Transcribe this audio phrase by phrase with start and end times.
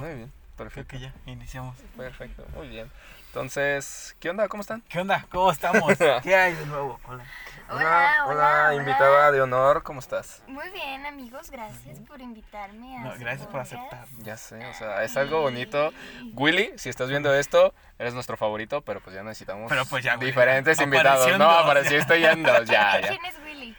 [0.00, 0.90] Muy bien, Creo perfecto.
[0.90, 1.76] que ya iniciamos.
[1.96, 2.90] Perfecto, muy bien.
[3.28, 4.48] Entonces, ¿qué onda?
[4.48, 4.80] ¿Cómo están?
[4.88, 5.26] ¿Qué onda?
[5.30, 5.92] ¿Cómo estamos?
[6.22, 6.98] ¿Qué hay de nuevo?
[7.06, 7.24] Hola.
[7.70, 10.42] Hola, hola, invitada de honor, ¿cómo estás?
[10.46, 14.06] Muy bien, amigos, gracias por invitarme a No, gracias por aceptar.
[14.20, 15.92] Ya sé, o sea, es algo bonito.
[16.32, 20.14] Willy, si estás viendo esto, eres nuestro favorito, pero pues ya necesitamos Pero pues ya,
[20.14, 21.38] Willy, diferentes invitados.
[21.38, 23.08] No, apareciste ya en dos, ya, ya.
[23.08, 23.76] ¿Quién es Willy?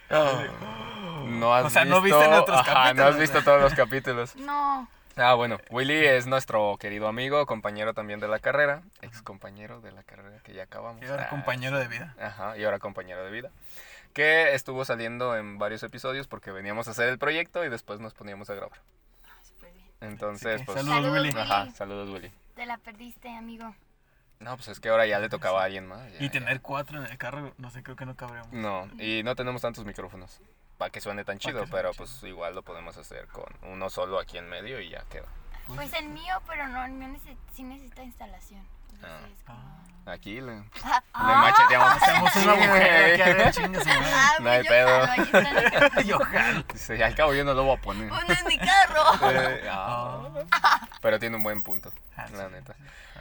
[1.40, 3.18] No has O sea, visto, ¿no viste nuestros Ajá, no has capítulos?
[3.18, 4.36] visto todos los capítulos.
[4.36, 4.88] No.
[5.22, 9.92] Ah, bueno, Willy es nuestro querido amigo, compañero también de la carrera, ex compañero de
[9.92, 11.02] la carrera que ya acabamos.
[11.02, 12.16] Y ahora Ah, compañero de vida.
[12.22, 13.52] Ajá, y ahora compañero de vida.
[14.14, 18.14] Que estuvo saliendo en varios episodios porque veníamos a hacer el proyecto y después nos
[18.14, 18.80] poníamos a grabar.
[19.26, 19.88] Ah, súper bien.
[20.02, 20.78] Entonces, pues.
[20.80, 21.40] saludos, Saludos, Willy.
[21.40, 22.32] Ajá, saludos, Willy.
[22.56, 23.76] Te la perdiste, amigo.
[24.40, 26.10] No, pues es que ahora ya le tocaba a alguien más.
[26.14, 26.32] ya, Y ya.
[26.32, 28.52] tener cuatro en el carro, no sé, creo que no cabremos.
[28.54, 30.40] No, y no tenemos tantos micrófonos
[30.80, 32.06] para que suene tan chido, pero chido.
[32.06, 35.28] pues igual lo podemos hacer con uno solo aquí en medio y ya queda.
[35.68, 37.10] Pues el mío, pero no, el mío
[37.54, 38.66] sí necesita instalación.
[38.96, 39.60] Entonces, es como...
[39.60, 39.76] Ah.
[40.06, 40.64] Aquí le, le
[41.14, 42.02] Ah, macheteamos.
[42.02, 45.08] Hacemos una Sí, mujer aquí, a chingas, Ah, No hay yo pedo.
[45.08, 46.02] jalo.
[46.06, 46.64] Yo jalo.
[46.74, 48.12] Dice, al cabo yo no lo voy a poner.
[48.12, 49.04] Uno es mi carro.
[49.32, 50.30] Eh, ah.
[51.02, 52.34] Pero tiene un buen punto, Ah, sí.
[52.36, 52.74] la neta.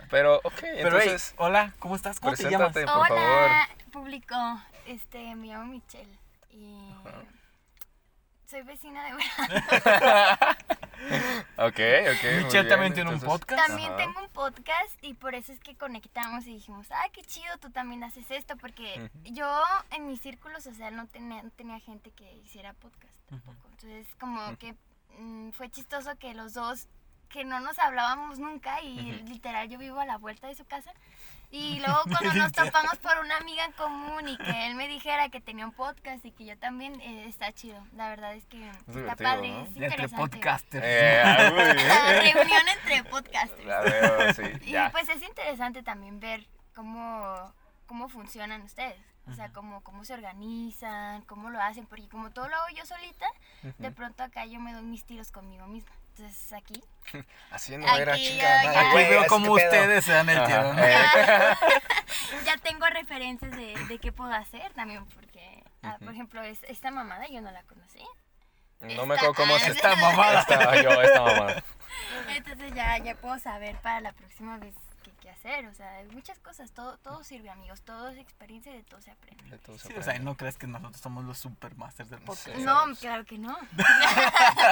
[0.09, 2.21] Pero, ok, Pero, hey, entonces, hola, ¿cómo estás?
[2.21, 2.73] ¿Cómo te llamas?
[2.73, 3.23] preséntate, por favor.
[3.23, 4.37] Hola, público.
[4.87, 6.19] Este, me llamo Michelle
[6.51, 6.95] y
[8.49, 9.13] soy vecina de
[11.59, 12.25] Ok, ok.
[12.25, 13.67] muy Michelle también tiene un podcast.
[13.67, 13.99] También Ajá.
[13.99, 17.71] tengo un podcast y por eso es que conectamos y dijimos, ah, qué chido, tú
[17.71, 22.33] también haces esto, porque yo en mi círculo social no tenía, no tenía gente que
[22.45, 23.69] hiciera podcast tampoco.
[23.71, 24.75] Entonces, como que
[25.19, 26.89] mm, fue chistoso que los dos,
[27.29, 30.93] que no nos hablábamos nunca y literal yo vivo a la vuelta de su casa.
[31.51, 35.29] Y luego cuando nos topamos por una amiga en común y que él me dijera
[35.31, 37.83] que tenía un podcast y que yo también, eh, está chido.
[37.95, 39.63] La verdad es que está padre, ¿no?
[39.63, 40.37] es De entre interesante.
[40.37, 40.85] podcasters.
[40.87, 43.65] Eh, ah, reunión entre podcasters.
[43.65, 44.91] La veo, sí, Y ya.
[44.91, 47.55] pues es interesante también ver cómo,
[47.87, 48.99] cómo funcionan ustedes.
[49.27, 51.85] O sea, cómo, cómo se organizan, cómo lo hacen.
[51.87, 53.27] Porque como todo lo hago yo solita,
[53.77, 55.93] de pronto acá yo me doy mis tiros conmigo misma.
[56.19, 56.83] Entonces aquí...
[57.51, 58.63] Así no Aquí era, ya- chica.
[58.65, 60.73] ya- Aquí veo cómo ustedes se dan el tiro.
[60.75, 60.83] ¿no?
[60.85, 60.95] eh,
[62.45, 65.07] ya tengo referencias de, de qué puedo hacer también.
[65.07, 68.05] Porque, ah, por ejemplo, es- esta mamada yo no la conocí.
[68.81, 70.41] No me acuerdo cómo se Esta mamada.
[70.49, 71.65] Esta, yo, esta mamada.
[72.29, 74.75] Entonces ya, ya puedo saber para la próxima vez
[75.39, 75.67] hacer.
[75.67, 76.73] O sea, hay muchas cosas.
[76.73, 77.83] Todo, todo sirve, amigos.
[77.83, 79.43] Todo es experiencia y de todo se aprende.
[79.45, 80.25] De todo se Sí, o sea, aprende.
[80.25, 82.57] no crees que nosotros somos los supermasters del podcast.
[82.59, 83.57] No, claro que no.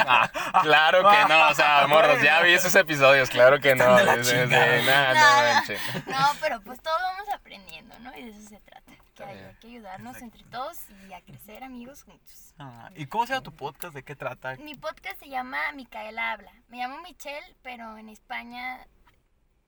[0.09, 0.29] Ah,
[0.61, 3.95] claro que no, o sea, morros, ya vi esos episodios, claro que no.
[3.97, 4.81] De Sí, chingada.
[4.83, 5.63] nada,
[6.05, 6.11] no.
[6.11, 8.15] No, pero pues todos vamos aprendiendo, ¿no?
[8.17, 8.91] Y de eso se trata.
[9.15, 10.77] Que hay, hay que ayudarnos entre todos
[11.09, 12.53] y a crecer amigos juntos.
[12.59, 13.93] Ah, ¿Y cómo se llama tu podcast?
[13.95, 14.55] ¿De qué trata?
[14.57, 16.51] Mi podcast se llama Micaela Habla.
[16.69, 18.85] Me llamo Michelle, pero en España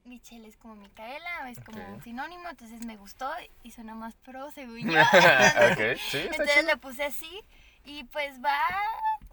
[0.09, 3.29] Michelle es como Micaela, es como un sinónimo, entonces me gustó
[3.63, 4.99] y suena más pro según yo.
[6.11, 7.43] sí, Entonces le puse así
[7.85, 8.59] y pues va,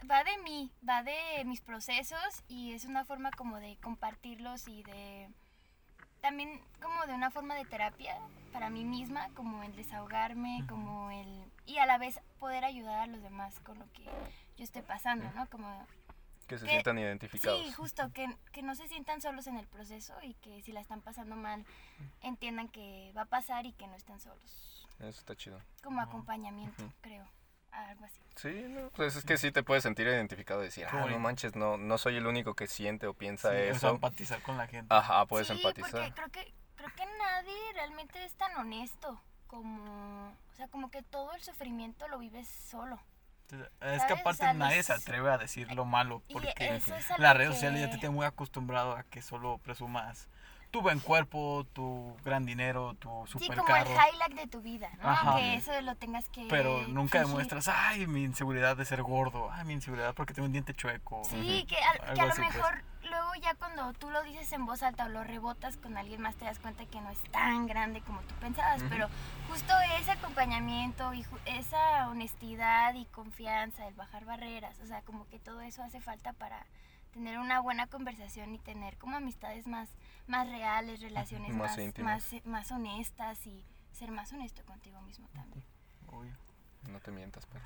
[0.09, 4.83] va de mí, va de mis procesos y es una forma como de compartirlos y
[4.83, 5.29] de
[6.21, 8.19] también como de una forma de terapia
[8.53, 11.27] para mí misma, como el desahogarme, como el
[11.67, 15.31] y a la vez poder ayudar a los demás con lo que yo estoy pasando,
[15.35, 15.47] ¿no?
[15.51, 15.69] Como
[16.47, 17.61] Que se que- sientan identificados.
[17.67, 20.81] Sí, justo, que, que no se sientan solos en el proceso y que si la
[20.81, 21.65] están pasando mal
[22.23, 24.87] entiendan que va a pasar y que no están solos.
[25.01, 25.61] Eso está chido.
[25.83, 27.27] Como acompañamiento, creo.
[27.73, 28.23] Algo así.
[28.37, 31.57] Sí, no, pues es que sí te puedes sentir identificado y decir, ah, no manches,
[31.57, 33.91] no, no soy el único que siente o piensa Sí, eso.
[33.91, 34.95] empatizar con la gente.
[34.95, 35.91] Ajá, puedes sí, empatizar.
[35.91, 40.29] porque creo que, creo que nadie realmente es tan honesto como...
[40.53, 42.99] O sea, como que todo el sufrimiento lo vives solo.
[43.81, 47.19] Es que aparte O sea, nadie los- se atreve a decir lo malo porque a
[47.19, 50.29] las redes sociales ya te que- tienen muy acostumbrado a que solo presumas
[50.73, 53.91] tu buen cuerpo, tu gran dinero, tu Sí, super como el carro.
[54.13, 55.09] highlight de tu vida, ¿no?
[55.09, 55.37] Ajá.
[55.37, 56.47] Que eso lo tengas que...
[56.51, 57.29] Pero nunca fingir.
[57.29, 61.23] demuestras, ay, mi inseguridad de ser gordo, ay, mi inseguridad porque tengo un diente chueco.
[61.25, 62.55] Sí, que, al- que Algo a lo así, pues.
[63.07, 66.35] Luego ya cuando tú lo dices en voz alta o lo rebotas con alguien más
[66.37, 69.09] te das cuenta que no es tan grande como tú pensabas, pero
[69.49, 75.27] justo ese acompañamiento y ju- esa honestidad y confianza, el bajar barreras, o sea, como
[75.29, 76.67] que todo eso hace falta para
[77.13, 79.89] tener una buena conversación y tener como amistades más,
[80.27, 85.65] más reales, relaciones Más más, más, más honestas y ser más honesto contigo mismo también.
[86.09, 86.35] Obvio.
[86.91, 87.65] No te mientas, perro.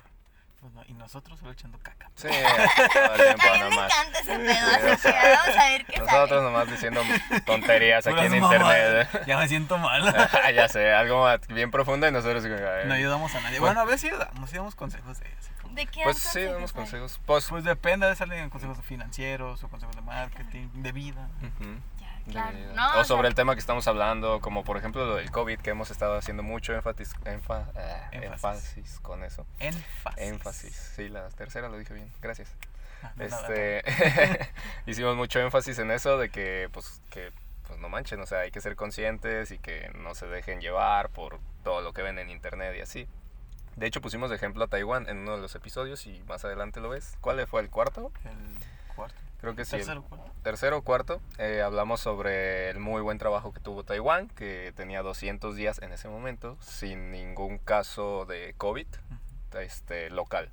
[0.61, 2.11] Pues no, y nosotros solo echando caca.
[2.13, 2.27] Sí,
[2.93, 3.91] todo el tiempo A mí me nomás.
[3.91, 6.41] encanta ese pedo, así que vamos a ver qué Nosotros sale.
[6.43, 7.01] nomás diciendo
[7.47, 9.09] tonterías aquí en internet.
[9.25, 10.03] Ya me siento mal.
[10.55, 12.43] ya sé, algo bien profundo y nosotros
[12.85, 13.59] No ayudamos a nadie.
[13.59, 15.25] Bueno, a veces sí ayudamos, sí damos consejos de
[15.63, 17.19] como ¿De qué Pues sí, damos consejos.
[17.25, 21.27] Pues, Pues depende de salir en consejos financieros o consejos de marketing, de vida.
[21.41, 21.79] ujú.
[22.25, 22.57] De- claro.
[22.75, 25.31] No, o o sobre sea, el tema que estamos hablando, como por ejemplo lo del
[25.31, 28.77] COVID, que hemos estado haciendo mucho énfasis, enfa- eh, Énfasis.
[28.77, 29.45] énfasis con eso.
[29.59, 30.17] Énfasis.
[30.23, 32.53] Énfasis, sí, la tercera lo dije bien, gracias.
[33.03, 33.11] Ah.
[33.19, 33.83] Este,
[34.85, 37.31] hicimos mucho énfasis en eso de que, pues, que,
[37.67, 41.09] pues no manchen, o sea, hay que ser conscientes y que no se dejen llevar
[41.09, 43.07] por todo lo que ven en internet y así.
[43.75, 46.79] De hecho, pusimos de ejemplo a Taiwán en uno de los episodios y más adelante
[46.81, 47.17] lo ves.
[47.21, 48.11] ¿Cuál fue el cuarto?
[48.25, 49.15] El cuarto.
[49.41, 49.71] Creo que sí.
[49.71, 50.31] Tercero, cuarto.
[50.43, 55.01] tercero o cuarto, eh, hablamos sobre el muy buen trabajo que tuvo Taiwán, que tenía
[55.01, 58.85] 200 días en ese momento sin ningún caso de COVID
[59.59, 60.51] este, local.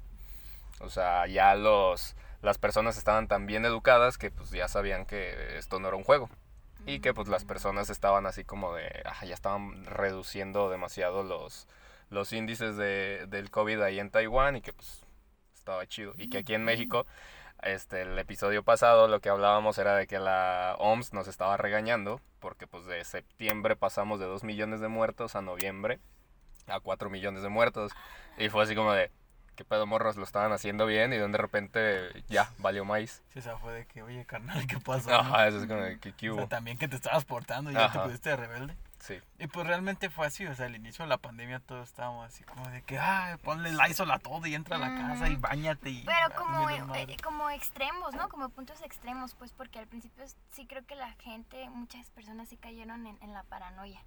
[0.80, 5.58] O sea, ya los, las personas estaban tan bien educadas que pues ya sabían que
[5.58, 6.30] esto no era un juego.
[6.86, 11.66] Y que pues las personas estaban así como de, ah, ya estaban reduciendo demasiado los,
[12.08, 15.02] los índices de, del COVID ahí en Taiwán y que pues
[15.54, 16.14] estaba chido.
[16.16, 17.04] Y que aquí en México,
[17.62, 22.20] este, el episodio pasado lo que hablábamos era de que la OMS nos estaba regañando
[22.40, 25.98] porque pues de septiembre pasamos de 2 millones de muertos a noviembre
[26.68, 27.92] a 4 millones de muertos.
[28.36, 29.10] Y fue así como de,
[29.56, 30.16] ¿qué pedo morros?
[30.16, 33.22] Lo estaban haciendo bien y de repente ya, valió maíz.
[33.32, 35.10] Sí, o sea, fue de que, oye, carnal, ¿qué pasó?
[35.10, 35.16] no?
[35.16, 36.40] Ajá, eso es como de, ¿qué, qué O hubo?
[36.42, 38.76] sea, también que te estabas portando y ya te pusiste de rebelde.
[38.98, 39.20] Sí.
[39.38, 42.42] Y pues realmente fue así, o sea, al inicio de la pandemia todos estábamos así
[42.44, 45.90] como de que, ah, ponle Lysol a todo y entra a la casa y bañate
[45.90, 46.04] y...
[46.04, 48.28] Pero como, mil eh, como extremos, ¿no?
[48.28, 52.56] Como puntos extremos, pues porque al principio sí creo que la gente, muchas personas sí
[52.56, 54.02] cayeron en, en la paranoia.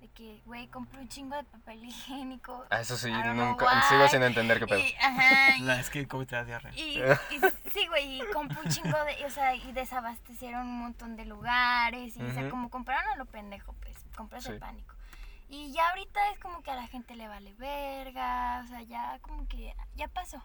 [0.00, 2.66] De que, güey, compré un chingo de papel higiénico.
[2.68, 4.78] Ah, Eso sí, nunca, sigo sin entender qué pedo.
[4.80, 6.72] Y, ajá, y- La- es que COVID te da diarrea.
[6.74, 7.00] Y,
[7.30, 11.24] y sí, güey, y compré un chingo de, o sea, y desabastecieron un montón de
[11.24, 13.85] lugares, y, o sea, como compraron a lo pendejo, pues,
[14.16, 14.58] compras el Sí.
[14.60, 14.94] pánico.
[15.48, 19.20] Y ya ahorita es como que a la gente le vale verga, o sea, ya
[19.20, 20.42] como que, ya pasó,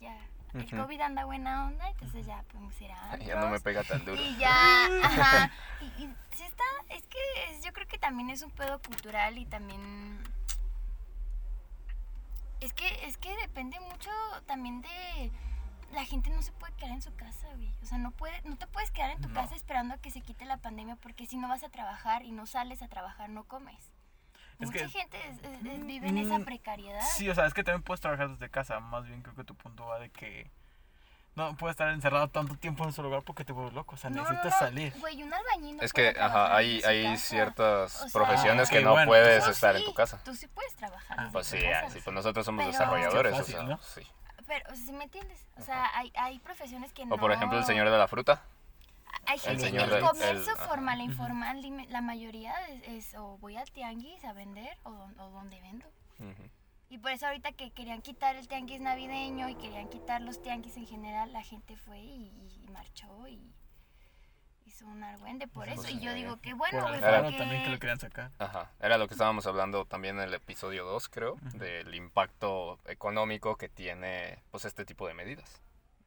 [0.00, 0.16] ya,
[0.54, 0.76] el.
[0.76, 4.22] COVID anda buena onda, entonces ya podemos ir a Ya no me pega tan duro.
[4.22, 7.18] y ya, ajá, y, y sí está, es que
[7.50, 10.22] es- yo creo que también es un pedo cultural y también...
[12.60, 14.10] Es que, es que depende mucho
[14.46, 15.30] también de...
[15.92, 17.72] La gente no se puede quedar en su casa, güey.
[17.82, 19.34] O sea, no, puede, no te puedes quedar en tu No.
[19.34, 22.32] casa esperando a que se quite la pandemia porque si no vas a trabajar y
[22.32, 23.92] no sales a trabajar, no comes.
[24.58, 27.02] Es Mucha que- gente es- es- es- vive en esa Mm, precariedad.
[27.14, 28.80] Sí, o sea, es que también puedes trabajar desde casa.
[28.80, 30.50] Más bien creo que tu punto va de que
[31.34, 33.94] no puedes estar encerrado tanto tiempo en solo lugar porque te vuelves loco.
[33.94, 34.94] O sea, No, necesitas no, salir.
[34.98, 37.16] Güey, un albañil no Es que, ajá, hay, su hay casa.
[37.18, 40.22] ciertas O sea, profesiones que ok, no bueno, puedes estar en sí, tu casa.
[40.24, 41.16] Tú sí puedes trabajar.
[41.20, 41.86] Ah, Pues sí, casa.
[41.86, 43.78] ah, sí, pues nosotros somos Pero- desarrolladores, Fácil, o sea, ¿no?
[43.82, 44.00] sí.
[44.46, 45.46] Pero, ¿sí me entiendes?
[45.56, 47.14] O sea, hay, hay profesiones que no...
[47.14, 48.42] O por ejemplo el señor de la fruta.
[49.26, 53.38] Hay gente, el, señor del- comercio el- formal e informal, la mayoría es, es o
[53.38, 55.86] voy al tianguis a vender o, o donde vendo.
[56.20, 56.48] Ujú.
[56.90, 60.76] Y por eso ahorita que querían quitar el tianguis navideño y querían quitar los tianguis
[60.76, 62.30] en general, la gente fue y,
[62.64, 63.40] y marchó y
[64.76, 65.82] hizo un argüende por eso.
[65.82, 65.94] sí.
[65.96, 68.30] y yo digo que bueno, Por güey, Alfaro porque- también que lo querían sacar.
[68.38, 73.56] Ajá, era lo que estábamos hablando también en el episodio 2, creo, del impacto económico
[73.56, 75.62] que tiene pues este tipo de medidas.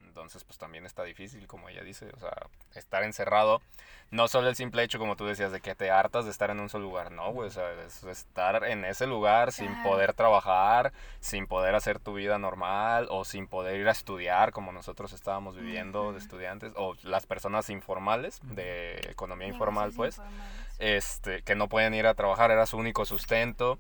[0.10, 2.36] Entonces, pues también está difícil, como ella dice, o sea,
[2.74, 3.62] estar encerrado,
[4.10, 6.60] no solo el simple hecho, como tú decías, de que te hartas de estar en
[6.60, 10.94] un solo lugar, no, güey, o sea, es estar en ese lugar sin poder trabajar,
[11.20, 15.56] sin poder hacer tu vida normal, o sin poder ir a estudiar, como nosotros estábamos
[15.56, 20.42] viviendo de estudiantes, o las personas informales, de economía informal, pues informales.
[20.80, 23.78] este, que no pueden ir a trabajar, era su único sustento.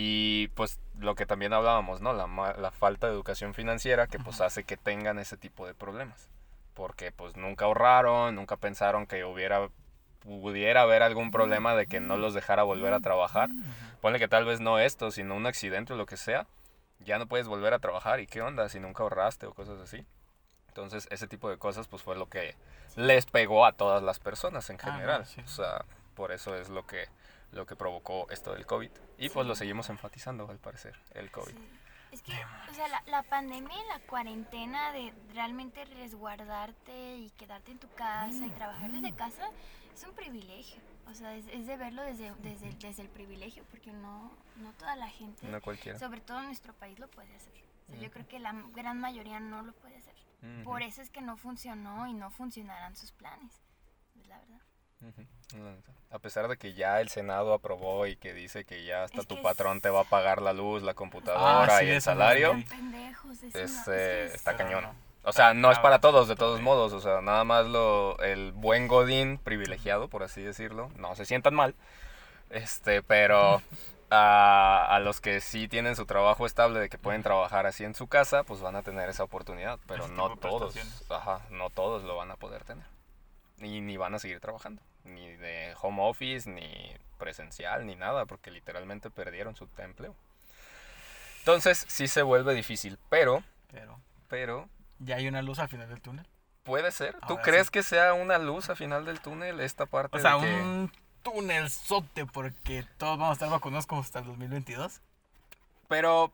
[0.00, 2.12] Y pues lo que también hablábamos, ¿no?
[2.12, 6.28] La, la falta de educación financiera que pues hace que tengan ese tipo de problemas.
[6.74, 9.70] Porque pues nunca ahorraron, nunca pensaron que hubiera,
[10.20, 13.48] pudiera haber algún problema de que no los dejara volver a trabajar.
[14.00, 16.46] Ponle que tal vez no esto, sino un accidente o lo que sea.
[17.00, 18.20] Ya no puedes volver a trabajar.
[18.20, 20.06] ¿Y qué onda si nunca ahorraste o cosas así?
[20.68, 22.54] Entonces ese tipo de cosas pues fue lo que
[22.94, 25.26] les pegó a todas las personas en Ah, general.
[25.26, 25.40] sí.
[25.40, 27.06] O sea, por eso es lo que,
[27.52, 28.90] lo que provocó esto del COVID.
[29.18, 31.52] Y pues lo seguimos enfatizando al parecer, el COVID.
[31.52, 31.68] Sí.
[32.10, 37.70] Es que, o sea, la, la pandemia y la cuarentena de realmente resguardarte y quedarte
[37.72, 39.50] en tu casa y trabajar desde casa
[39.94, 40.80] es un privilegio.
[41.06, 44.96] O sea, es, es de verlo desde, desde, desde el privilegio, porque no, no toda
[44.96, 45.98] la gente, No cualquiera.
[45.98, 47.52] sobre todo en nuestro país, lo puede hacer.
[47.88, 50.14] O sea, yo creo que la gran mayoría no lo puede hacer.
[50.64, 53.60] Por eso es que no funcionó y no funcionarán sus planes.
[54.18, 54.60] Es la verdad.
[56.10, 59.26] A pesar de que ya el Senado aprobó y que dice que ya hasta Es
[59.26, 62.00] tu patrón es- te va a pagar la luz, la computadora Ah, sí, y el
[62.02, 62.52] salario.
[62.68, 64.86] Pendejos, es, es que eh, es- está cañón.
[65.24, 66.94] O sea, no es para todos, de todos modos.
[66.94, 70.90] O sea, nada más lo, el buen Godín privilegiado, por así decirlo.
[70.96, 71.74] No se sientan mal.
[72.48, 73.60] Este, pero,
[74.10, 77.94] a, a los que sí tienen su trabajo estable, de que pueden trabajar así en
[77.94, 79.78] su casa, pues van a tener esa oportunidad.
[79.86, 80.74] Pero no todos,
[81.10, 82.86] ajá, no todos lo van a poder tener.
[83.60, 84.80] Y ni van a seguir trabajando.
[85.04, 90.14] Ni de home office, ni presencial, ni nada, porque literalmente perdieron su empleo.
[91.40, 96.00] Entonces, sí se vuelve difícil, pero, Pero pero, ya hay una luz al final del
[96.02, 96.26] túnel.
[96.62, 97.14] puede ser.
[97.26, 97.72] ¿Tú Ahora crees sí.
[97.72, 100.54] que sea una luz a final del túnel esta parte O sea, de que...
[100.60, 105.00] un túnel sote porque todos vamos a estar vacunados como hasta el 2022.
[105.88, 106.32] Pero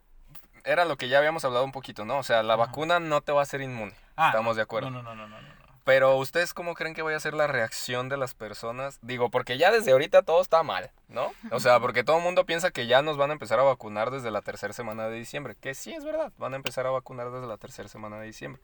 [0.65, 2.19] era lo que ya habíamos hablado un poquito, ¿no?
[2.19, 2.65] O sea, la Ajá.
[2.67, 3.95] vacuna no te va a hacer inmune.
[4.17, 4.91] Ah, Estamos de acuerdo.
[4.91, 5.54] No, no, no, no, no.
[5.85, 8.99] Pero ¿ustedes cómo creen que vaya a ser la reacción de las personas?
[9.03, 11.31] Digo, porque ya desde ahorita todo está mal, ¿no?
[11.51, 14.11] O sea, porque todo el mundo piensa que ya nos van a empezar a vacunar
[14.11, 15.57] desde la tercera semana de diciembre.
[15.61, 18.63] Que sí es verdad, van a empezar a vacunar desde la tercera semana de diciembre.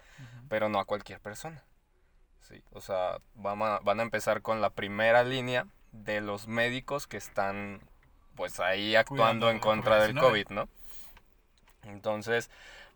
[0.49, 1.63] Pero no a cualquier persona.
[2.41, 7.07] Sí, o sea, van a, van a empezar con la primera línea de los médicos
[7.07, 7.83] que están
[8.35, 10.21] pues ahí actuando Cuidando en contra del COVID-19.
[10.21, 10.69] COVID, ¿no?
[11.83, 12.51] Entonces,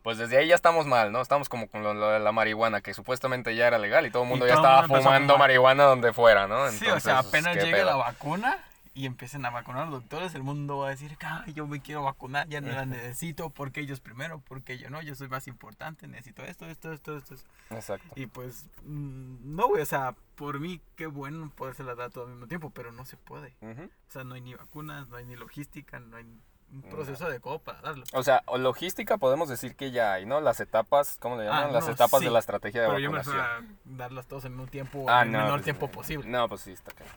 [0.05, 1.23] pues desde ahí ya estamos mal, ¿no?
[1.23, 4.25] Estamos como con lo, lo de la marihuana, que supuestamente ya era legal y todo
[4.25, 6.69] el mundo ya estaba mundo fumando marihuana donde fuera, ¿no?
[6.69, 7.87] sí, o sea, Entonces, apenas ¿qué llegue pedo?
[7.87, 8.59] la vacuna
[8.93, 11.81] y empiecen a vacunar a los doctores, el mundo va a decir, "Ay, yo me
[11.81, 15.49] quiero vacunar, ya no la necesito, porque ellos primero, porque yo no, yo soy más
[15.49, 17.35] importante, necesito esto, esto, esto, esto.
[17.35, 17.51] esto".
[17.71, 18.07] Exacto.
[18.15, 22.25] Y pues, mm, no, güey, o sea, por mí, qué bueno poderse la dar todo
[22.25, 23.57] al mismo tiempo, pero no se puede.
[23.63, 26.27] O sea, no hay ni vacunas, no hay ni logística, no hay
[26.75, 28.05] un proceso adecuado para darlo.
[28.13, 30.41] O sea, logística podemos decir que ya hay, ¿no?
[30.41, 31.69] Las etapas, ¿cómo le llaman?
[31.69, 32.25] Ah, Las no, etapas sí.
[32.27, 33.47] de la estrategia de Pero yo me vacunación.
[33.47, 36.29] refiero a darlas todas al mismo tiempo, Ah, en el no, menor pues, tiempo posible.
[36.29, 37.13] No, pues sí, está claro.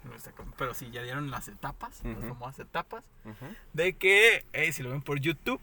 [0.58, 2.28] Pero sí, ya dieron las etapas, las Ujú.
[2.30, 3.46] famosas etapas, Ujú.
[3.74, 5.60] de que, eh, si lo ven por YouTube,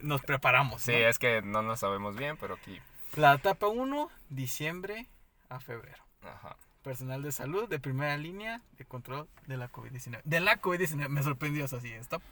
[0.00, 0.82] nos preparamos.
[0.82, 2.80] Sí, es que no lo sabemos bien, pero aquí.
[3.16, 5.06] La etapa 1, diciembre
[5.48, 6.02] a febrero.
[6.22, 6.56] Ajá.
[6.82, 10.20] Personal de salud de primera línea de control de la COVID-19.
[10.24, 12.22] De la COVID-19, me sorprendió, o sea, sí, stop.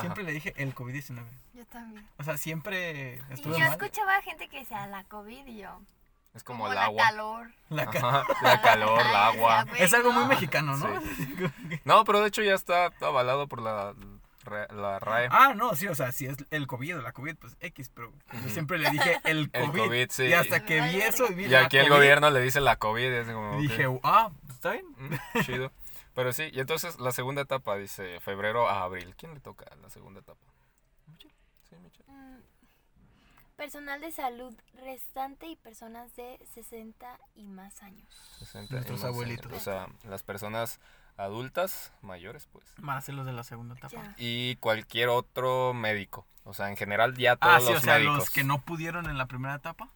[0.00, 0.28] Siempre Ajá.
[0.28, 1.24] le dije el COVID-19.
[1.54, 2.06] Yo también.
[2.18, 3.70] O sea, siempre Y estuve yo mal.
[3.72, 5.80] escuchaba gente que decía la COVID y yo.
[6.34, 7.04] Es como, Como el la agua.
[7.04, 7.50] calor.
[7.68, 9.66] La ca- la calor, el agua.
[9.78, 10.28] Es algo muy no.
[10.28, 10.88] mexicano, ¿no?
[11.84, 13.94] No, pero de hecho ya está avalado por la,
[14.74, 15.28] la RAE.
[15.30, 18.12] ah, no, sí, o sea, si es el COVID o la COVID, pues X, pero
[18.42, 19.80] yo siempre le dije el El COVID.
[19.84, 20.24] COVID, sí.
[20.24, 22.76] Y hasta que vi eso, vi Y la aquí el COVID, gobierno le dice la
[22.76, 23.02] COVID.
[23.12, 24.86] y es como, Dije, ah, está bien.
[24.98, 25.70] mm, chido.
[26.14, 29.14] Pero sí, y entonces la segunda etapa dice febrero a abril.
[29.16, 30.46] ¿Quién le toca la segunda etapa?
[31.18, 32.04] Sí, Michelle.
[32.10, 32.40] Mm,
[33.56, 38.08] Personal de salud restante y personas de 60 y más años.
[38.40, 39.14] 60 y Nuestros más años.
[39.14, 39.52] abuelitos.
[39.52, 40.80] O sea, las personas
[41.16, 42.64] adultas mayores, pues.
[42.78, 43.92] Más los de la segunda etapa.
[43.94, 44.14] Ya.
[44.18, 46.26] Y cualquier otro médico.
[46.42, 48.16] O sea, en general ya Ah, todos sí, los o sea, médicos.
[48.18, 49.88] los que no pudieron en la primera etapa.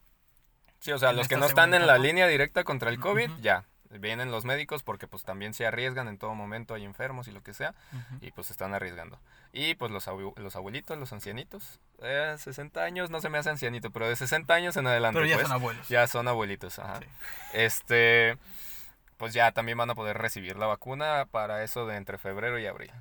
[0.80, 2.06] Sí, o sea, los que no están segunda en la etapa.
[2.06, 3.40] línea directa contra el COVID, Ujú.
[3.40, 3.66] ya.
[3.90, 7.42] Vienen los médicos porque pues también se arriesgan en todo momento, hay enfermos y lo
[7.42, 7.74] que sea,
[8.20, 9.18] y pues se están arriesgando.
[9.52, 13.48] Y pues los, abu- los abuelitos, los ancianitos, eh, 60 años, no se me hace
[13.50, 15.88] ancianito, pero de 60 años en adelante, Pero ya pues, son abuelos.
[15.88, 17.00] ya son abuelitos, ajá.
[17.00, 17.06] Sí.
[17.54, 18.36] Este,
[19.16, 22.66] pues ya también van a poder recibir la vacuna para eso de entre febrero y
[22.66, 22.92] abril,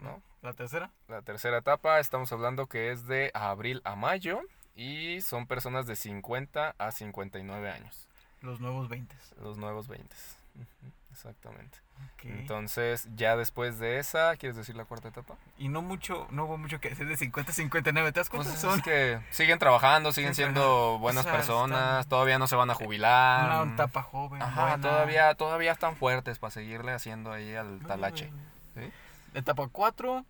[0.00, 0.22] ¿no?
[0.42, 0.90] La tercera.
[1.08, 4.40] La tercera etapa estamos hablando que es de abril a mayo
[4.74, 8.08] y son personas de 50 a 59 años,
[8.42, 9.14] Los nuevos 20.
[9.42, 10.14] los nuevos 20.
[10.56, 11.78] Ujú, Exactamente.
[12.24, 15.34] Entonces, ya después de esa, ¿quieres decir la cuarta etapa?
[15.58, 18.12] y no mucho, no hubo mucho que hacer de 50 a 59.
[18.12, 18.54] ¿Te das Pues cuenta?
[18.54, 22.56] es Son que siguen trabajando, siguen siendo buenas O sea, personas, están- todavía no se
[22.56, 23.62] van a jubilar.
[23.62, 24.42] una etapa joven.
[24.42, 24.80] Ajá, buena.
[24.80, 28.30] todavía, todavía están fuertes para seguirle haciendo ahí al talache.
[28.74, 28.90] ¿sí?
[29.34, 30.24] Etapa 4,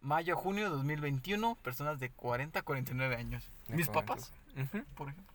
[0.00, 3.44] mayo, junio 2021, personas de 40 a 49 años.
[3.68, 4.14] De Mis 40.
[4.14, 5.34] papás, Ujú, por ejemplo.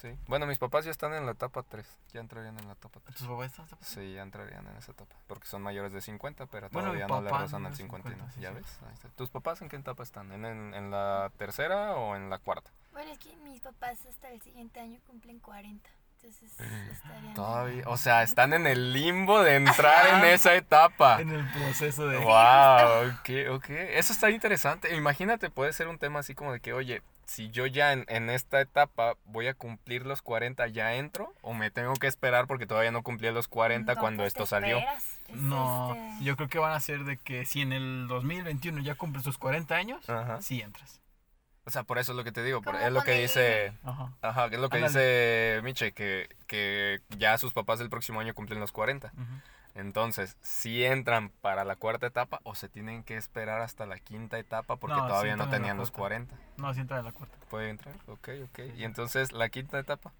[0.00, 0.16] Sí.
[0.26, 3.16] Bueno, mis papás ya están en la etapa 3, ya entrarían en la etapa 3.
[3.16, 3.64] ¿Tus papás están?
[3.66, 5.14] están- Sí, ya entrarían en esa etapa.
[5.26, 7.78] Porque son mayores de 50, pero Bueno, mi todavía no le papá rozan al es
[7.78, 8.16] 51.
[8.30, 8.54] 50, sí, ¿Ya sí.
[8.56, 8.78] ves?
[8.88, 9.08] Ahí está.
[9.10, 10.32] ¿Tus papás en qué etapa están?
[10.32, 12.70] ¿En, en, en la tercera o en la cuarta?
[12.92, 15.88] Bueno, es que mis papás hasta el siguiente año cumplen 40.
[16.22, 16.52] Entonces
[16.92, 17.34] estarían.
[17.34, 17.82] Todavía.
[17.86, 21.20] O sea, están en el limbo de entrar en esa etapa.
[21.20, 22.18] En el proceso de...
[22.18, 23.70] Wow, ok, ok.
[23.70, 24.94] Eso está interesante.
[24.94, 28.28] Imagínate, puede ser un tema así como de que, oye, si yo ya en, en
[28.28, 31.32] esta etapa voy a cumplir los 40, ¿ya entro?
[31.42, 34.78] ¿O me tengo que esperar porque todavía no cumplí los 40 No, cuando esto salió?
[34.78, 35.04] esperas.
[35.28, 38.82] Es No, este- yo creo que van a ser de que si en el 2021
[38.82, 40.42] ya cumples tus 40 años, Ajá.
[40.42, 40.99] sí entras.
[41.66, 42.62] O sea, por eso es lo que te digo.
[42.62, 43.72] por- es lo que dice...
[43.84, 44.12] Ajá.
[44.22, 44.92] Ajá, que es lo que Ándale.
[44.92, 49.08] dice Miche, que, que ya sus papás el próximo año cumplen los 40.
[49.14, 49.24] ujú.
[49.76, 54.36] Entonces, si entran para la cuarta etapa o se tienen que esperar hasta la quinta
[54.38, 56.26] etapa porque No, sí todavía no entran tenían los cuarta.
[56.26, 56.36] 40.
[56.56, 57.36] No, sí entra en la cuarta.
[57.48, 57.94] ¿Puede entrar?
[58.08, 58.58] Ok, ok.
[58.76, 60.12] Y entonces, la quinta etapa,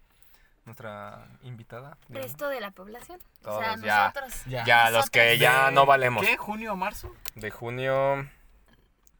[0.65, 1.97] nuestra invitada.
[2.07, 3.19] Resto de la población.
[3.43, 4.05] o sea, ya.
[4.13, 4.45] nosotros.
[4.45, 4.63] Ya.
[4.63, 6.25] Ya, los que ya De- no valemos.
[6.25, 6.37] ¿Qué?
[6.37, 7.13] ¿Junio o marzo?
[7.35, 8.29] De junio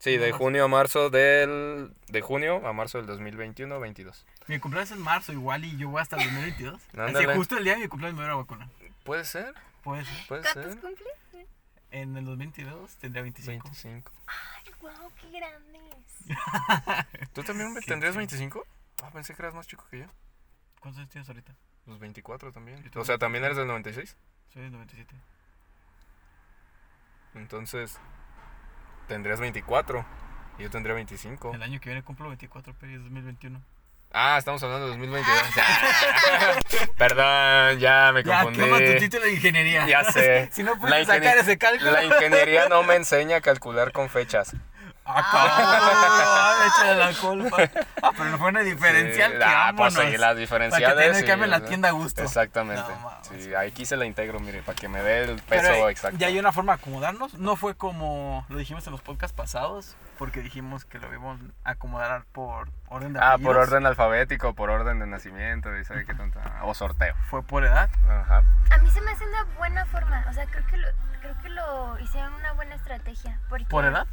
[0.02, 1.94] Sí, de junio a marzo del...
[2.08, 4.24] De junio a marzo del 2021-22.
[4.48, 6.82] Mi cumpleaños es en marzo igual y yo voy hasta el 2022.
[6.98, 8.68] Así justo el día de mi cumpleaños me voy a la vacuna.
[9.04, 9.54] ¿Puede ser?
[9.84, 10.26] Puede ser.
[10.26, 10.80] ¿Puede ¿Cuántos ser?
[10.80, 11.46] cumples?
[11.92, 13.62] En el 2022 tendría 25.
[13.62, 14.12] 25.
[14.26, 15.78] Ay, wow, qué grande
[17.20, 17.28] es.
[17.32, 18.18] ¿Tú también Qué tendrías chido.
[18.18, 18.66] 25?
[19.04, 20.06] Ah, pensé que eras más chico que yo.
[20.80, 21.54] ¿Cuántos años tienes ahorita?
[21.86, 22.90] Los 24 también.
[22.96, 24.16] O sea, ¿también eres del 96?
[24.52, 25.14] Soy del 97.
[27.36, 28.00] Entonces,
[29.12, 30.04] tendrías 24.
[30.58, 31.52] Y yo tendría 25.
[31.54, 33.60] El año que viene cumplo 24, pero es 2021.
[34.14, 35.38] Ah, estamos hablando de 2022.
[36.98, 38.58] Perdón, ya me Ya, confundí.
[38.64, 39.86] quema tu título de ingeniería.
[39.86, 40.48] Ya sé.
[40.52, 41.92] si no puedes sacar ese cálculo.
[41.92, 44.54] La ingeniería no me enseña a calcular con fechas.
[45.14, 47.82] Ah, cabrón, échale la culpa.
[48.02, 50.94] Ah, pero no fue una diferencial Sí, que ah, pues sí, las diferenciales.
[50.94, 52.22] Para que sí, cambie la tienda a gusto.
[52.22, 52.82] Exactamente.
[53.02, 56.18] No, sí, aquí se la integro, mire, para que me dé el peso eh, exacto.
[56.18, 57.34] ya hay una forma de acomodarnos.
[57.34, 61.70] No fue como lo dijimos en los podcasts pasados, porque dijimos que lo íbamos a
[61.72, 63.54] acomodar por orden de Ah, apellidos.
[63.54, 66.40] por orden alfabético, por orden de nacimiento, y sabe qué tanta.
[66.62, 67.14] O sorteo.
[67.30, 67.88] Fue por edad.
[68.08, 68.42] Ajá.
[68.70, 70.88] A mí se me hace una buena forma, o sea, creo que lo,
[71.20, 73.38] creo que lo hicieron una buena estrategia.
[73.48, 74.06] Porque ¿Por edad?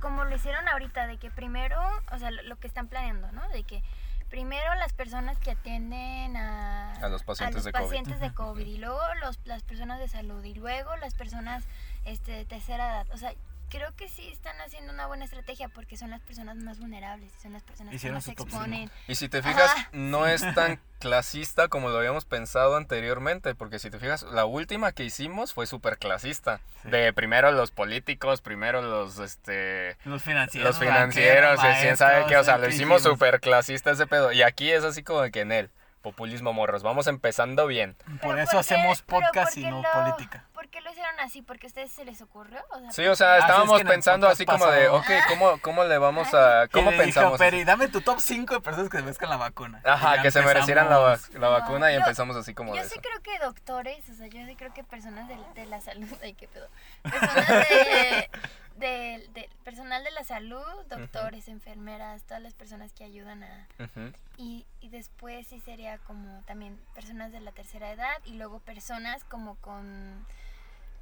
[0.00, 1.80] Como lo hicieron ahorita, de que primero,
[2.12, 3.48] o sea, lo, que están planeando, ¿no?
[3.50, 3.82] De que
[4.30, 7.84] primero las personas que atienden a, A los pacientes los de COVID.
[7.84, 11.64] pacientes de COVID y luego los, las personas de salud y luego las personas
[12.04, 13.06] este, de tercera edad.
[13.12, 13.34] O sea,
[13.74, 17.52] creo que sí están haciendo una buena estrategia porque son las personas más vulnerables, son
[17.54, 18.90] las personas Hicieron que más se exponen.
[19.08, 19.88] Y si te fijas, Ajá.
[19.92, 24.92] no es tan clasista como lo habíamos pensado anteriormente, porque si te fijas, la última
[24.92, 26.60] que hicimos fue súper clasista.
[26.82, 26.90] Sí.
[26.90, 29.96] De primero los políticos, primero los, este...
[30.04, 30.70] Los financieros.
[30.70, 34.30] Los financieros, quién sabe qué, o sea, lo ¿qué hicimos súper clasista ese pedo.
[34.32, 37.96] Y aquí es así como que en él, populismo morros, vamos empezando bien.
[38.22, 40.44] Por eso hacemos podcast ¿por y no lo- política.
[40.74, 41.40] ¿Por qué lo hicieron así?
[41.42, 42.58] ¿Porque a ustedes se les ocurrió?
[42.70, 45.06] O sea, Sí, o sea, Ah, es estábamos que el pensando así como de, ok,
[45.28, 46.66] ¿cómo, cómo le vamos a...
[46.68, 47.38] ¿Cómo le dijo, pensamos?
[47.38, 49.80] Peri, dame tu top 5 de personas que se merezcan la vacuna.
[49.84, 52.94] Ajá, que se merecieran la, la vacuna y Yo- empezamos así como Yo de sí
[52.98, 53.02] eso.
[53.02, 56.34] creo que doctores, o sea, yo sí creo que personas de, de la salud, ay,
[56.34, 56.68] qué pedo,
[57.04, 58.30] personas de,
[58.76, 63.68] de- de- personal de la salud, doctores, enfermeras, todas las personas que ayudan a...
[63.78, 64.12] Ujú.
[64.38, 69.22] Y, y después sí sería como también personas de la tercera edad y luego personas
[69.22, 70.26] como con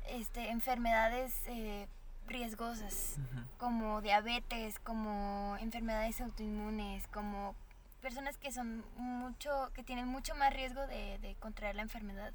[0.08, 1.86] este, enfermedades eh,
[2.26, 3.16] riesgosas,
[3.58, 7.54] como diabetes, como enfermedades autoinmunes, como
[8.00, 12.32] personas que son mucho, que tienen mucho más riesgo de, de contraer la enfermedad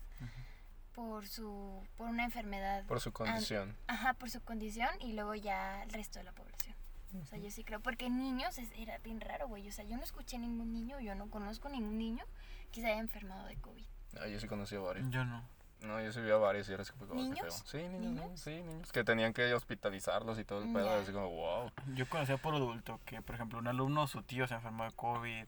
[0.93, 2.84] por su, por una enfermedad.
[2.86, 3.75] Por su condición.
[3.88, 6.75] Ajá, por su condición y luego ya el resto de la población.
[7.21, 9.67] O sea, yo sí creo, porque niños es- era bien raro, güey.
[9.67, 12.23] O sea, yo no escuché ningún niño, yo no conozco ningún niño
[12.71, 13.86] que se haya enfermado de COVID.
[14.19, 15.10] Ah, yo sí conocí a varios.
[15.10, 15.43] Yo no.
[15.82, 17.40] No, yo sí vi a varios y era así como, qué ¿Niños?
[17.40, 17.52] feo.
[17.52, 18.24] Sí, niños, ¿Niños?
[18.26, 18.92] niños, sí, niños.
[18.92, 20.90] Que tenían que hospitalizarlos y todo el pedo.
[21.00, 21.72] Así como, wow.
[21.94, 25.46] Yo conocía por adulto que, por ejemplo, un alumno, su tío se enfermó de COVID.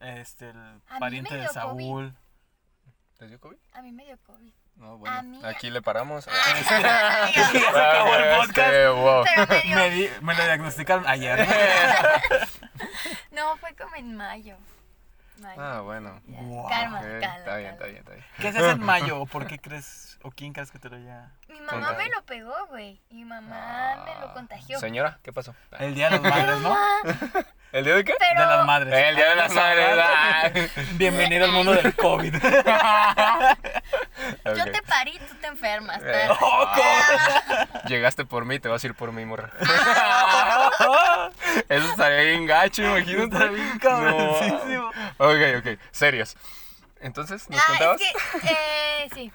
[0.00, 1.48] Este, el pariente de.
[1.48, 2.14] Saúl.
[3.18, 3.56] ¿Les dio COVID?
[3.74, 4.52] A mí me dio COVID.
[4.76, 5.22] No, A bueno.
[5.24, 6.26] mí- Aquí le paramos.
[6.30, 6.62] Ay,
[7.34, 8.58] Ya se acabó el podcast.
[8.58, 9.24] este, wow.
[9.24, 9.76] Pero me dio...
[9.76, 11.46] Me, di- me lo diagnosticaron ayer.
[13.30, 14.56] No, fue como en mayo.
[15.42, 15.60] Mayo.
[15.60, 16.20] Ah, bueno.
[16.68, 17.00] Calma, calma,
[17.36, 18.24] Está bien, está bien, está bien.
[18.38, 19.20] ¿Qué haces en mayo?
[19.20, 20.18] ¿O por qué crees?
[20.22, 21.30] ¿O quién crees que te lo haya?
[21.48, 23.00] Mi mamá me lo pegó, güey.
[23.10, 24.78] Y mi mamá me lo Ah, contagió.
[24.78, 25.54] Señora, ¿qué pasó?
[25.78, 26.76] El día de las madres, ¿no?
[27.72, 28.14] ¿El día de qué?
[28.18, 28.40] Pero...
[28.40, 28.94] De las madres.
[29.08, 29.86] El día de las madres.
[29.98, 30.50] ah.
[30.94, 32.34] Bienvenido al mundo del COVID.
[34.44, 36.00] Yo te parí, tú te enfermas.
[36.04, 36.28] Eh.
[36.40, 36.66] Oh,
[37.88, 39.50] Llegaste por mí, te vas a ir por mí, morra.
[41.68, 43.24] Eso estaría bien gacho, imagínate.
[43.36, 44.90] Está bien cabroncísimo.
[45.18, 45.31] No.
[45.32, 46.36] Ok, ok, serios.
[47.00, 48.00] Entonces, ¿nos Ah, contabas?
[48.00, 49.32] es que, eh, sí.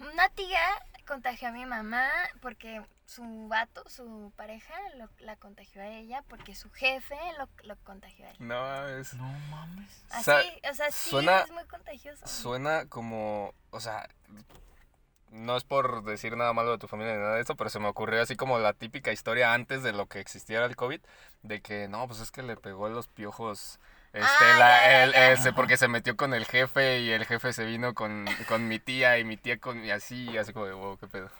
[0.00, 0.60] Una tía
[1.06, 2.08] contagió a mi mamá
[2.40, 7.76] porque su vato, su pareja, lo- la contagió a ella porque su jefe lo, lo
[7.82, 8.36] contagió a él.
[8.38, 9.14] No, es...
[9.14, 9.90] No mames.
[10.10, 10.30] Así,
[10.70, 12.24] o sea, sí suena- es muy contagioso.
[12.26, 14.08] Suena como, o sea,
[15.30, 17.80] no es por decir nada malo de tu familia ni nada de eso, pero se
[17.80, 21.00] me ocurrió así como la típica historia antes de lo que existiera el COVID,
[21.42, 23.80] de que no, pues es que le pegó los piojos.
[24.12, 25.32] Este, Ah, la- ya, ya, el- ya.
[25.32, 28.78] ese, porque se metió con el jefe y el jefe se vino con, con mi
[28.80, 31.30] tía y mi tía con y así, y así como de wow, qué pedo.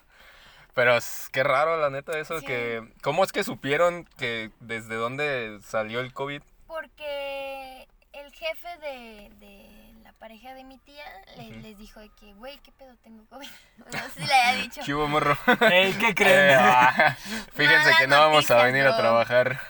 [0.73, 2.47] Pero es, qué raro la neta eso, Sí.
[2.47, 6.43] que ¿cómo es que supieron que desde dónde salió el COVID?
[6.69, 11.03] Porque el jefe de, de la pareja de mi tía
[11.37, 11.61] le- Ujú.
[11.63, 13.49] les dijo de que, güey, ¿qué pedo tengo COVID?
[13.79, 14.81] No sé si le haya dicho.
[14.87, 15.37] ¿Qué hubo, morro?
[15.73, 16.59] Ey, ¿qué Eh, creen?
[16.61, 17.17] ah,
[17.53, 19.61] fíjense Malas que no vamos a venir a trabajar.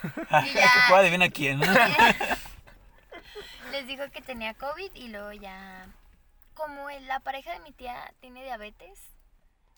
[0.45, 1.61] Y ya ¿Cuál adivina quién?
[3.70, 5.87] Les dijo que tenía COVID y luego ya...
[6.54, 8.98] Como el- la pareja de mi tía tiene diabetes,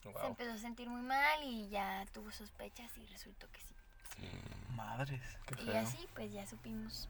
[0.01, 3.73] se empezó a sentir muy mal y ya tuvo sospechas y resultó que sí.
[4.75, 5.21] Madres.
[5.45, 5.79] Qué Y feo.
[5.79, 7.07] así pues ya supimos.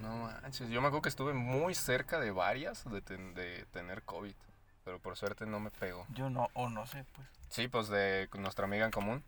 [0.00, 4.02] No manches, yo me acuerdo que estuve muy cerca de varias de, ten- de tener
[4.02, 4.34] COVID,
[4.84, 6.06] pero por suerte no me pegó.
[6.10, 7.26] Yo no, o no sé, pues.
[7.48, 9.24] Sí, pues de nuestra amiga en común.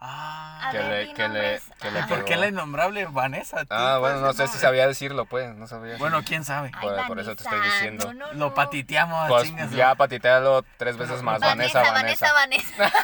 [0.00, 0.68] Ah.
[0.70, 2.02] Que ver, le- que le- que le.
[2.04, 3.64] ¿Por qué la innombrable Vanessa?
[3.70, 5.96] Ah, bueno, no sé si sabía decirlo, pues, no sabía.
[5.98, 6.70] Bueno, quién sabe.
[6.74, 8.12] Ay, Por- por eso te estoy diciendo.
[8.12, 9.70] no, no, Lo patiteamos, Pues chingas.
[9.70, 12.92] ya patitealo tres veces más, Vanessa, Vanessa, Vanessa, Vanessa.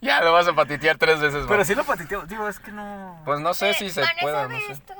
[0.00, 1.48] Ya lo vas a patitear tres veces más.
[1.48, 2.28] Pero sí lo patiteamos.
[2.28, 3.20] Digo, es que no.
[3.24, 4.72] Pues no sé Eh, si se Vanessa pueda, no sé.
[4.72, 4.94] esto.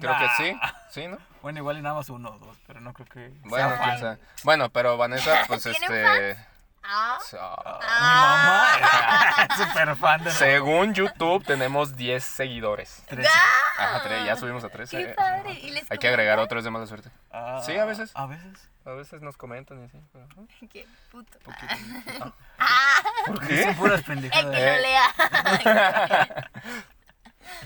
[0.00, 0.58] Creo que sí,
[0.90, 1.18] sí, ¿no?
[1.42, 3.32] Bueno, igual y nada más uno o dos, pero no creo que.
[3.42, 4.00] Bueno, sea quién fan.
[4.00, 4.18] sabe.
[4.44, 6.46] Bueno, pero Vanessa, pues ¿Tiene este...
[6.90, 13.02] Ah, ah, Ah, Mi mamá es súper fan de la- Según YouTube tenemos 10 seguidores.
[13.08, 13.28] Trece.
[13.78, 14.96] Ajá, tres, ya subimos a 13.
[14.96, 15.52] qué padre.
[15.52, 16.44] ¿Y les Hay que agregar comentan?
[16.46, 17.10] otros de mala suerte.
[17.30, 18.10] Ah, Sí, a veces.
[18.14, 18.70] A veces.
[18.86, 20.00] A veces nos comentan y así.
[20.12, 20.26] pero.
[20.72, 21.38] Qué puto.
[21.40, 22.34] Poquito.
[22.60, 24.46] Ah, ¿Por Dicen puras el que pendejadas.
[24.46, 24.80] no Eh.
[24.80, 26.50] lea.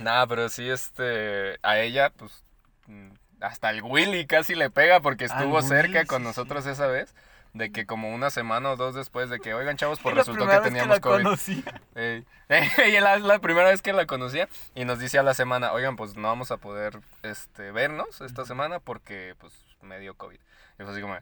[0.00, 1.58] Nada, pero sí, este.
[1.62, 2.44] A ella, pues.
[2.86, 6.66] mm, Hasta el Willy casi le pega porque Al estuvo Willy, cerca con sí, nosotros
[6.66, 7.14] esa vez.
[7.54, 10.58] De que como una semana o dos después de que, oigan, chavos, pues resultó que
[10.60, 11.22] teníamos la COVID.
[11.24, 11.62] conocí.
[11.94, 12.24] Ey.
[12.78, 15.72] Ella la- es la primera vez que la conocía y nos dice a la semana,
[15.72, 20.38] oigan, pues no vamos a poder este, vernos esta semana porque pues me dio COVID.
[20.78, 21.16] Y fue así como,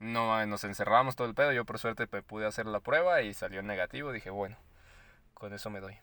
[0.00, 3.62] no, nos encerramos todo el pedo, yo por suerte pude hacer la prueba y salió
[3.62, 4.58] negativo, dije, bueno,
[5.32, 5.96] con eso me doy.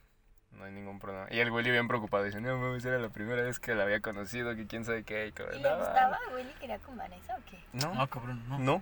[0.57, 1.27] No hay ningún problema.
[1.29, 3.99] Y el Willy bien preocupado, dice, no mames, era la primera vez que la había
[4.01, 5.27] conocido, que quién sabe qué.
[5.27, 6.17] Y como, ¿Y le "No, gustaba?
[6.35, 7.59] ¿Willy quería con Vanessa o qué?
[7.73, 8.57] No, No, cabrón, no.
[8.57, 8.81] no.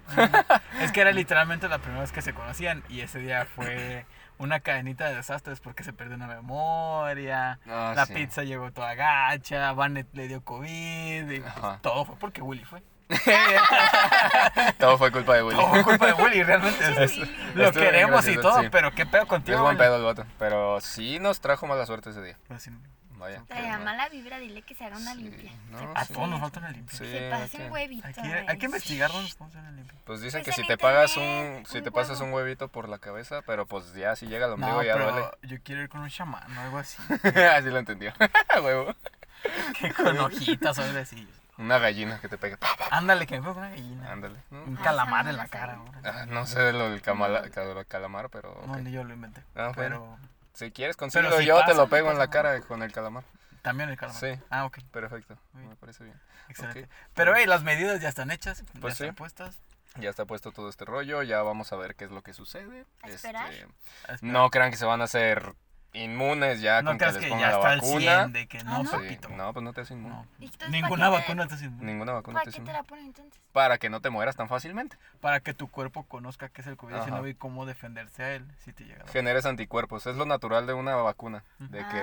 [0.81, 4.05] Es que era literalmente la primera vez que se conocían y ese día fue
[4.37, 8.13] una cadenita de desastres porque se perdió una memoria, Ah, la sí.
[8.13, 12.81] pizza llegó toda gacha, Vanet le dio COVID y pues, todo fue porque Willy fue.
[14.79, 15.57] Todo fue culpa de Willy.
[15.59, 17.03] Todo fue culpa de Willy, realmente.
[17.03, 17.21] es- Sí,
[17.55, 18.67] lo queremos y todo, sí.
[18.71, 19.57] pero qué pedo contigo.
[19.57, 22.37] Es buen pedo el vato, pero sí nos trajo mala suerte ese día.
[22.47, 22.71] Pues sí,
[23.17, 23.43] Vaya.
[23.47, 25.51] Traía mala vibra, dile que se haga una Sí, limpia.
[25.71, 26.97] no, Se A pase- todos nos falta una limpia.
[26.97, 28.07] Sí, Se pase hay un que- huevito.
[28.07, 28.45] Hay que, ahí.
[28.49, 29.97] hay que investigar dónde hacer una limpia.
[30.03, 32.89] Pues dicen Pues que si te pagas un, si un te pasas un huevito por
[32.89, 35.27] la cabeza, pero pues ya si llega al ombligo No, ya pero duele.
[35.43, 36.97] yo quiero ir con un chamán o algo así.
[37.55, 38.13] Así lo entendió.
[38.61, 38.93] Huevo.
[39.79, 41.27] que con hojitas o algo así.
[41.57, 42.57] Una gallina que te pega.
[42.57, 44.11] Pa, pa, Ándale, que me ponga una gallina.
[44.11, 44.39] Ándale.
[44.51, 44.63] ¿no?
[44.63, 45.75] Un Ah, calamar en no la cara.
[45.75, 46.01] ahora.
[46.03, 47.49] Ah, no sé de lo del camala-
[47.87, 48.79] calamar, pero No, ok.
[48.79, 49.41] ni yo lo inventé.
[49.55, 49.75] Ah, bueno.
[49.75, 50.17] Pero
[50.53, 52.91] si quieres consigo si yo pasa, te lo no pego en la cara con el
[52.91, 53.23] calamar.
[53.61, 54.19] también el calamar.
[54.19, 54.39] Sí.
[54.49, 54.79] Ah, ok.
[54.91, 55.37] Perfecto.
[55.53, 56.19] Me parece bien.
[56.49, 56.87] Excelente.
[57.15, 58.63] Pero, hey, las medidas ya están hechas.
[58.79, 59.15] Pues ya están sí.
[59.15, 59.57] puestas.
[59.97, 62.85] Ya está puesto todo este rollo, ya vamos a ver qué es lo que sucede.
[63.01, 63.49] A esperar.
[63.51, 63.63] Este,
[64.09, 64.19] A esperar.
[64.33, 65.53] no crean que se van a hacer
[65.95, 67.99] inmunes ya no con que creas les que pongan ya la está al vacuna.
[68.23, 68.89] 100 de que no, Ah, ¿no?
[68.89, 69.29] Sí, papito.
[69.29, 70.15] no, pues no te hace inmune.
[70.15, 70.27] No.
[70.39, 71.85] ¿Y entonces Ninguna vacuna te hace inmune.
[71.91, 72.77] Ninguna vacuna ¿Para te hace qué te inmune.
[72.77, 73.41] la ponen entonces?
[73.51, 74.97] Para que no te mueras tan fácilmente.
[75.21, 77.29] Para que tu cuerpo conozca qué es el COVID-19 Ajá.
[77.29, 79.07] y cómo defenderse a él si te llega a.
[79.07, 80.05] Generes anticuerpos.
[80.07, 81.43] Es lo natural de una vacuna.
[81.59, 82.01] De que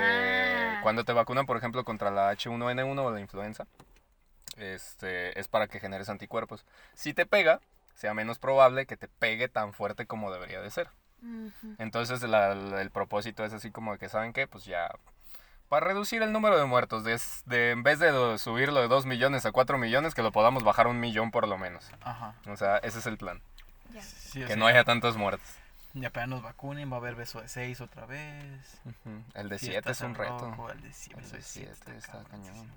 [0.77, 0.81] Ah.
[0.83, 3.67] cuando te vacunan, por ejemplo, contra la H1N1 o la influenza,
[4.57, 6.65] este, es para que generes anticuerpos.
[6.95, 7.61] Si te pega,
[7.95, 10.89] sea menos probable que te pegue tan fuerte como debería de ser.
[11.79, 14.47] Entonces la- la- el propósito es así como que, ¿saben qué?
[14.47, 14.91] Pues ya...
[15.69, 19.07] Para reducir el número de muertos, de, de- en vez de do- subirlo de 2
[19.07, 21.91] millones a 4 millones, que lo podamos bajar a un millón por lo menos.
[22.03, 22.35] Ajá.
[22.47, 23.41] O sea, ese es el plan.
[24.01, 25.47] Sí, Que sea, no haya tantos muertos.
[25.95, 28.81] Ya apenas nos vacunen, va a haber beso de 6 otra vez.
[29.35, 30.39] El de 7 Fiestas es un reto.
[30.51, 32.71] rojo, El de 7 El de 7 está cañón.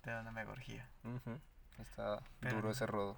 [0.00, 0.84] Te da una mega orgía.
[1.04, 1.38] Ujú.
[1.80, 3.16] Está Pero- duro ese rodo.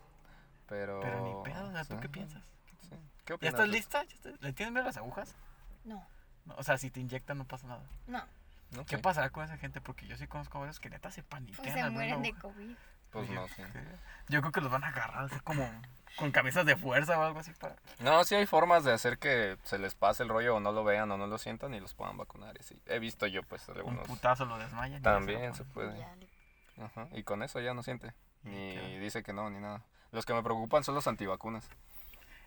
[0.67, 1.01] Pero...
[1.01, 2.01] Pero ni pedo, o sea, ¿tú sí.
[2.01, 2.43] qué piensas?
[2.89, 2.97] Sí.
[3.25, 4.05] ¿Qué ¿Ya estás lista?
[4.05, 5.35] ¿Ya estás- ¿Le tienes miedo a las agujas?
[5.85, 6.07] No,
[6.45, 7.83] No, o sea, si te inyectan no pasa nada.
[8.07, 8.25] no.
[8.87, 9.81] ¿Qué pasará con esa gente?
[9.81, 11.63] Porque yo sí conozco varios que neta se paniquean.
[11.63, 12.33] Pues se mueren de.
[12.35, 12.75] COVID.
[13.13, 13.65] Pues no sé.
[14.29, 15.71] Yo creo que los van a agarrar así como
[16.17, 17.77] con camisas de fuerza o algo así para...
[18.01, 20.83] No, sí hay formas de hacer que se les pase el rollo o no lo
[20.83, 22.57] vean o no lo sientan y los puedan vacunar.
[22.59, 22.77] y sí.
[22.87, 24.09] He visto yo pues Un algunos...
[24.09, 24.99] putazo lo desmayan.
[24.99, 26.05] y También lo se puede.
[26.83, 27.07] Ajá.
[27.13, 28.13] Y con eso ya no siente.
[28.43, 28.99] Ni qué?
[28.99, 29.83] dice que no, ni nada.
[30.11, 31.69] Los que me preocupan son los antivacunas.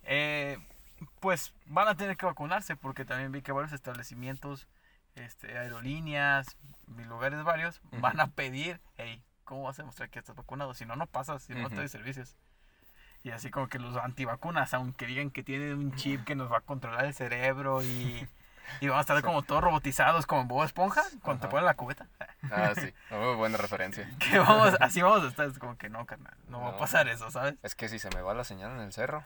[0.08, 0.58] Eh,
[1.20, 4.68] pues van a tener que vacunarse porque también vi que varios establecimientos,
[5.16, 6.58] este, aerolíneas,
[6.98, 10.74] y lugares varios, van a pedir, hey, ¿cómo vas a demostrar que estás vacunado?
[10.74, 12.36] Si no, no pasas, si no, te doy servicios.
[13.24, 16.60] Y así como que los antivacunas, aunque digan que tienen un chip que nos va
[16.60, 18.28] a controlar el cerebro y,
[18.80, 21.76] y vamos a estar como todos robotizados como en Bob Esponja cuando te ponen la
[21.76, 22.08] cubeta.
[22.50, 22.94] Ah, sí.
[23.10, 24.10] Muy buena referencia.
[24.20, 27.10] Que vamos, así vamos a estar, es como que no, carnal, no, va a pasar
[27.10, 27.56] eso, ¿sabes?
[27.62, 29.26] Es que si se me va la señal en el cerro.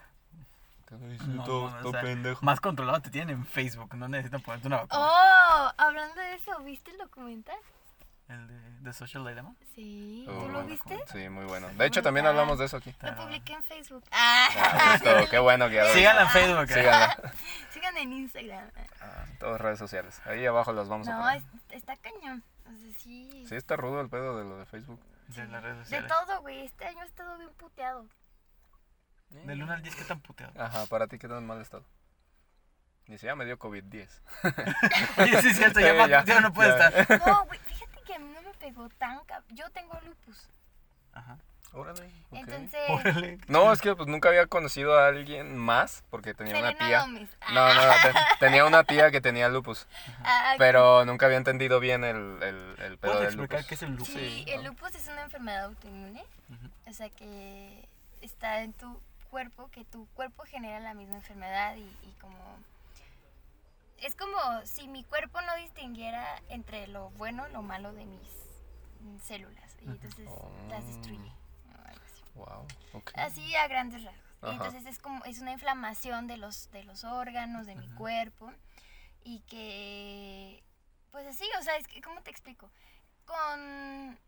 [0.98, 1.26] ¿Qué dices?
[1.28, 2.44] No, Todo- mames, todo o sea, pendejo.
[2.44, 5.00] Más controlado te tienen en Facebook, no necesitan ponerte una vacuna.
[5.02, 7.56] Oh, hablando de eso, ¿viste el documental?
[8.28, 9.54] El de, de Social Dilemma.
[9.74, 11.04] Sí, Oh, ¿tú lo bueno, viste?
[11.12, 11.68] Sí, muy bueno.
[11.70, 12.94] De hecho, también hablamos de eso aquí.
[13.02, 13.16] Lo Ah.
[13.16, 14.04] publiqué en Facebook.
[14.10, 15.84] Ah, Ah, justo, qué bueno que.
[15.92, 16.62] Síganla en Facebook.
[16.70, 16.74] eh.
[16.74, 17.32] Síganla.
[17.72, 18.70] Sigan en Instagram.
[19.02, 20.20] Ah, todas redes sociales.
[20.24, 21.38] Ahí abajo las vamos a No, poner.
[21.38, 22.42] es- está cañón.
[22.64, 23.44] O sea, sí.
[23.48, 25.00] Sí, está rudo el pedo de lo de Facebook.
[25.28, 26.12] De las redes De sociales.
[26.26, 26.64] todo, güey.
[26.64, 28.06] Este año he estado bien puteado.
[29.44, 30.52] Del 1 al 10, ¿qué tan puteado?
[30.60, 31.84] Ajá, para ti qué tan mal estado.
[33.06, 34.08] Dice, ya me dio COVID-10.
[35.18, 36.88] Oye, sí es cierto, ya, Sí, ya, ya no puede ya.
[36.88, 37.20] estar.
[37.26, 39.20] No, güey, fíjate que a mí no me pegó tan...
[39.50, 40.48] Yo tengo lupus.
[41.12, 41.36] Ajá.
[41.74, 42.06] Órale.
[42.30, 42.38] ok.
[42.38, 42.80] Entonces...
[42.88, 43.38] Órale.
[43.48, 47.00] No, es que pues nunca había conocido a alguien más porque tenía una tía.
[47.00, 47.30] Gómez.
[47.52, 49.86] No, no, te- tenía una tía que tenía lupus,
[50.22, 53.66] Ah, pero nunca había entendido bien el, el, el pedo ¿Puedes del explicar lupus.
[53.68, 54.06] qué es el lupus?
[54.08, 54.68] Sí, Sí, el ¿no?
[54.70, 56.24] lupus es una enfermedad autoinmune.
[56.86, 57.88] O sea que
[58.20, 59.00] está en tu
[59.32, 62.36] cuerpo, que tu cuerpo genera la misma enfermedad y, y como...
[63.96, 68.28] Es como si mi cuerpo no distinguiera entre lo bueno y lo malo de mis
[69.22, 69.76] células.
[69.80, 70.28] Y entonces
[70.68, 71.32] las destruye.
[72.34, 73.12] Wow, ok.
[73.14, 74.22] Así a grandes rasgos.
[74.42, 74.52] Ajá.
[74.54, 78.52] entonces es como es una inflamación de los de los órganos de mi cuerpo
[79.22, 80.64] y que
[81.12, 82.68] pues así, o sea, es que cómo te explico?
[83.24, 84.18] Con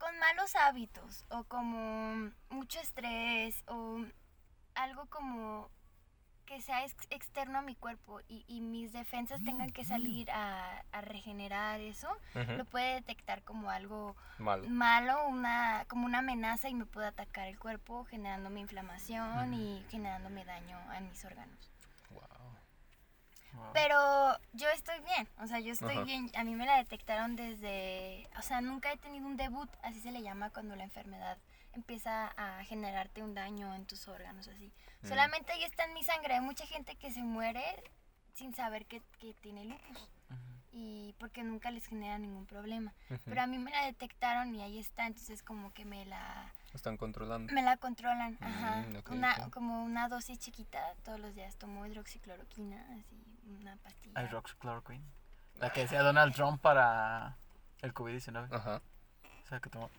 [0.00, 4.00] con malos hábitos o como mucho estrés o
[4.74, 5.70] algo como
[6.46, 10.84] que sea ex- externo a mi cuerpo y, y mis defensas tengan que salir a,
[10.90, 14.68] a regenerar eso, lo puede detectar como algo Malo.
[14.68, 20.44] malo, una, como una amenaza y me puede atacar el cuerpo generándome inflamación y generándome
[20.44, 21.70] daño a mis órganos.
[23.52, 23.70] Wow.
[23.72, 26.04] Pero yo estoy bien, o sea, yo estoy Ajá.
[26.04, 26.30] bien.
[26.36, 30.12] A mí me la detectaron desde, o sea, nunca he tenido un debut, así se
[30.12, 31.38] le llama cuando la enfermedad
[31.72, 34.72] empieza a generarte un daño en tus órganos, así.
[35.02, 35.08] Mm.
[35.08, 36.34] Solamente ahí está en mi sangre.
[36.34, 37.62] Hay mucha gente que se muere
[38.34, 40.08] sin saber que, que tiene lupus
[40.72, 42.94] y porque nunca les genera ningún problema.
[43.24, 46.96] Pero a mí me la detectaron y ahí está, entonces como que me la Están
[46.96, 47.52] controlando.
[47.52, 48.86] me la controlan, ajá.
[48.88, 49.50] Mm, ok, una.
[49.50, 53.16] Como una dosis chiquita, todos los días tomo hidroxicloroquina, así,
[53.56, 54.22] una pastilla.
[54.22, 55.04] Hydroxychloroquine.
[55.56, 57.36] La que decía Donald Trump para
[57.82, 58.48] el COVID-19.
[58.54, 58.80] Ajá.
[59.44, 59.90] O sea, que tomó...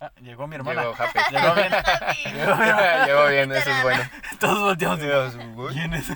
[0.00, 0.82] Ah, llegó mi hermana.
[0.82, 1.18] Llegó Happy.
[1.30, 1.72] Llegó bien.
[2.34, 3.06] Llegó mi hermana.
[3.06, 4.02] Llegó bien, eso es bueno.
[4.40, 4.98] Todos volteamos.
[4.98, 5.72] y, Dios, uy.
[5.74, 6.10] ¿Quién es?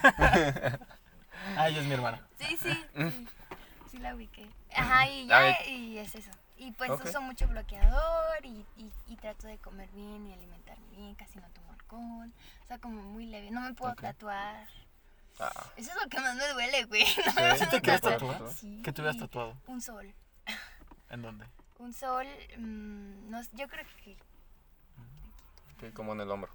[1.57, 2.20] ah, ella es mi hermana.
[2.38, 3.29] Sí, sí, sí,
[3.90, 4.49] sí la ubiqué.
[4.75, 6.31] Ajá, y ya, y es eso.
[6.59, 7.05] Y pues Ok.
[7.05, 11.49] uso mucho bloqueador y, y, y trato de comer bien y alimentarme bien, casi no
[11.51, 12.33] tomo alcohol.
[12.64, 13.51] O sea, como muy leve.
[13.51, 14.01] No me puedo Ok.
[14.01, 14.66] tatuar.
[15.38, 17.05] Ah, Eso es lo que más me duele, güey.
[17.27, 18.18] No Sí, me ¿sí puedo te tatuar.
[18.18, 18.53] tatuar?
[18.53, 18.81] Sí.
[18.83, 19.55] ¿Qué te hubieras tatuado?
[19.66, 20.14] Un sol.
[21.11, 21.46] ¿En dónde?
[21.79, 24.16] Un sol, mm, no, sé, yo creo que
[25.88, 26.51] ok, como en el hombro.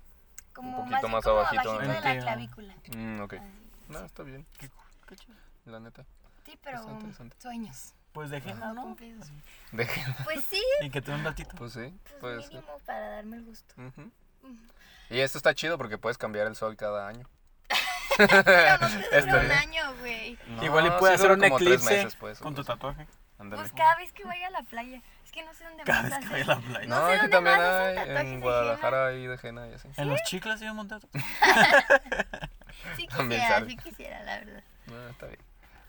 [0.53, 2.75] como poquito más, más como abajito, abajito de la clavícula.
[2.95, 3.33] Mm, ok.
[3.33, 3.45] Así,
[3.89, 4.05] No, sí.
[4.05, 4.69] está bien, Qué,
[5.07, 5.35] qué chido.
[5.65, 6.05] la neta.
[6.45, 6.81] Sí, pero
[7.39, 7.93] sueños.
[8.13, 8.97] Pues de henna, No.
[9.71, 10.03] Deje.
[10.25, 11.55] Pues sí, Y que te un ratito.
[11.55, 12.49] Pues sí, pues puede ser.
[12.55, 13.73] mínimo para darme el gusto.
[13.77, 14.01] Ujú.
[14.43, 14.57] Ujú.
[15.11, 17.29] Y esto está chido porque puedes cambiar el sol cada año.
[18.27, 20.37] Pero no te dura un año, güey.
[20.47, 22.75] No, Igual y sí puedes hacer un como tres eclipse meses, pues, con tu sea,
[22.75, 23.07] tatuaje.
[23.39, 23.61] ándale.
[23.61, 25.01] Pues cada vez que vaya a la playa.
[25.25, 26.87] Es que no sé dónde Cada vez que vaya a la playa.
[26.87, 29.39] No No, sé aquí dónde también más hacen hay, tatuajes en de Guadalajara hay de
[29.41, 29.87] henna y así.
[29.97, 31.31] En los chicles hay un montón de tatuajes.
[32.95, 33.69] Sí También quisiera, sale.
[33.69, 34.63] sí quisiera, la verdad.
[34.87, 35.39] No, está bien.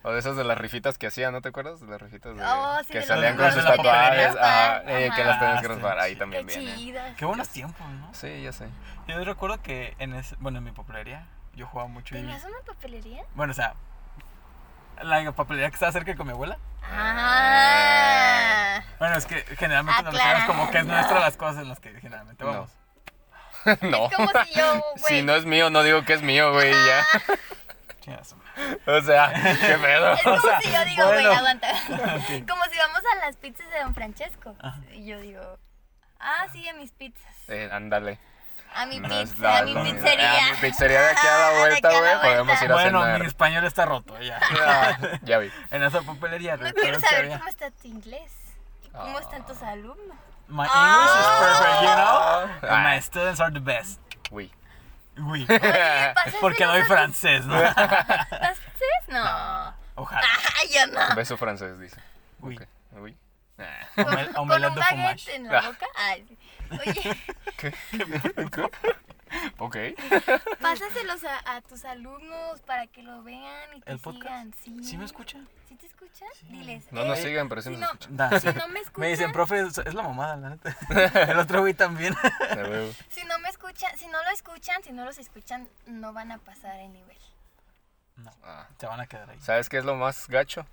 [0.02, 1.80] O de esas de las rifitas que hacían, ¿no te acuerdas?
[1.80, 4.72] De las rifitas de, Oh, sí, que de salían los con sus tatuajes, papelería.
[4.74, 5.24] ajá, eh, que Ajá.
[5.24, 6.18] las tenías que Ah, raspar, ahí sí.
[6.18, 6.76] también Qué vienen.
[6.76, 7.16] chidas.
[7.16, 8.12] Qué buenos tiempos, ¿no?
[8.12, 8.66] Sí, ya sé.
[9.06, 12.18] Yo recuerdo que en ese, bueno, en mi papelería yo jugaba mucho y...
[12.20, 13.24] ¿Tenías una papelería?
[13.34, 13.74] Bueno, o sea,
[15.02, 16.58] la papelería que estaba cerca con mi abuela.
[16.82, 18.82] Ah.
[18.98, 21.92] Bueno, es que generalmente nos referimos como que es nuestra las cosas en las que
[22.00, 22.50] generalmente No.
[22.50, 22.70] vamos.
[23.82, 24.06] no.
[24.06, 25.04] Es como si yo, güey.
[25.06, 27.04] Si no es mío, no digo que es mío, güey, y ya.
[28.86, 30.12] O sea, qué pedo.
[30.12, 31.38] Es como sea, si yo digo, güey, bueno.
[31.38, 31.68] aguanta.
[32.48, 34.56] Como si vamos a las pizzas de Don Francesco.
[34.60, 34.80] Ajá.
[34.92, 35.58] Y yo digo,
[36.20, 37.34] ah, sí, a mis pizzas.
[37.48, 38.18] Eh, ándale.
[38.74, 40.46] A mi No es pizza, a mi no, pizzería.
[40.46, 43.20] A mi pizzería de aquí a la vuelta, güey, podemos ir a Bueno, cenar.
[43.20, 44.40] mi español está roto ya.
[44.66, 45.50] Ah, ya vi.
[45.70, 48.32] En esa papelería No quiero saber cómo está tu inglés.
[48.92, 50.16] ¿Cómo están tus alumnos?
[50.48, 52.18] My English is perfect, you know?
[52.18, 52.58] Ah.
[52.62, 54.00] And my students are the best.
[54.30, 54.50] Uy.
[55.16, 55.46] Uy.
[55.46, 57.58] Pásaselos Porque doy francés, ¿no?
[57.58, 59.08] ¿Las francés?
[59.08, 59.74] No.
[59.94, 60.22] Ojalá.
[60.70, 61.14] Yo no.
[61.14, 61.96] Beso francés, dice.
[62.40, 62.56] Uy.
[62.56, 62.62] Ok.
[63.00, 63.16] Uy.
[63.58, 63.86] Ah.
[63.94, 65.86] Con, un baguette en la boca.
[65.94, 66.38] Ay, sí.
[66.80, 67.22] Oye,
[67.56, 67.74] ¿Qué?
[69.58, 69.76] ok.
[70.60, 74.54] pásaselos a, a tus alumnos para que lo vean y te ¿El podcast?
[74.62, 74.82] sigan.
[74.82, 74.84] Sí.
[74.84, 75.48] ¿Sí me escuchan?
[75.68, 76.28] ¿Sí te escuchan?
[76.38, 76.46] Sí.
[76.48, 76.84] Diles.
[76.92, 78.16] No nos eh, sigan, pero sí si nos no, escuchan.
[78.16, 78.48] Da, sí.
[78.48, 80.76] si no me escuchan, Me dicen, profe, es la mamada, la neta.
[81.32, 82.14] El otro güey también.
[83.08, 86.38] Si no me escuchan, si no lo escuchan, si no los escuchan, no van a
[86.38, 87.16] pasar el nivel.
[88.16, 88.68] No, Ah.
[88.78, 89.40] se van a quedar ahí.
[89.40, 90.66] ¿Sabes qué es lo más gacho?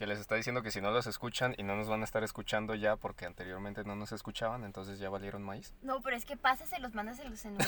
[0.00, 2.24] Que les está diciendo que si no los escuchan y no nos van a estar
[2.24, 5.74] escuchando ya porque anteriormente no nos escuchaban, entonces ya valieron maíz.
[5.82, 7.60] No, pero es que pásaselos, mándaselos en un.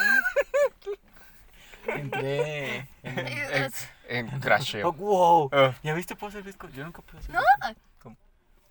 [1.89, 3.19] Entré en,
[4.09, 4.89] ¿En sea, crasheo.
[4.89, 5.51] Oh, wow.
[5.53, 5.75] Ah.
[5.83, 6.17] ¿Ya viste?
[6.17, 6.71] ¿Puedo hacer visco?
[6.71, 8.17] Yo nunca puedo hacer No, visco.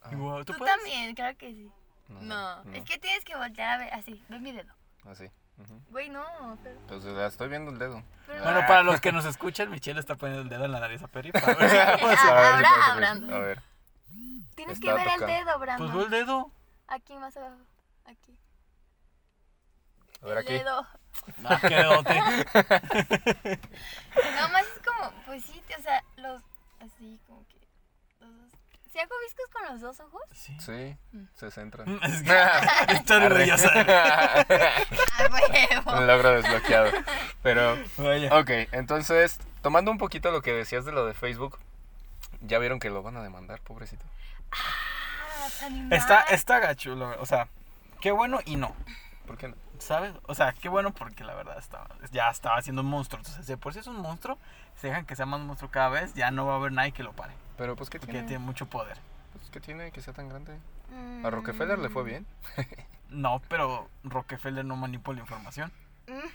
[0.01, 0.75] Ah, Wow, ¿tú tú puedes?
[0.75, 1.71] también, claro que sí.
[2.09, 2.73] No, no.
[2.73, 4.73] es que tienes que voltear a ver así, ve mi dedo.
[5.05, 5.29] Así.
[5.91, 8.01] Güey, no, pero, Entonces ya estoy viendo el dedo.
[8.25, 11.03] pero- Bueno, para los que nos escuchan, Michelle está poniendo el dedo en la nariz
[11.03, 11.31] a Peri.
[11.31, 13.33] para ver si- Ah, A ver si ahora, Brandon.
[13.33, 13.61] A ver.
[14.55, 15.93] tienes Está que ver el dedo, Pues Brandon.
[15.93, 16.51] veo el dedo.
[16.87, 17.57] Aquí más abajo,
[18.05, 18.37] aquí.
[20.21, 20.53] A ver El aquí.
[20.53, 20.87] dedo.
[21.45, 22.19] Ah, qué dedote.
[24.41, 26.41] No, más es como, pues sí, o sea, los,
[26.79, 27.30] así como
[29.01, 30.21] ¿Si hago viscos con los dos ojos?
[30.31, 30.55] Sí.
[30.59, 31.23] Sí, Mm.
[31.33, 31.87] se centran.
[32.03, 33.71] Es que estoy orgullosa.
[35.97, 36.91] Un logro desbloqueado.
[37.41, 38.37] Pero, Vaya.
[38.39, 41.57] ok, entonces, tomando un poquito lo que decías de lo de Facebook,
[42.41, 44.05] ya vieron que lo van a demandar, pobrecito.
[44.51, 45.47] Ah.
[45.89, 47.47] Está, está gacho, lo- o sea,
[48.01, 48.75] qué bueno y no.
[49.25, 49.55] ¿Por qué no?
[49.81, 50.13] ¿Sabes?
[50.27, 53.19] O sea, qué bueno porque la verdad estaba, ya estaba haciendo un monstruo.
[53.19, 54.37] Entonces, de por si es un monstruo,
[54.75, 57.03] se dejan que sea más monstruo cada vez, ya no va a haber nadie que
[57.03, 57.33] lo pare.
[57.57, 58.25] Pero, pues, ¿qué Porque tiene?
[58.25, 58.97] ya tiene mucho poder.
[59.33, 60.57] Pues, ¿Qué tiene que sea tan grande?
[60.89, 62.27] Mm, A Rockefeller le fue bien.
[63.09, 65.71] No, pero Rockefeller no manipula información.
[66.07, 66.29] mm,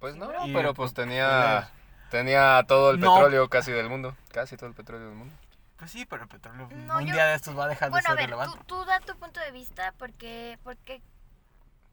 [0.00, 1.70] Pues no, Y pero pues tenía
[2.10, 3.12] tenía todo el No.
[3.14, 5.34] petróleo casi del mundo, casi todo el petróleo del mundo.
[5.76, 8.08] Pues sí, pero el petróleo No, un yo- día de estos va a dejar Bueno,
[8.08, 8.64] a de ser ver, tú, relevante.
[8.66, 11.00] tú da tu punto de vista porque, porque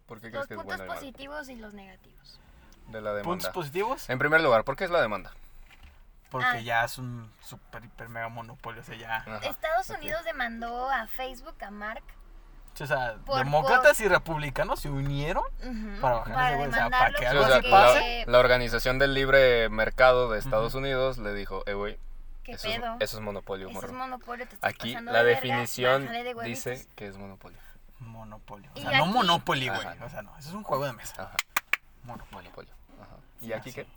[0.09, 0.99] ¿Por qué crees los que es puntos bueno y malo?
[0.99, 2.39] positivos y los negativos.
[2.87, 3.51] de la Puntos demanda?
[3.53, 5.31] positivos, En primer lugar, ¿por qué es la demanda?
[6.31, 6.59] porque Ah.
[6.59, 8.81] ya es un super, hiper, mega monopolio.
[8.81, 9.15] O sea, ya.
[9.17, 9.89] Ajá, Estados.
[9.89, 12.03] Unidos demandó a Facebook, a Mark,
[12.81, 17.09] O sea, Por- demócratas y republicanos se unieron ujú, Para bajar ese o sea, para
[17.09, 18.23] demandarlo que algo o sea, pase.
[18.25, 21.97] la, la Organización del Libre Mercado de Estados Unidos le dijo, eh, güey,
[22.43, 23.87] ¿Qué eso, es- eso es monopolio, Eso morro.
[23.87, 26.09] es monopolio, te estás Aquí la de definición
[26.45, 27.59] dice que es monopolio.
[27.99, 28.69] Monopolio.
[28.75, 29.87] O sea, no aquí- monopoly, güey.
[30.01, 31.23] O sea, no, eso es un juego de mesa.
[31.23, 31.35] Ajá,
[32.03, 32.49] Monopolio.
[33.01, 33.15] Ajá.
[33.41, 33.87] ¿Y Sí, aquí qué?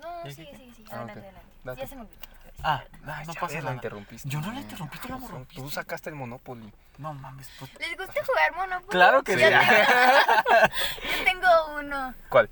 [0.00, 0.56] No, ¿Y sigue, qué?
[0.56, 0.88] sigue, sigue.
[0.90, 1.48] Ah, Adelante, adelante.
[1.64, 1.80] Date.
[1.80, 2.18] Ya se me olvidó.
[2.64, 3.74] Ah, nah, no pasa nada.
[3.74, 4.28] interrumpiste.
[4.28, 5.62] Yo no la interrumpí, tú la Tú- rompiste.
[5.62, 6.72] Tú sacaste el Monopoly.
[6.98, 7.72] No mames, pues.
[7.80, 8.88] ¿Les gusta jugar Monopoly?
[8.90, 9.40] Claro que sí.
[9.42, 9.48] Yo
[11.24, 12.14] tengo uno.
[12.28, 12.50] ¿Cuál?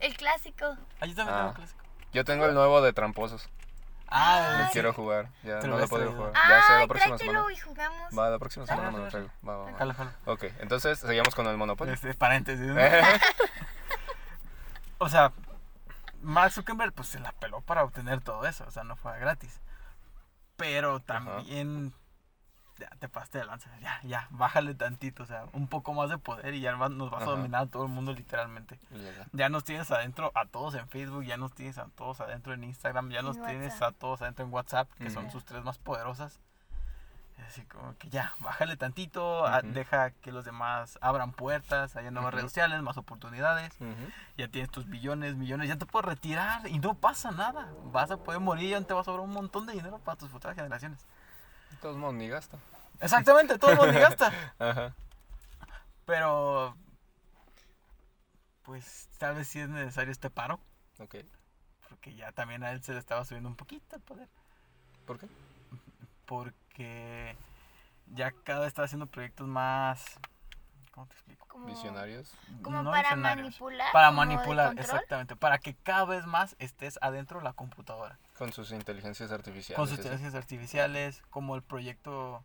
[0.00, 0.76] El clásico.
[1.00, 1.40] Ahí también Ah.
[1.42, 1.84] tengo clásico.
[2.12, 3.48] Yo tengo el nuevo de Tramposos.
[4.08, 4.70] Ah, Lo Ay.
[4.72, 5.28] quiero jugar.
[5.42, 6.32] Ya no lo he podido jugar.
[6.32, 7.44] Ya sea la próxima semana.
[7.52, 8.18] y jugamos.
[8.18, 9.28] Va, la próxima semana me lo traigo.
[9.46, 9.78] Va, va, va.
[9.78, 10.10] Jalo, jalo.
[10.26, 11.92] Ok, entonces seguimos con el Monopoly.
[11.92, 12.66] Este, paréntesis.
[12.66, 12.80] ¿no?
[14.98, 15.32] o sea,
[16.22, 19.60] Mark Zuckerberg pues se la peló para obtener todo eso, o sea, no fue gratis.
[20.56, 21.92] Pero también
[22.78, 26.18] ya te pasaste de lanza, ya, ya, bájale tantito, o sea, un poco más de
[26.18, 27.32] poder y ya nos vas a Ajá.
[27.32, 28.78] dominar a todo el mundo literalmente.
[28.90, 29.26] Llega.
[29.32, 32.64] Ya nos tienes adentro a todos en Facebook, ya nos tienes a todos adentro en
[32.64, 33.94] Instagram, ya En nos tienes WhatsApp.
[33.94, 35.32] a todos adentro en WhatsApp, que son Ujú.
[35.32, 36.40] sus tres más poderosas.
[37.46, 42.32] Así como que ya, bájale tantito, a- deja que los demás abran puertas, haya nuevas
[42.32, 43.76] redes sociales, más oportunidades,
[44.38, 47.68] ya tienes tus billones, millones, ya te puedes retirar y no pasa nada.
[47.92, 50.16] Vas a poder morir y ya te va a sobrar un montón de dinero para
[50.16, 51.04] tus futuras generaciones.
[51.80, 52.58] Todos modos, ni gasta.
[53.00, 54.32] Exactamente, todo el mundo gasta.
[54.58, 54.94] Ajá.
[56.04, 56.76] Pero,
[58.62, 60.60] pues tal vez sí es necesario este paro,
[60.98, 61.16] Ok.
[61.88, 64.28] porque ya también a él se le estaba subiendo un poquito el poder.
[65.06, 65.26] ¿Por qué?
[66.26, 67.36] porque
[68.08, 70.04] ya cada vez está haciendo proyectos más
[70.96, 71.46] ¿cómo te explico?
[71.46, 72.32] Como, Visionarios.
[72.62, 73.92] como No para manipular.
[73.92, 78.18] Para manipular, exactamente, para que cada vez más estés adentro de la computadora.
[78.38, 79.76] Con sus inteligencias artificiales.
[79.76, 82.42] Con sus inteligencias artificiales, como el proyecto,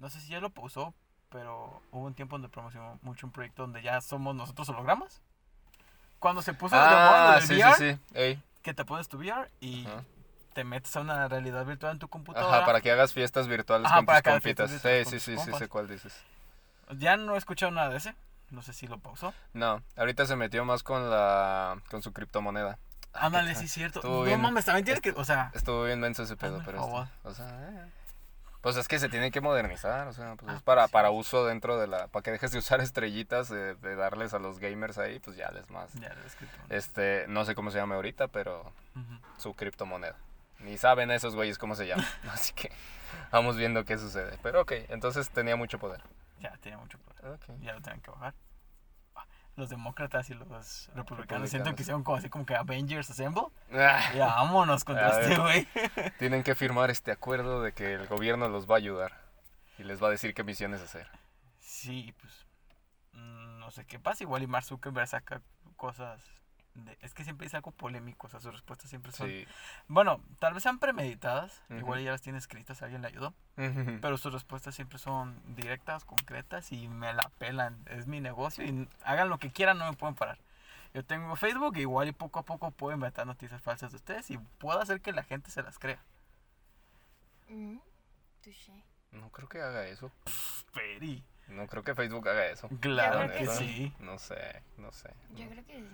[0.00, 0.94] no sé si ya lo pausó,
[1.30, 5.22] pero hubo un tiempo donde promocionó mucho un proyecto donde ya somos nosotros hologramas.
[6.18, 8.00] Cuando se puso Ah, del sí, VR, sí, sí.
[8.14, 8.42] Ey.
[8.62, 10.02] que te pones tu VR y Ajá.
[10.54, 12.56] te metes a una realidad virtual en tu computadora.
[12.58, 14.70] Ajá, para que hagas fiestas virtuales Ajá, con tus compitas.
[14.70, 15.58] Sí, sí, con sí, tus sí, compas.
[15.60, 16.12] sé cuál dices.
[16.90, 18.14] Ya no he escuchado nada de ese,
[18.50, 19.32] no sé si lo pausó.
[19.54, 22.78] No, ahorita se metió más con la con su criptomoneda.
[23.14, 23.98] Ah, Ándale, sí, es cierto.
[24.00, 24.40] estuvo No bien.
[24.40, 26.82] mames, también tienes que, o sea, Estuvo bien menso ese pedo, pero
[27.24, 27.86] o sea, eh,
[28.62, 30.92] pues es que se tiene que modernizar, o sea, pues Ah, es para, pues sí.
[30.92, 34.38] para uso dentro de la, para que dejes de usar estrellitas, de, de darles a
[34.38, 35.92] los gamers ahí, pues ya les más.
[35.94, 36.54] ya escrito.
[36.70, 38.60] Este, no sé cómo se llama ahorita, pero
[38.96, 39.18] Ujú.
[39.38, 40.16] su criptomoneda.
[40.60, 42.70] Ni saben esos güeyes cómo se llama, así que
[43.30, 44.38] vamos viendo qué sucede.
[44.42, 46.00] Pero ok, entonces tenía mucho poder.
[46.42, 47.34] Ya tiene mucho poder.
[47.34, 47.44] Ok.
[47.60, 48.34] Ya lo tienen que bajar.
[49.14, 49.26] Ah,
[49.56, 51.50] Los demócratas y los republicanos Republicanos.
[51.50, 53.44] siento que hicieron como así como que Avengers Assemble.
[53.72, 55.22] Ah, Ya vámonos contra ver.
[55.32, 55.68] este güey.
[56.18, 59.12] tienen que firmar este acuerdo de que el gobierno los va a ayudar
[59.78, 61.08] y les va a decir qué misiones hacer.
[61.60, 62.46] Sí, pues
[63.12, 64.24] mm, no sé qué pasa.
[64.24, 65.42] Igual y Mark Zuckerberg saca
[65.76, 66.20] cosas.
[66.74, 69.28] De- es que siempre dice algo polémico, o sea, sus respuestas siempre son.
[69.28, 69.46] Sí.
[69.88, 73.34] Bueno, tal vez sean premeditadas, igual ya las tiene escritas, alguien le ayudó.
[73.56, 77.82] Pero sus respuestas siempre son directas, concretas y me la pelan.
[77.86, 80.38] Es mi negocio y hagan lo que quieran, no me pueden parar.
[80.94, 84.38] Yo tengo Facebook, igual y poco a poco puedo inventar noticias falsas de ustedes y
[84.58, 86.02] puedo hacer que la gente se las crea.
[87.48, 87.78] Mm.
[89.12, 90.10] No creo que haga eso.
[90.74, 91.22] Peri.
[91.48, 92.68] No creo que Facebook haga eso.
[92.80, 93.92] Claro que que sí.
[93.98, 95.10] No sé, no sé.
[95.34, 95.50] Yo no.
[95.50, 95.88] creo que sí.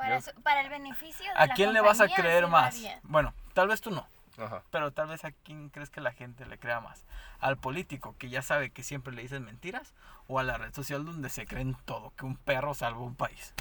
[0.00, 2.74] Para, Yo- su- para el beneficio de ¿A la quién le vas a creer más?
[3.02, 4.06] Bueno, tal vez tú no.
[4.38, 4.62] Ajá.
[4.70, 7.04] Pero tal vez a quién crees que la gente le crea más.
[7.38, 9.92] ¿Al político que ya sabe que siempre le dicen mentiras?
[10.26, 12.14] ¿O a la red social donde se creen todo?
[12.16, 13.52] Que un perro salva un país.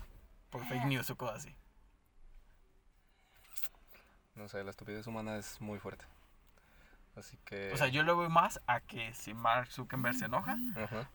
[0.50, 1.54] Por fake news o cosas así.
[4.36, 6.06] No sé, la estupidez humana es muy fuerte.
[7.20, 7.72] Así que.
[7.74, 10.58] O sea, yo le voy más a que si Mark Zuckerberg se enoja,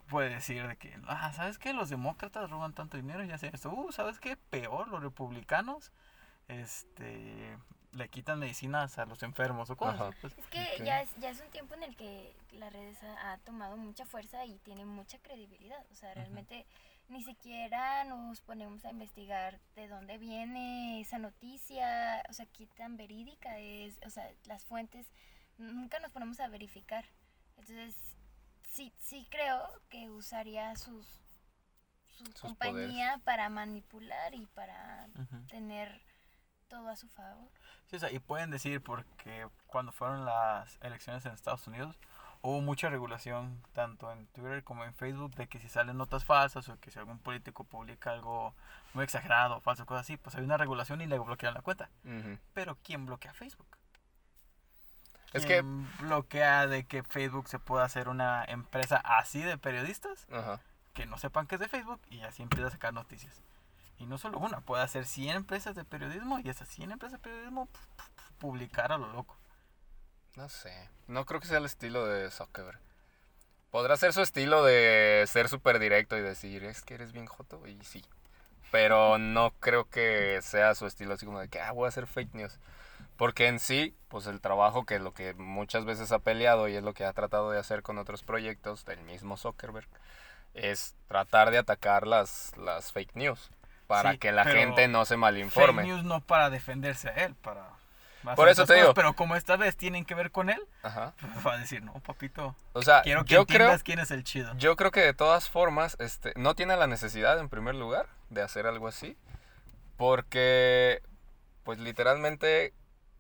[0.09, 1.72] puede decir de que, ah, ¿sabes qué?
[1.72, 3.70] Los demócratas roban tanto dinero y hacen esto.
[3.70, 4.36] Uh, ¿sabes qué?
[4.36, 5.92] Peor, los republicanos,
[6.48, 7.57] este,
[7.92, 10.14] le quitan medicinas a los enfermos o cosas.
[10.20, 10.36] Pues.
[10.36, 13.38] Es que ya, es, ya es un tiempo en el que las redes ha, ha
[13.38, 15.84] tomado mucha fuerza y tiene mucha credibilidad.
[15.90, 16.66] O sea, realmente
[17.09, 22.96] ni siquiera nos ponemos a investigar de dónde viene esa noticia, o sea, qué tan
[22.96, 25.07] verídica es, o sea, las fuentes,
[25.59, 27.05] nunca nos ponemos a verificar.
[27.50, 27.94] Entonces,
[28.70, 31.07] sí, sí creo que usaría sus,
[32.16, 35.09] su Sus compañía para manipular y para
[35.48, 36.02] tener
[36.68, 37.50] todo a su favor.
[37.86, 41.98] Sí, o sea, y pueden decir porque cuando fueron las elecciones en Estados Unidos
[42.42, 46.68] hubo mucha regulación tanto en Twitter como en Facebook de que si salen notas falsas
[46.68, 48.55] o que si algún político publica algo
[48.92, 51.88] muy exagerado, falso, cosas así, pues hay una regulación y le bloquean la cuenta.
[52.52, 53.66] Pero ¿quién bloquea Facebook?
[55.35, 60.26] Es que- ¿Quién bloquea de que Facebook se pueda hacer una empresa así de periodistas
[60.32, 60.61] Ajá.
[60.95, 63.43] que no sepan que es de Facebook y así empieza a sacar noticias?
[63.99, 67.22] Y no solo una, puede hacer 100 empresas de periodismo y esas 100 empresas de
[67.22, 69.37] periodismo pu- pu- pu- publicar a lo loco.
[70.37, 70.89] No sé.
[71.07, 72.80] No creo que sea el estilo de Zuckerberg.
[73.70, 77.66] Podrá ser su estilo de ser súper directo y decir, es que eres bien joto,
[77.66, 78.05] y sí.
[78.70, 82.07] Pero no creo que sea su estilo así como de que, ah, voy a hacer
[82.07, 82.59] fake news.
[83.16, 86.74] Porque en sí, pues el trabajo que es lo que muchas veces ha peleado y
[86.74, 89.88] es lo que ha tratado de hacer con otros proyectos del mismo Zuckerberg,
[90.54, 93.50] es tratar de atacar las, las fake news.
[93.86, 95.82] Para Sí, que la gente no se malinforme.
[95.82, 97.68] Fake news no para defenderse a él, para...
[98.34, 98.94] Por eso te digo.
[98.94, 101.12] Pero como esta vez tienen que ver con él, Ajá.
[101.46, 103.76] va a decir, no, papito, O sea, quiero que yo creo...
[103.84, 104.52] quién es el chido.
[104.56, 108.40] Yo creo que de todas formas, este, no tiene la necesidad en primer lugar de
[108.40, 109.16] hacer algo así,
[109.98, 111.02] porque,
[111.64, 112.72] pues literalmente,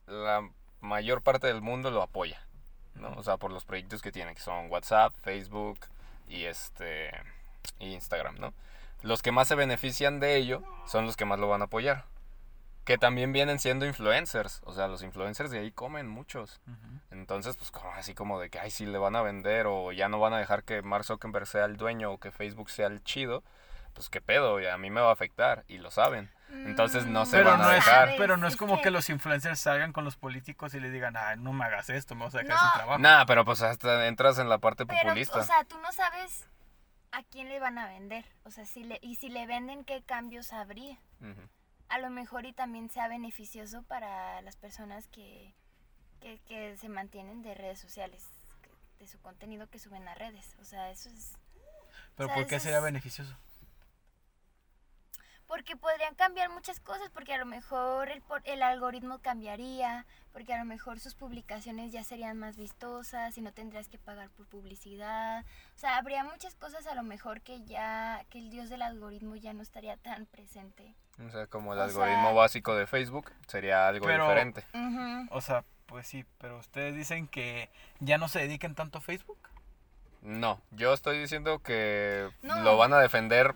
[0.06, 0.48] la
[0.80, 2.46] mayor parte del mundo lo apoya,
[2.94, 3.12] ¿no?
[3.16, 5.78] O sea, por los proyectos que tiene, que son WhatsApp, Facebook
[6.28, 7.10] y este,
[7.78, 8.52] y Instagram, ¿no?
[9.02, 12.04] Los que más se benefician de ello son los que más lo van a apoyar.
[12.84, 16.60] Que también vienen siendo influencers, o sea, los influencers de ahí comen muchos.
[17.10, 20.10] Entonces, pues como así como de que, ay, sí le van a vender o ya
[20.10, 23.02] no van a dejar que Mark Zuckerberg sea el dueño o que Facebook sea el
[23.02, 23.42] chido,
[23.94, 26.30] pues qué pedo, y a mí me va a afectar y lo saben.
[26.50, 28.14] Entonces no se Pero van a es, dejar.
[28.16, 28.90] pero no es como que...
[28.92, 32.24] los influencers salgan con los políticos y le digan, ay, no me hagas esto, me
[32.26, 32.72] vas a dejar sin No.
[32.74, 32.98] trabajo.
[32.98, 35.38] Nah, pero pues hasta entras en la parte Pero, populista.
[35.38, 36.46] o sea, tú no sabes
[37.10, 38.24] a quién le van a vender.
[38.44, 40.96] O sea, si le, y si le venden, ¿qué cambios habría?
[41.88, 45.54] A lo mejor y también sea beneficioso para las personas que,
[46.20, 48.28] que, que se mantienen de redes sociales,
[49.00, 50.54] de su contenido que suben a redes.
[50.60, 51.32] O sea, eso es...
[52.16, 53.36] pero o sea, ¿por qué sería es- beneficioso?
[55.54, 60.52] Porque podrían cambiar muchas cosas, porque a lo mejor el, por- el algoritmo cambiaría, porque
[60.52, 64.46] a lo mejor sus publicaciones ya serían más vistosas y no tendrías que pagar por
[64.48, 65.44] publicidad.
[65.76, 69.36] O sea, habría muchas cosas a lo mejor que ya, que el dios del algoritmo
[69.36, 70.96] ya no estaría tan presente.
[71.24, 74.64] O sea, como el o algoritmo sea- básico de Facebook sería algo Pero- diferente.
[75.30, 79.38] O sea, pues sí, pero ustedes dicen que ya no se dediquen tanto a Facebook.
[80.20, 82.60] No, yo estoy diciendo que No.
[82.62, 83.54] lo van a defender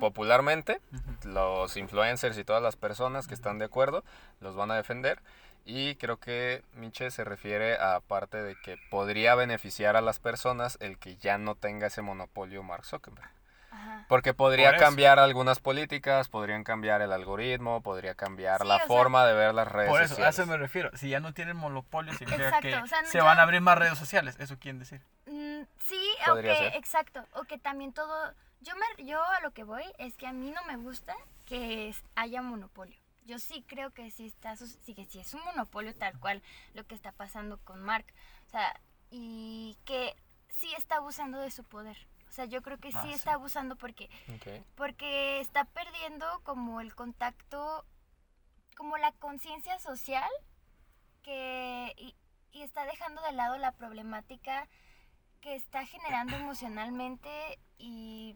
[0.00, 0.80] Popularmente,
[1.24, 4.04] los influencers y todas las personas que están de acuerdo
[4.40, 5.20] los van a defender.
[5.66, 10.76] Y creo que Miche se refiere a parte de que podría beneficiar a las personas
[10.80, 13.30] el que ya no tenga ese monopolio Mark Zuckerberg.
[13.70, 14.04] Ajá.
[14.08, 18.86] Porque podría Por cambiar algunas políticas, podrían cambiar el algoritmo, podría cambiar Sí, la sea-
[18.86, 20.38] forma de ver las redes Por eso, a sociales.
[20.38, 20.90] eso me refiero.
[20.96, 23.42] Si ya no tienen monopolio, significa Exacto, que o sea, no- se ya- van a
[23.42, 24.36] abrir más redes sociales.
[24.38, 25.00] Eso quieren decir.
[25.26, 26.76] Mm, sí, Podría aunque, ser.
[26.76, 28.32] exacto, o que también todo,
[28.64, 31.14] yo me, yo a lo que voy es que a mí no me gusta
[31.46, 32.98] que haya monopolio.
[33.26, 36.42] Yo sí creo que sí está, sí que sí es un monopolio tal cual
[36.74, 38.06] lo que está pasando con Mark,
[38.46, 38.78] o sea,
[39.10, 40.14] y que
[40.48, 41.96] sí está abusando de su poder.
[42.28, 43.12] O sea, yo creo que sí Ah, sí.
[43.12, 44.64] está abusando porque Ok.
[44.74, 47.84] porque está perdiendo como el contacto,
[48.76, 50.28] como la conciencia social
[51.22, 52.14] que y,
[52.52, 54.68] y está dejando de lado la problemática
[55.44, 57.28] que está generando emocionalmente
[57.76, 58.32] y,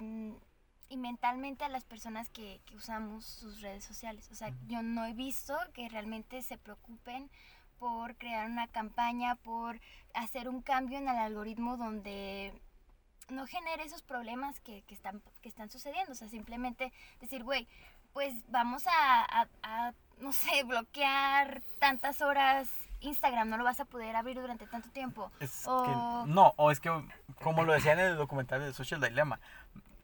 [0.90, 4.28] y mentalmente a las personas que, que usamos sus redes sociales.
[4.30, 7.30] O sea, yo no he visto que realmente se preocupen
[7.78, 9.80] por crear una campaña, por
[10.12, 12.52] hacer un cambio en el algoritmo donde
[13.30, 16.12] no genere esos problemas que, que están, que están sucediendo.
[16.12, 16.92] O sea, simplemente
[17.22, 17.66] decir, güey,
[18.12, 22.68] pues vamos a, a, a, no sé, bloquear tantas horas
[23.00, 25.30] Instagram, no lo vas a poder abrir durante tanto tiempo.
[25.40, 26.90] Es O- que, no, o es que,
[27.42, 29.40] como lo decía en el documental de Social Dilemma,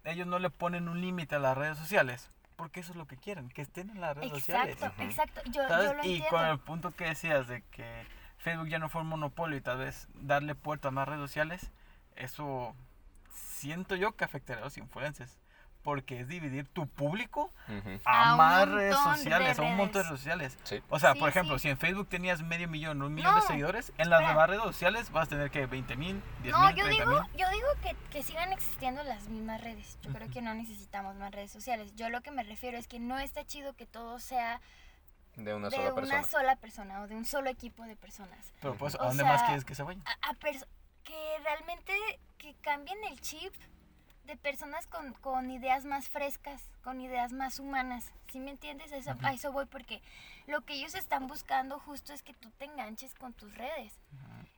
[0.05, 3.16] ellos no le ponen un límite a las redes sociales, porque eso es lo que
[3.16, 4.74] quieren, que estén en las redes sociales.
[4.74, 5.40] Exacto, exacto.
[5.51, 5.86] Yo, ¿Sabes?
[5.90, 6.28] yo lo y entiendo.
[6.30, 8.07] con el punto que decías de que
[8.38, 11.70] Facebook ya no fue un monopolio y tal vez darle puerta a más redes sociales,
[12.16, 12.74] eso
[13.32, 15.38] siento yo que afectaría a los influencers.
[15.85, 18.01] Porque es dividir tu público Ujú.
[18.07, 20.18] a, A un más redes de sociales, a un montón de redes.
[20.18, 20.59] sociales.
[20.64, 20.82] Sí.
[20.89, 21.64] O sea, Sí, por ejemplo, sí.
[21.64, 24.62] si en Facebook tenías medio millón, un millón de No, seguidores, en las demás redes
[24.62, 27.68] sociales vas a tener que 20 mil, 10 No, mil, yo 30 digo, yo digo
[27.82, 29.99] que, que sigan existiendo las mismas redes.
[30.03, 31.95] Yo creo que no necesitamos más redes sociales.
[31.95, 34.62] Yo lo que me refiero es que no está chido que todo sea
[35.37, 36.24] De una de sola una persona.
[36.24, 38.55] sola persona o de un solo equipo de personas.
[38.62, 40.03] Pero pues, O ¿a dónde más sea, quieres que se vayan?
[40.07, 40.35] A, a
[41.05, 41.93] que realmente
[42.39, 43.53] que cambien el chip
[44.27, 48.12] de personas con, con ideas más frescas, con ideas más humanas.
[48.31, 48.93] ¿Sí me entiendes?
[48.93, 50.01] A eso, a eso voy porque
[50.47, 53.93] lo que ellos están buscando justo es que tú te enganches con tus redes.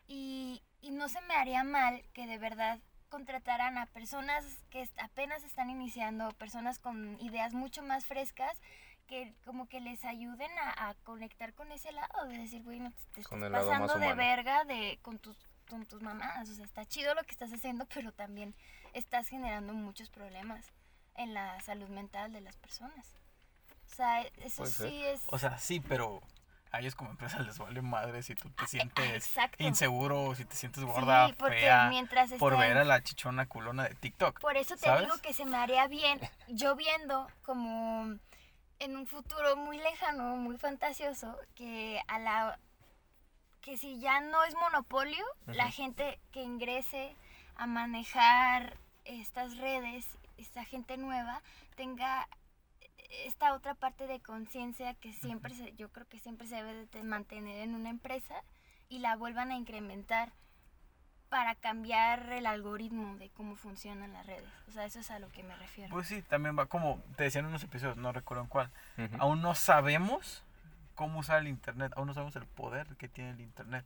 [0.08, 5.42] Y, y no se me haría mal que de verdad contrataran a personas que apenas
[5.44, 8.56] están iniciando, personas con ideas mucho más frescas,
[9.06, 12.90] que como que les ayuden a, a conectar con ese lado, de decir, güey, no
[12.90, 15.36] te, estás pasando de verga de, con, tus,
[15.68, 16.48] con tus mamás.
[16.48, 18.54] O sea, está chido lo que estás haciendo, pero también
[18.98, 20.64] estás generando muchos problemas
[21.16, 23.06] en la salud mental de las personas.
[23.92, 25.22] O sea, eso sí es...
[25.26, 26.20] O sea, sí, pero
[26.72, 29.62] a ellos como empresa les vale madre si tú te Ah, sientes exacto.
[29.62, 33.46] inseguro, si te sientes gorda, sí, porque fea, mientras por estén- ver a la chichona
[33.46, 34.40] culona de TikTok.
[34.40, 35.04] Por eso te ¿sabes?
[35.04, 38.18] digo que se me haría bien, yo viendo como
[38.78, 42.58] en un futuro muy lejano, muy fantasioso, que a la
[43.62, 47.16] que si ya no es monopolio, la gente que ingrese
[47.56, 48.76] a manejar
[49.06, 51.42] estas redes, esta gente nueva,
[51.76, 52.28] tenga
[53.24, 56.86] esta otra parte de conciencia que siempre se, yo creo que siempre se debe de
[56.86, 58.34] te- mantener en una empresa
[58.88, 60.32] y la vuelvan a incrementar
[61.28, 64.48] para cambiar el algoritmo de cómo funcionan las redes.
[64.68, 65.90] O sea, eso es a lo que me refiero.
[65.90, 68.70] Pues sí, también va como te decían en unos episodios, no recuerdo en cuál.
[68.96, 69.16] Ujú.
[69.18, 70.44] Aún no sabemos
[70.94, 73.84] cómo usar el internet, aún no sabemos el poder que tiene el internet.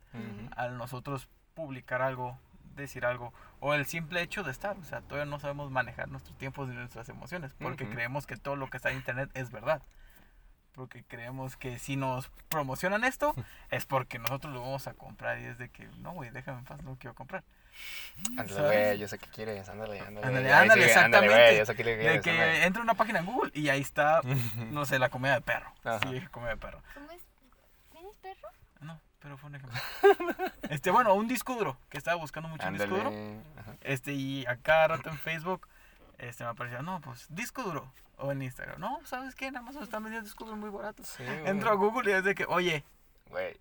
[0.55, 2.37] Al nosotros publicar algo,
[2.75, 6.37] decir algo, o el simple hecho de estar, o sea, todavía no sabemos manejar nuestros
[6.37, 7.93] tiempos y nuestras emociones, porque Ujú.
[7.93, 9.81] creemos que todo lo que está en internet es verdad.
[10.73, 13.35] Porque creemos que si nos promocionan esto,
[13.71, 16.65] es porque nosotros lo vamos a comprar y es de que, no, güey, déjame en
[16.65, 17.43] paz, no quiero comprar.
[18.37, 20.27] Ándale, güey, yo sé qué quieres, ándale, ándale.
[20.27, 21.35] Ándale, ándale, ándale, exactamente.
[21.35, 22.65] güey, yo sé qué le De quieres, que ándale.
[22.65, 24.21] entra una página en Google y ahí está,
[24.71, 25.71] no sé, la comida de perro.
[25.83, 25.99] Ajá.
[26.09, 26.81] Sí, comida de perro.
[26.93, 27.21] ¿Cómo es?
[27.91, 28.49] ¿Tienes perro?
[28.81, 29.79] No, pero fue un ejemplo.
[30.69, 33.13] este, bueno, un disco duro, que estaba buscando mucho un disco duro.
[33.57, 33.75] Ajá.
[33.81, 35.67] Este, y a cada rato en Facebook,
[36.17, 37.91] este, me aparecía, no, pues, disco duro.
[38.17, 39.51] O en Instagram, no, ¿sabes qué?
[39.51, 41.07] Nada más nos están vendiendo discos duros muy baratos.
[41.07, 41.23] Sí.
[41.45, 42.83] Entro a Google y es de que, oye,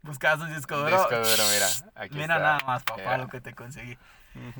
[0.02, 0.90] buscabas un disco duro.
[0.90, 2.38] disco duro, mira, aquí Mira está.
[2.38, 3.96] nada más, papá, lo que te conseguí.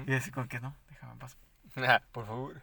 [0.07, 1.37] Y así como que no, déjame en paz.
[1.77, 2.61] Ah, Por favor.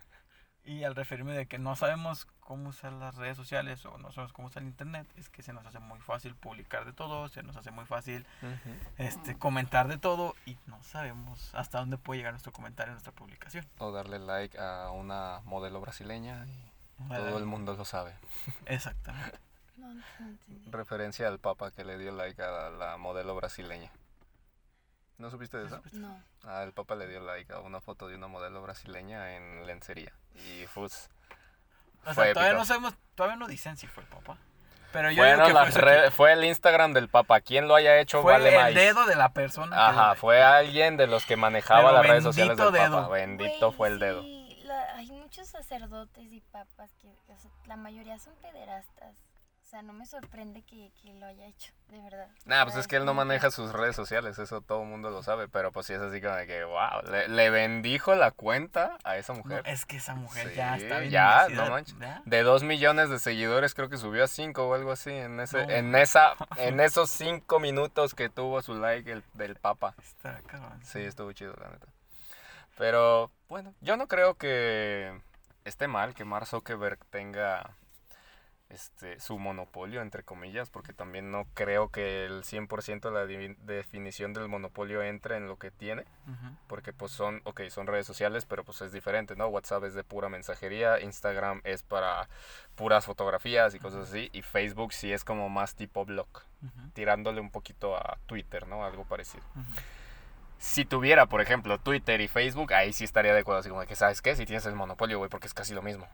[0.63, 4.31] Y al referirme de que no sabemos cómo usar las redes sociales o no sabemos
[4.31, 7.43] cómo usar el internet, es que se nos hace muy fácil publicar de todo, se
[7.43, 8.25] nos hace muy fácil
[8.97, 13.11] este, comentar de todo y no sabemos hasta dónde puede llegar nuestro comentario en nuestra
[13.11, 13.67] publicación.
[13.79, 16.71] O darle like a una modelo brasileña y
[17.09, 18.15] todo el mundo lo sabe.
[18.65, 19.37] Exactamente.
[19.77, 20.71] No, no entendí.
[20.71, 23.91] Referencia al papa que le dio like a la modelo brasileña.
[25.19, 25.79] ¿No supiste de eso?
[25.91, 26.19] No.
[26.41, 30.11] Ah, el papa le dio like a una foto de una modelo brasileña en lencería.
[30.33, 31.11] Y pues...
[32.07, 32.59] O Fue sea, todavía épico.
[32.61, 34.37] no sabemos, todavía no dicen si fue el papá.
[34.93, 37.41] Pero yo digo Bueno, que fue, re- fue el Instagram del papa.
[37.41, 39.89] Quien lo haya hecho fue vale el dedo de la persona.
[39.89, 42.97] Ajá, fue alguien de los que manejaba Pero las redes sociales del bendito papa.
[43.03, 43.09] dedo.
[43.09, 44.21] Bendito fue el dedo.
[44.23, 49.13] sí, la- hay muchos sacerdotes y papas que, o sea, la mayoría son pederastas.
[49.67, 52.29] O sea, no me sorprende que, que lo haya hecho, de verdad.
[52.45, 55.23] Nah, pues es que él no maneja sus redes sociales, eso todo el mundo lo
[55.23, 58.97] sabe, pero pues sí es así como de que, wow, le, le bendijo la cuenta
[59.03, 59.63] a esa No, mujer.
[59.65, 61.11] es que esa mujer Sí, ya está bien.
[61.11, 61.97] ya, no manches.
[62.23, 65.65] De dos millones de seguidores creo que subió a cinco o algo así en ese,
[65.67, 65.73] No.
[65.73, 69.95] en esa, en esos cinco minutos que tuvo su like el, del papa.
[70.01, 70.79] Está cabrón.
[70.85, 71.87] Sí, estuvo chido, la neta.
[72.77, 75.19] Pero bueno, yo no creo que
[75.65, 77.71] esté mal que Mark Zuckerberg tenga
[78.69, 84.33] este, su monopolio, entre comillas, porque también no creo que el 100% de la definición
[84.33, 86.03] del monopolio entre en lo que tiene,
[86.67, 89.47] porque pues son, ok, son redes sociales, pero pues es diferente, ¿no?
[89.47, 92.27] WhatsApp es de pura mensajería, Instagram es para
[92.75, 96.27] puras fotografías y cosas así, y Facebook sí es como más tipo blog,
[96.93, 98.83] tirándole un poquito a Twitter, ¿no?
[98.83, 99.43] Algo parecido.
[100.59, 103.95] Si tuviera, por ejemplo, Twitter y Facebook, ahí sí estaría de acuerdo, así como que,
[103.95, 104.35] ¿sabes qué?
[104.35, 106.07] Si tienes el monopolio, güey, porque es casi lo mismo.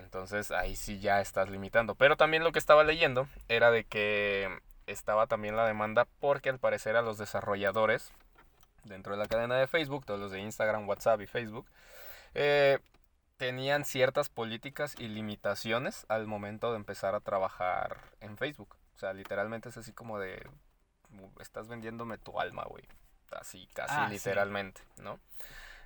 [0.00, 1.94] Entonces ahí sí ya estás limitando.
[1.94, 4.48] Pero también lo que estaba leyendo era de que
[4.86, 8.10] estaba también la demanda porque al parecer a los desarrolladores
[8.84, 11.66] dentro de la cadena de Facebook, todos los de Instagram, WhatsApp y Facebook,
[12.34, 12.78] eh,
[13.36, 18.76] tenían ciertas políticas y limitaciones al momento de empezar a trabajar en Facebook.
[18.96, 20.46] O sea, literalmente es así como de,
[21.18, 22.84] "Uh, estás vendiéndome tu alma, güey.
[23.32, 24.14] Así, casi Ah, sí.
[24.14, 25.20] literalmente, ¿no?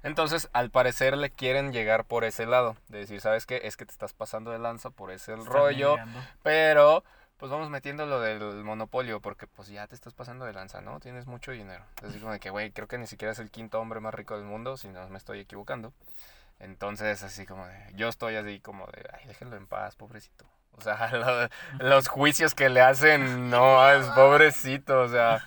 [0.04, 3.62] Entonces, al parecer le quieren llegar por ese lado, de decir, ¿sabes qué?
[3.64, 5.96] Es que te estás pasando de lanza por ese rollo,
[6.42, 7.02] pero
[7.36, 11.00] pues vamos metiendo lo del monopolio, porque pues ya te estás pasando de lanza, ¿no?
[11.00, 11.84] Tienes mucho dinero.
[12.06, 14.36] Así como de que, güey, creo que ni siquiera es el quinto hombre más rico
[14.36, 15.92] del mundo, si no me estoy equivocando.
[16.60, 20.46] Entonces, así como de, yo estoy así como de, ay, déjenlo en paz, pobrecito.
[20.72, 21.48] O sea, lo-
[21.86, 25.44] los juicios que le hacen, no, es pobrecito, o sea,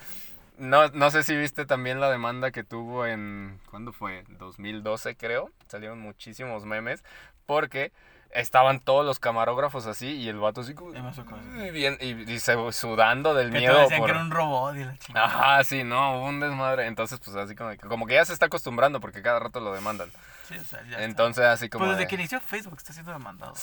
[0.58, 4.24] no, no sé si viste también la demanda que tuvo en, ¿cuándo fue?
[4.30, 7.04] 2012 creo, salieron muchísimos memes,
[7.46, 7.92] porque
[8.32, 10.92] estaban todos los camarógrafos así y el vato así como.
[10.92, 13.74] "Uy", bien, y, y se- sudando del Que miedo.
[13.74, 15.26] todos decían por- que era un robot y la chingada.
[15.26, 16.88] Ajá, sí, no, hubo un desmadre.
[16.88, 19.74] Entonces, pues así como que, como que ya se está acostumbrando porque cada rato lo
[19.74, 20.12] demandan.
[20.48, 21.04] Sí, o sea, ya está.
[21.04, 21.86] Entonces, así como.
[21.86, 23.54] Pues desde de- que inició Facebook está siendo demandado.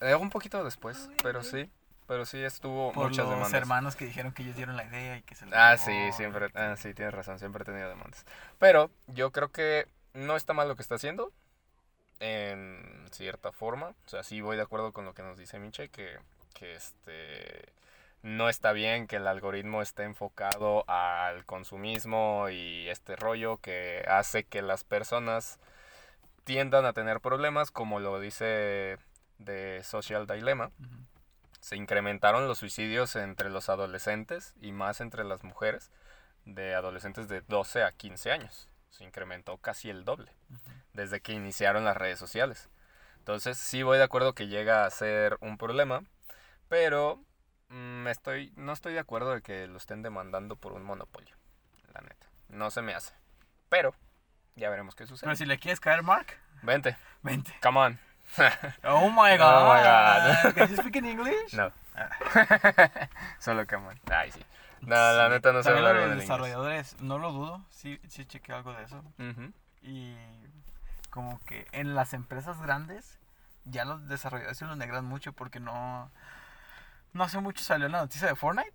[0.00, 1.70] Eh, un poquito después, pero sí.
[2.06, 3.54] Pero sí estuvo Por muchas los demandas.
[3.54, 6.48] hermanos que dijeron que ellos dieron la idea y que se les Ah, sí, siempre.
[6.54, 8.24] Ah, sí, tienes razón, siempre he tenido demandas.
[8.58, 11.32] Pero yo creo que no está mal lo que está haciendo.
[12.20, 13.88] En cierta forma.
[14.06, 16.18] O sea, sí voy de acuerdo con lo que nos dice Miche, que,
[16.54, 17.72] que este.
[18.22, 24.44] No está bien que el algoritmo esté enfocado al consumismo y este rollo que hace
[24.44, 25.60] que las personas
[26.44, 28.98] tiendan a tener problemas, como lo dice
[29.38, 30.70] de Social Dilemma.
[30.80, 30.96] Ujú.
[31.60, 35.90] Se incrementaron los suicidios entre los adolescentes y más entre las mujeres
[36.44, 38.68] de adolescentes de 12 a 15 años.
[38.90, 40.32] Se incrementó casi el doble
[40.92, 42.68] desde que iniciaron las redes sociales.
[43.18, 46.04] Entonces sí voy de acuerdo que llega a ser un problema,
[46.68, 47.20] pero
[47.68, 51.36] mm, estoy, no estoy de acuerdo de que lo estén demandando por un monopolio,
[51.92, 52.26] la neta.
[52.48, 53.14] No se me hace.
[53.68, 53.94] Pero
[54.54, 55.26] ya veremos qué sucede.
[55.26, 56.28] Pero si le quieres caer, Mark,
[56.62, 57.52] Vente, vente.
[57.60, 58.00] come on.
[58.84, 59.62] Oh my god.
[59.62, 60.54] Oh my God.
[60.54, 61.54] Can you speak in English?
[61.54, 61.70] No.
[63.38, 64.00] Solo come on.
[64.10, 64.42] Ay, sí.
[64.82, 66.28] No, la neta no sé hablar bien los inglés.
[66.28, 69.02] desarrolladores, no lo dudo, sí, sí chequé algo de eso.
[69.82, 70.14] Y
[71.10, 73.18] como que en las empresas grandes
[73.64, 76.10] ya los desarrolladores se los negran mucho porque no...
[77.14, 78.74] No hace mucho salió la noticia de Fortnite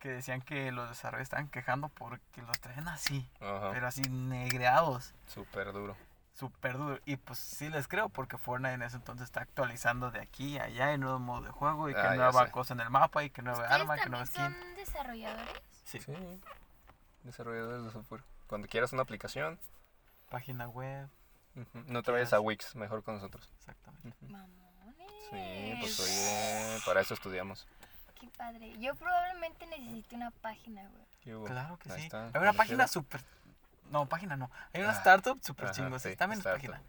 [0.00, 5.72] que decían que los desarrolladores estaban quejando porque los traen así, pero así negreados, Súper
[5.72, 5.96] duro.
[6.34, 6.98] Súper duro.
[7.04, 10.64] Y pues sí les creo porque Fortnite en ese entonces está actualizando de aquí a
[10.64, 13.30] allá, hay nuevo modo de juego y que Ah, nueva cosa en el mapa y
[13.30, 14.42] que nueva ¿Ustedes arma, que nueva skin.
[14.44, 15.62] son desarrolladores?
[15.84, 16.12] Sí, Sí.
[17.24, 18.22] Desarrolladores de software.
[18.48, 19.58] Cuando quieras una aplicación,
[20.28, 21.08] página web,
[21.86, 22.40] no te ¿Qué vayas a?
[22.40, 23.48] Wix, mejor con nosotros.
[23.58, 24.16] exactamente.
[24.26, 25.10] Mamones.
[25.30, 27.66] Sí, pues oye, para eso estudiamos.
[28.20, 28.72] Qué padre.
[28.78, 31.04] Yo probablemente necesite una página, güey.
[31.22, 31.44] ¿Qué hubo?
[31.44, 32.04] Claro que Ahí sí.
[32.06, 33.22] está, Hay una página súper...
[33.92, 34.50] No, página no.
[34.72, 36.02] Hay una Ah, startup súper ajá, chingos.
[36.02, 36.80] sí, También es página.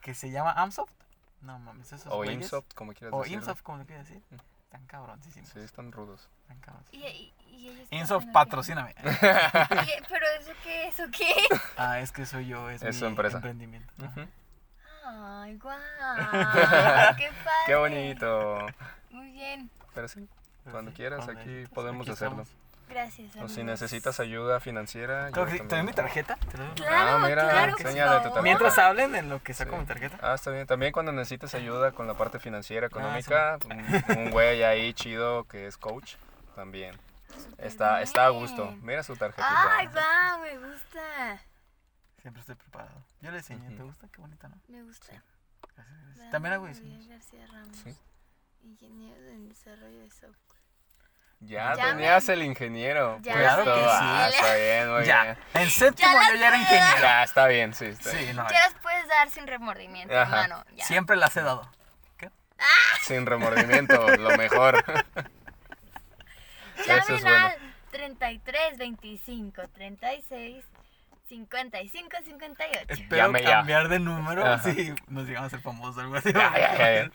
[0.00, 0.92] Que se llama Amsoft.
[1.40, 3.40] No mames, esos O güeyes- Insoft, como quieras O decirlo.
[3.42, 4.22] Insoft, como quieras decir.
[4.30, 4.36] Mm.
[4.64, 5.48] Están cabroncísimos.
[5.50, 6.28] Sí, están rudos.
[6.42, 7.08] Están cabroncísimos.
[7.10, 8.94] Y, y, y Insoft, o patrocíname.
[9.02, 11.34] Pero eso qué, eso qué.
[11.76, 13.36] ah, es que soy yo, es, Es mi su empresa.
[13.36, 13.92] emprendimiento.
[14.04, 14.20] Ajá.
[14.22, 14.30] Ujú.
[15.06, 15.76] Ay, guau.
[17.16, 17.64] Qué padre.
[17.66, 18.66] Qué bonito.
[19.10, 19.70] Muy bien.
[19.94, 20.26] Pero sí,
[20.70, 22.42] cuando sí, quieras, aquí pues, podemos aquí hacerlo.
[22.42, 22.63] estamos.
[22.94, 23.36] Gracias.
[23.36, 25.30] O si necesitas ayuda financiera.
[25.32, 25.58] Que-.
[25.60, 26.36] ¿Te doy mi tarjeta?
[26.36, 28.42] ¿Te doy mi- Claro, Ah, mira, claro, por enséñale tu tarjeta.
[28.42, 29.78] Mientras hablen en lo que saco Sí.
[29.78, 30.18] mi tarjeta.
[30.22, 30.66] Ah, está bien.
[30.66, 33.58] También cuando necesites ayuda con la parte financiera, Ah, económica,
[34.16, 36.14] un, güey ahí chido que es coach,
[36.54, 36.96] también.
[37.58, 38.70] Está, está a gusto.
[38.82, 39.76] Mira su tarjetita.
[39.76, 41.40] Ay, va, me gusta.
[42.22, 43.04] Siempre estoy preparado.
[43.20, 43.76] Yo le enseñé.
[43.76, 44.06] ¿Te gusta?
[44.12, 44.56] Qué bonita, ¿no?
[44.68, 45.06] Me gusta.
[45.10, 45.34] Gracias,
[45.74, 46.16] gracias.
[46.18, 47.08] Dani También hago diseños.
[47.08, 47.96] García Ramos, Sí.
[48.62, 50.53] ingeniero en desarrollo de software.
[51.46, 53.18] Ya, Ya tenías me- el ingeniero.
[53.22, 53.76] Ya puesto.
[53.76, 55.22] me- Ah, está bien, muy Ya.
[55.24, 55.38] bien.
[55.54, 57.00] En séptimo Ya yo ya era ingeniero.
[57.00, 57.84] Ya, está bien, sí.
[57.86, 58.26] Está bien.
[58.28, 58.48] Sí, no.
[58.50, 60.44] Ya las puedes dar sin remordimiento, Ajá.
[60.44, 60.64] hermano.
[60.74, 60.84] Ya.
[60.84, 61.70] Siempre las he dado.
[63.02, 64.82] Sin remordimiento, lo mejor.
[66.78, 67.46] Eso es Llamen bueno.
[67.46, 67.56] al
[67.90, 70.64] 33 25 36
[71.28, 72.84] 55 58.
[72.88, 73.50] Espero Llame ya.
[73.50, 74.62] cambiar de número Ajá.
[74.72, 76.32] si nos llegamos a ser famosos o algo así.
[76.32, 77.10] Ya, ya, ya,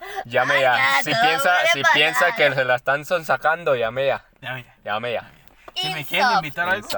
[0.00, 0.22] ya.
[0.24, 0.76] Llame ya.
[0.76, 4.24] ya, Si piensa, si piensa que se la están sonsacando, llame ya.
[4.40, 4.74] Ya, mira.
[4.84, 5.30] Llame ya.
[5.74, 6.88] Si me quieren invitar a algo.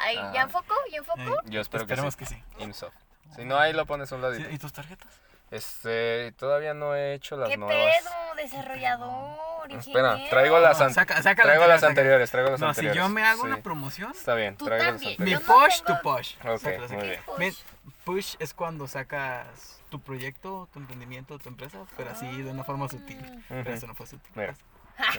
[0.00, 0.30] Ay, Ah.
[0.34, 0.74] ¿ya enfocó?
[0.90, 1.20] ¿Ya enfocó?
[1.20, 2.18] eh, Yo espero que esperemos sí.
[2.18, 2.42] que sí.
[2.58, 2.94] Insoft.
[3.34, 4.48] Si no, ahí lo pones a un ladito.
[4.50, 5.08] ¿Y tus tarjetas?
[5.50, 7.84] Este, todavía no he hecho las ¿Qué nuevas.
[8.02, 8.34] pedo?
[8.36, 10.30] Desarrollador, Espera, ingeniero.
[10.30, 12.96] traigo las, No, an- saca- saca la traigo las anteriores, traigo las No, si anteriores.
[13.02, 13.46] yo me hago Sí.
[13.46, 15.16] una promoción, Está bien, Tú traigo las también.
[15.18, 15.48] mi anteriores.
[15.48, 16.34] No push tengo- to push.
[16.44, 17.20] Ok, Sácala, muy bien.
[17.24, 17.56] Push.
[18.04, 22.88] Push es cuando sacas tu proyecto, tu emprendimiento, tu empresa, pero así de una forma
[22.88, 23.18] sutil.
[23.48, 23.70] Pero Ujú.
[23.70, 24.30] eso no fue sutil.
[24.34, 24.54] Mira.
[24.98, 25.18] Aquí,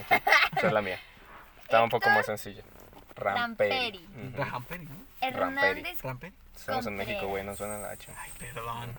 [0.58, 1.00] esa es la mía.
[1.64, 2.64] Estaba un poco más sencilla.
[3.16, 4.00] Ramperi.
[4.36, 4.36] Ramperi.
[4.36, 4.96] Ramperi, ¿no?
[5.22, 6.02] Hernández.
[6.02, 6.34] Ramperi.
[6.56, 6.96] Estamos en.
[6.96, 8.12] México, güey, no suena la H.
[8.18, 8.94] Ay, perdón.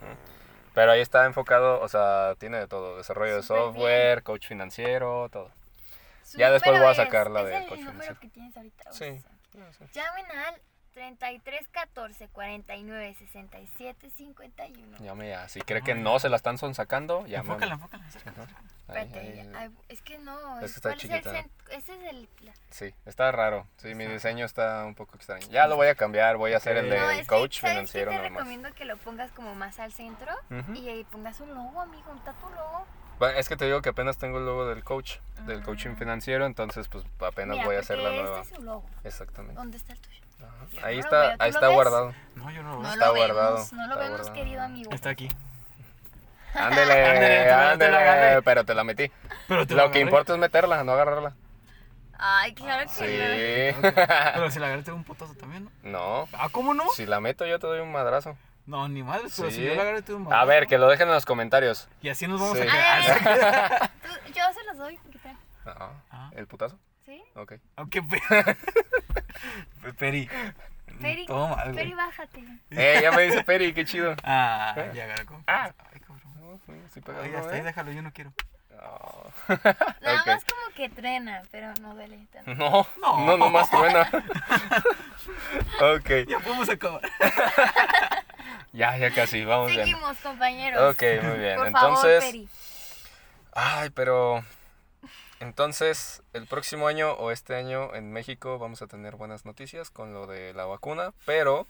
[0.75, 2.97] Pero ahí está enfocado, o sea, tiene de todo.
[2.99, 5.51] Desarrollo de software, coach financiero, todo.
[6.35, 8.21] Ya después voy a sacar la es del número financiero.
[8.21, 8.91] que tienes ahorita.
[8.91, 9.21] o Sí.
[9.21, 10.61] sea, Llamen al
[10.93, 14.99] 33 14 49 67 51.
[14.99, 15.49] Llame ya.
[15.49, 17.47] Si cree que no se la están sonsacando, llame.
[17.49, 18.05] Enfócala, enfócala.
[18.09, 20.59] ya- es que no.
[20.61, 22.28] Es que está ¿cuál es el Ese es el.
[22.43, 23.66] la- Sí, está raro.
[23.76, 25.47] Sí, mi diseño está un poco extraño.
[25.49, 27.72] Ya lo voy a cambiar, voy a hacer el del No, es que, coach ¿sabes
[27.74, 30.32] financiero qué te recomiendo que lo pongas como más al centro
[30.74, 32.86] y ahí pongas un logo, amigo, un tatu logo.
[33.20, 35.62] Bueno, es que te digo que apenas tengo el logo del coach, del Ah.
[35.62, 38.41] coaching financiero, entonces pues apenas Mira, voy a hacer la nueva.
[38.41, 38.88] Este es su logo.
[39.05, 39.55] Exactamente.
[39.57, 40.20] ¿Dónde está el tuyo?
[40.47, 40.86] Ajá.
[40.86, 41.74] Ahí no está, veo, ¿tú ahí está ves?
[41.74, 42.14] guardado.
[42.36, 42.93] No, yo no lo No veo.
[42.93, 44.32] Está lo guardado, vemos, no lo está vemos, guardado.
[44.34, 44.91] querido amigo.
[44.93, 45.28] Está aquí.
[46.55, 49.11] Ándele, Ándele, ándele, pero te la metí.
[49.49, 51.34] Pero te Lo la que importa es meterla, no agarrarla.
[52.22, 53.72] Ay, claro que no.
[53.72, 53.88] Sí.
[54.34, 55.70] Pero si la agarré, te doy un putazo también, ¿no?
[55.91, 56.91] No, Ah, ¿cómo no?
[56.91, 58.36] si la meto yo te doy un madrazo.
[58.66, 59.57] No, ni madre, pero Sí.
[59.57, 60.47] si yo la agarré, te doy un A madrazo.
[60.49, 61.88] ver, que lo dejen en los comentarios.
[62.03, 62.62] Y así nos vamos Sí.
[62.68, 63.80] a quedar.
[63.80, 64.99] ay, tú- yo se los doy.
[65.11, 65.36] ¿Qué tal?
[65.64, 66.30] Ah, Ah.
[66.36, 66.78] ¿El putazo?
[67.11, 67.20] ¿Sí?
[67.34, 67.54] Ok.
[67.74, 68.20] Aunque pe...
[69.98, 70.28] Peri.
[71.00, 71.74] Peri, Todo mal, güey.
[71.74, 72.44] Peri, bájate.
[72.70, 74.14] Eh, ya me dice Peri, qué chido.
[74.22, 75.42] Ah, ya agarré con...
[75.48, 75.72] Ah.
[75.92, 76.20] Ay, cabrón.
[76.38, 77.64] No, sí, sí Ay, hasta ahí ¿eh?
[77.64, 78.32] déjalo, yo no quiero.
[78.80, 79.28] Oh.
[79.48, 82.54] Nada más como que trena, pero no duele tanto.
[82.54, 83.26] No, No.
[83.26, 84.02] no, nomás truena.
[85.96, 87.02] ok, Ya podemos acabar.
[88.72, 89.80] ya, ya casi, vamos bien.
[89.80, 90.94] Seguimos, compañeros.
[90.94, 91.56] Ok, muy bien.
[91.56, 92.48] Por Entonces, favor, Peri.
[93.52, 94.44] ay, pero
[95.41, 100.14] entonces el próximo año o este año en México vamos a tener buenas noticias con
[100.14, 101.66] lo de la vacuna, pero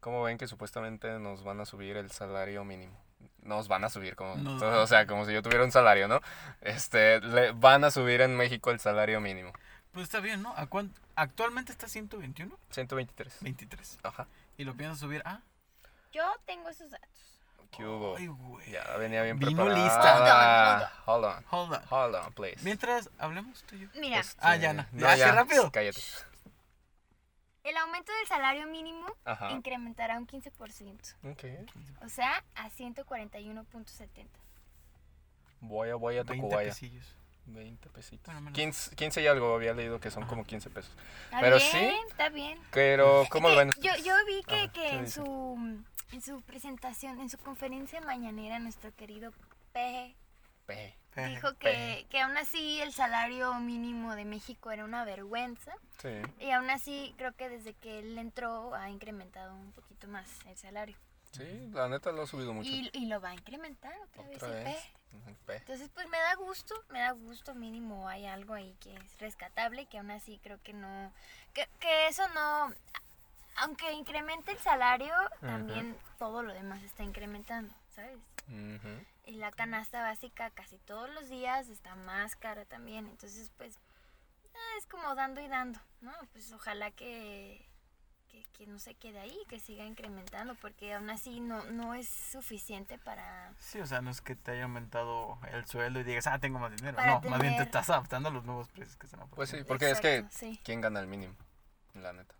[0.00, 2.98] como ven que supuestamente nos van a subir el salario mínimo.
[3.42, 6.20] Nos van a subir como, o sea, como si yo tuviera un salario, ¿no?
[6.60, 9.52] Este, le van a subir en México el salario mínimo.
[9.92, 10.52] Pues está bien, ¿no?
[10.56, 11.00] ¿A cuánto?
[11.14, 13.36] Actualmente está 121, 123.
[13.42, 13.98] 23.
[14.02, 14.26] Ajá.
[14.56, 15.40] Y lo piensas subir a...
[16.12, 17.33] Yo tengo esos datos.
[17.76, 18.16] ¿Qué hubo?
[18.16, 18.70] Ay, güey.
[18.70, 19.84] Ya venía bien Vino preparada.
[19.84, 20.92] lista.
[21.06, 21.82] Hold on, Hold on.
[21.90, 22.58] hold on, please.
[22.62, 23.88] Mientras hablemos tú y yo.
[24.00, 24.86] Mira, Este, Ah, ya no.
[24.92, 25.70] Ya, qué rápido.
[25.72, 26.00] Cállate.
[27.64, 29.50] el aumento del salario mínimo Ajá.
[29.52, 31.14] incrementará un 15%.
[31.24, 31.44] Ok.
[32.04, 34.28] O sea, a 141.70.
[35.60, 36.68] Voy a, voy a 20 Tocubaya.
[36.68, 37.06] pesillos.
[37.46, 38.24] 20 pesitos.
[38.26, 38.56] Bueno, menos.
[38.56, 40.92] 15, 15 y algo había leído que son como 15 pesos.
[41.24, 41.96] Está Pero bien, sí.
[42.10, 42.58] está bien.
[42.70, 44.04] Pero, ¿cómo lo ven yo, ustedes?
[44.04, 45.20] yo vi que, que ¿qué en dice?
[45.20, 45.84] su
[46.14, 49.32] en su presentación, en su conferencia mañanera, nuestro querido
[49.72, 50.14] Peje
[50.64, 50.96] Pe.
[51.16, 56.08] Eh, dijo que, que aún así el salario mínimo de México era una vergüenza Sí.
[56.40, 60.56] y aún así creo que desde que él entró ha incrementado un poquito más el
[60.56, 60.96] salario
[61.32, 62.68] Sí, la neta lo ha subido mucho.
[62.70, 64.64] y, y lo va a incrementar otra, vez Otra vez.
[65.46, 65.58] Peje.
[65.58, 69.86] Entonces, pues me da gusto, me da gusto, mínimo hay algo ahí que es rescatable,
[69.86, 71.12] que aún así creo que no,
[71.52, 72.72] que, que eso no,
[73.56, 78.18] aunque incremente el salario, también todo lo demás está incrementando, ¿sabes?
[79.26, 83.78] Y la canasta básica casi todos los días está más cara también, entonces pues
[84.54, 86.12] ah, es como dando y dando, ¿no?
[86.32, 87.66] Pues ojalá que,
[88.28, 92.08] que, que no se quede ahí, que siga incrementando, porque aún así no, no es
[92.08, 93.54] suficiente para...
[93.58, 96.58] Sí, o sea, no es que te haya aumentado el sueldo y digas, ah, tengo
[96.58, 96.96] más dinero.
[96.96, 99.64] Para no, más bien te estás adaptando a los nuevos precios que están Pues sí,
[99.66, 100.60] porque es que, sí.
[100.64, 101.34] ¿quién gana el mínimo?
[101.94, 102.34] La neta.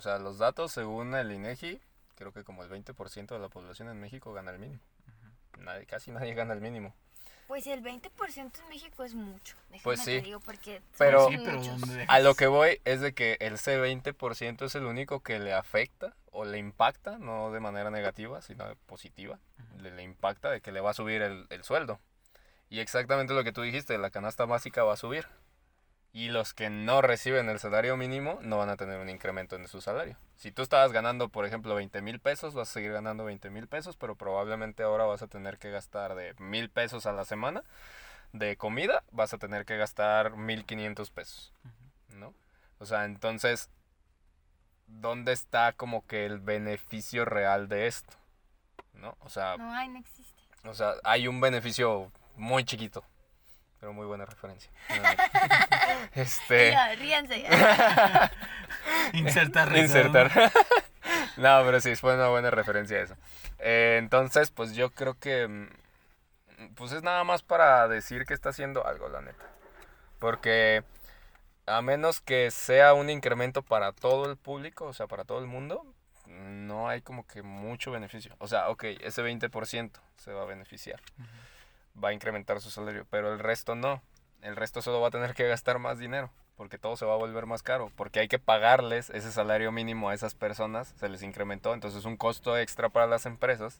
[0.00, 1.78] O sea, los datos según el INEGI,
[2.14, 4.80] creo que como el 20% de la población en México gana el mínimo.
[5.58, 6.94] Nadie, casi nadie gana el mínimo.
[7.46, 9.56] Pues el 20% en México es mucho.
[9.68, 10.24] Déjame Pues te sí.
[10.24, 11.80] digo porque Pero- sí, pero muchos.
[11.82, 15.38] ¿dónde A lo que voy es de que el ese 20% es el único que
[15.38, 19.38] le afecta o le impacta, no de manera negativa, sino positiva.
[19.76, 22.00] le, le impacta de que le va a subir el, el sueldo.
[22.70, 25.26] Y exactamente lo que tú dijiste, la canasta básica va a subir.
[26.12, 29.68] Y los que no reciben el salario mínimo no van a tener un incremento en
[29.68, 30.16] su salario.
[30.36, 33.68] Si tú estabas ganando, por ejemplo, 20 mil pesos, vas a seguir ganando 20 mil
[33.68, 37.62] pesos, pero probablemente ahora vas a tener que gastar de mil pesos a la semana
[38.32, 41.52] de comida, vas a tener que gastar 1500 pesos.
[42.08, 42.34] ¿No?
[42.78, 43.70] O sea, entonces,
[44.86, 48.14] ¿dónde está como que el beneficio real de esto?
[48.94, 49.16] ¿No?
[49.20, 50.42] O sea, No hay, no existe.
[50.64, 53.04] O sea, hay un beneficio muy chiquito.
[53.80, 54.70] Pero muy buena referencia.
[56.14, 56.72] este.
[56.72, 57.46] Ya, ríanse.
[59.14, 59.76] Insertar.
[59.76, 60.30] Insertar.
[61.36, 63.16] no, pero sí, fue una buena referencia eso.
[63.58, 65.48] Eh, entonces, pues yo creo que.
[65.48, 69.46] mm, Pues es nada más para decir que está haciendo algo, la neta.
[70.18, 70.84] Porque
[71.66, 75.46] a menos que sea un incremento para todo el público, o sea, para todo el
[75.46, 75.86] mundo,
[76.26, 78.34] no hay como que mucho beneficio.
[78.38, 81.00] O sea, ok, ese 20% se va a beneficiar.
[82.02, 84.02] Va a incrementar su salario, pero el resto no.
[84.42, 87.18] El resto solo va a tener que gastar más dinero, porque todo se va a
[87.18, 91.22] volver más caro, porque hay que pagarles ese salario mínimo a esas personas, se les
[91.22, 93.78] incrementó, entonces es un costo extra para las empresas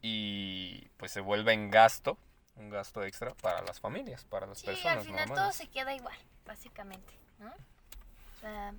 [0.00, 2.16] y pues se vuelve en gasto,
[2.56, 5.94] un gasto extra para las familias, para las Sí, al personas final todo se queda
[5.94, 7.48] igual, básicamente, ¿no?
[7.50, 8.72] O sea,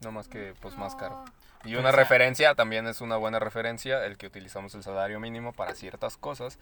[0.00, 1.24] No más que pues más caro.
[1.64, 5.18] Y una o sea- referencia, también es una buena referencia, el que utilizamos el salario
[5.20, 6.58] mínimo para ciertas cosas,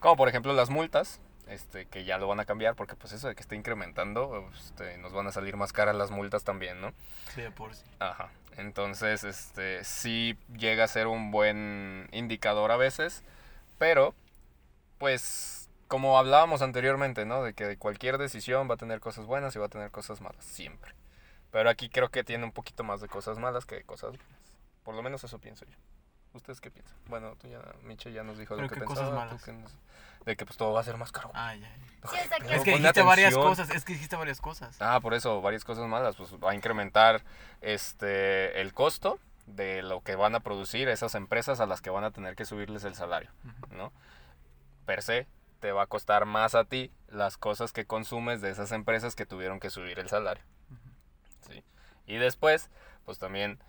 [0.00, 3.28] como por ejemplo las multas, este, que ya lo van a cambiar, porque pues eso
[3.28, 6.92] de que esté incrementando, este, nos van a salir más caras las multas también, ¿no?
[7.34, 7.84] Sí, por sí.
[8.00, 8.30] Ajá.
[8.56, 13.22] Entonces, este, sí llega a ser un buen indicador a veces,
[13.78, 14.14] pero,
[14.98, 17.42] pues, como hablábamos anteriormente, ¿no?
[17.42, 20.44] De que cualquier decisión va a tener cosas buenas y va a tener cosas malas,
[20.44, 20.92] siempre.
[21.52, 24.40] Pero aquí creo que tiene un poquito más de cosas malas que de cosas buenas.
[24.82, 25.76] Por lo menos eso pienso yo.
[26.36, 26.96] ¿Ustedes qué piensan?
[27.08, 29.24] Bueno, tú ya, Miche ya nos dijo lo ¿Pero que qué cosas pensaba.
[29.24, 29.44] tú malas?
[29.44, 29.72] qué nos-
[30.26, 31.30] de que pues todo va a ser más caro.
[31.34, 31.68] Ah, ya.
[32.10, 32.16] Sí,
[32.46, 33.42] que- Es que dijiste varias atención.
[33.48, 33.70] cosas.
[33.70, 34.76] Es que dijiste varias cosas.
[34.80, 36.16] Ah, por eso, varias cosas malas.
[36.16, 37.22] Pues va a incrementar
[37.60, 42.02] este el costo de lo que van a producir esas empresas a las que van
[42.04, 43.76] a tener que subirles el salario, Ujú.
[43.76, 43.92] ¿no?
[44.84, 45.28] Per se,
[45.60, 49.26] te va a costar más a ti las cosas que consumes de esas empresas que
[49.26, 50.42] tuvieron que subir el salario.
[51.48, 51.62] ¿sí?
[52.06, 52.70] Y después,
[53.04, 53.60] pues también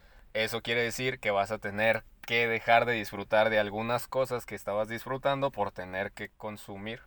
[0.44, 4.56] eso quiere decir que vas a tener que dejar de disfrutar de algunas cosas que
[4.56, 7.02] estabas disfrutando por tener que consumir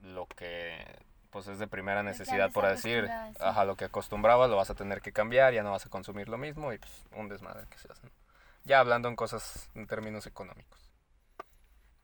[0.00, 0.84] lo que
[1.30, 3.36] pues es de primera necesidad, por decir, sí.
[3.40, 6.28] ajá, lo que acostumbrabas lo vas a tener que cambiar, ya no vas a consumir
[6.28, 8.06] lo mismo y pues un desmadre que se hace.
[8.06, 8.12] ¿no?
[8.64, 10.90] Ya hablando en cosas en términos económicos.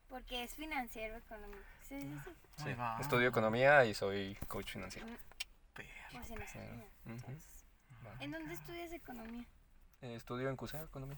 [0.07, 1.61] Porque es financiero económico.
[1.87, 2.31] Sí, sí,
[2.63, 2.75] sí.
[2.99, 5.07] Estudio economía y soy coach financiero.
[5.07, 6.87] No sabía.
[7.05, 7.65] Entonces,
[8.05, 8.15] Va.
[8.19, 9.45] ¿En dónde estudias economía?
[10.01, 11.17] Eh, Estudio en CUSEA economía.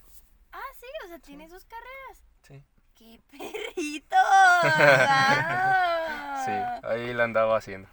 [0.51, 2.25] Ah, sí, o sea, tienes dos carreras.
[2.43, 2.63] Sí.
[2.97, 4.15] ¡Qué perrito!
[6.45, 6.51] Sí,
[6.87, 7.87] ahí la andaba haciendo.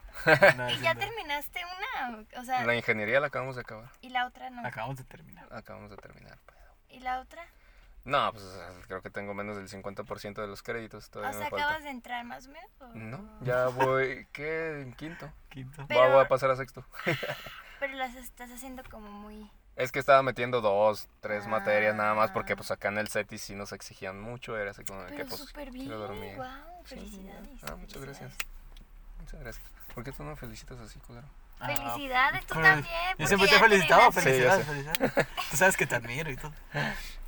[0.70, 2.24] ¿Y sí, ya terminaste una?
[2.40, 3.90] O sea, La ingeniería la acabamos de acabar.
[4.00, 4.66] y la otra no.
[4.66, 5.46] Acabamos de terminar.
[5.52, 6.38] Acabamos de terminar.
[6.46, 6.58] pues.
[6.88, 7.44] ¿Y la otra?
[8.04, 11.08] No, pues o sea, creo que tengo menos del 50% de los créditos.
[11.08, 11.64] O Todavía sea, me falta.
[11.66, 12.70] acabas de entrar más o menos.
[12.80, 14.80] o- No, ya voy, ¿qué?
[14.82, 15.30] En quinto.
[15.50, 15.84] Quinto.
[15.88, 16.84] Pero- Voy- voy a pasar a sexto.
[17.80, 19.50] Pero las estás haciendo como muy.
[19.78, 22.56] Es que estaba metiendo dos, tres materias nada más porque Ah.
[22.56, 24.58] pues acá en el CETI sí nos exigían mucho.
[24.58, 25.86] Era así como de que Pero pues súper bien.
[25.86, 26.36] quiero dormir.
[26.36, 26.46] Wow,
[26.84, 27.48] Sí, felicidades.
[27.62, 28.32] ah, muchas gracias.
[29.20, 29.64] Muchas gracias.
[29.94, 31.26] ¿Por qué tú no me felicitas así, culero?
[31.60, 32.94] Ah, Felicidades, tú pero también.
[33.18, 34.10] Yo siempre te he felicitado.
[34.10, 34.20] terminaste.
[34.20, 35.26] Sí, Felicidades, felicidades.
[35.50, 36.52] Tú sabes que te admiro y todo.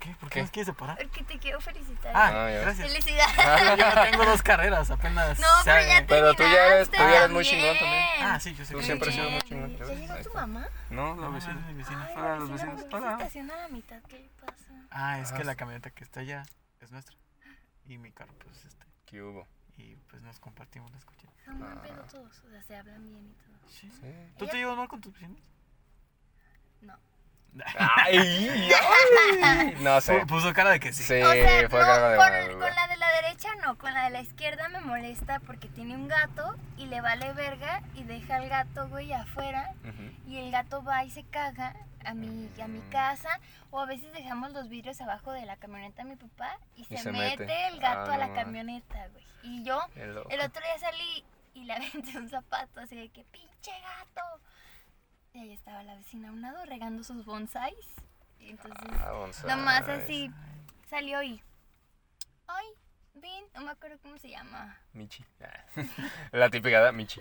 [0.00, 0.16] ¿Qué?
[0.18, 0.40] ¿Por qué, ¿Qué?
[0.42, 0.96] nos quieres separar?
[0.98, 2.12] Porque te quiero felicitar.
[2.16, 2.60] Ah, Ah, ya.
[2.60, 2.88] gracias.
[2.90, 3.78] Felicidades.
[3.78, 5.38] Yo no tengo dos carreras, apenas.
[5.38, 8.04] No, pero ya Pero tú ya eres- tú ya eres muy chingón también.
[8.22, 10.14] Ah, sí, yo sé Tú que siempre has sido muy chingón, ya ¿Ya ves, llegó
[10.22, 10.68] tu mamá?
[10.90, 11.54] No, la No, vecina.
[11.68, 12.04] mi vecina.
[12.08, 12.74] Ay, Hola, la los vecinos.
[12.74, 13.12] ¿por qué se Hola.
[13.12, 14.02] estaciona a la mitad?
[14.08, 14.54] ¿Qué le pasa?
[14.90, 15.44] Ah, es que Ah.
[15.44, 16.42] la camioneta que está allá
[16.80, 17.14] es nuestra.
[17.84, 18.86] Y mi carro, pues este.
[19.06, 19.46] ¿Qué hubo?
[19.76, 21.28] Y pues nos compartimos las coches.
[21.44, 21.82] Son buen Ah.
[21.82, 23.68] pedo todos, o sea, se hablan bien y todo.
[23.68, 23.90] Sí.
[24.00, 24.12] Sí.
[24.38, 25.38] ¿Tú te llevas mal con tus vecinos?
[26.80, 26.94] No.
[27.76, 28.70] Ay,
[29.42, 29.76] ay.
[29.80, 30.20] No sé.
[30.22, 31.02] Pu- Puso cara de que sí.
[31.02, 33.76] Sí, o sea, fue no, cara de con, mal, con la de la derecha no,
[33.76, 37.82] con la de la izquierda me molesta porque tiene un gato y le vale verga
[37.94, 39.72] y deja al gato, güey, afuera
[40.26, 41.74] y el gato va y se caga
[42.04, 42.90] a mi, a mi Mm.
[42.90, 43.40] casa
[43.70, 46.96] o a veces dejamos los vidrios abajo de la camioneta de mi papá y se,
[46.96, 47.38] se mete.
[47.44, 47.66] mete.
[47.68, 49.24] el gato Ah, a la camioneta, güey.
[49.42, 50.30] Y yo el otro
[50.62, 51.24] día salí
[51.54, 54.22] y le aventé un zapato así de que pinche gato.
[55.32, 57.94] Y ahí estaba la vecina a un lado regando sus bonsais.
[58.38, 59.48] Y entonces Ah, bonsai.
[59.50, 60.30] nomás así
[60.88, 61.42] salió y
[62.48, 62.66] ay,
[63.14, 64.76] ven, no me acuerdo cómo se llama.
[64.92, 65.24] Michi.
[66.32, 67.20] La típica de Michi.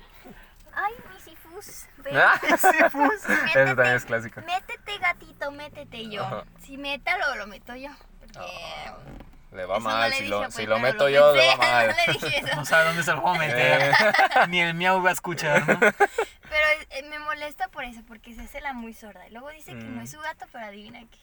[0.73, 2.15] Ay, mi sifus, ven.
[2.17, 2.39] Ah,
[2.91, 3.23] pues.
[3.25, 4.41] Esa también es clásica.
[4.41, 6.43] Métete, gatito, métete yo.
[6.61, 7.89] Si métalo, lo meto yo.
[8.19, 8.97] Porque Ah,
[9.51, 10.09] Le va eso no mal.
[10.09, 11.87] le si dije, lo, pues, si lo meto yo, le va pensé, mal.
[11.95, 12.55] No le dije eso.
[12.55, 13.93] No sabe dónde se lo a meter.
[14.49, 15.79] Ni el miau va a escuchar, ¿no?
[15.79, 19.27] Pero eh, me molesta por eso, porque se hace la muy sorda.
[19.27, 20.03] Y luego dice que no Mm.
[20.03, 21.17] es su gato, pero adivina qué.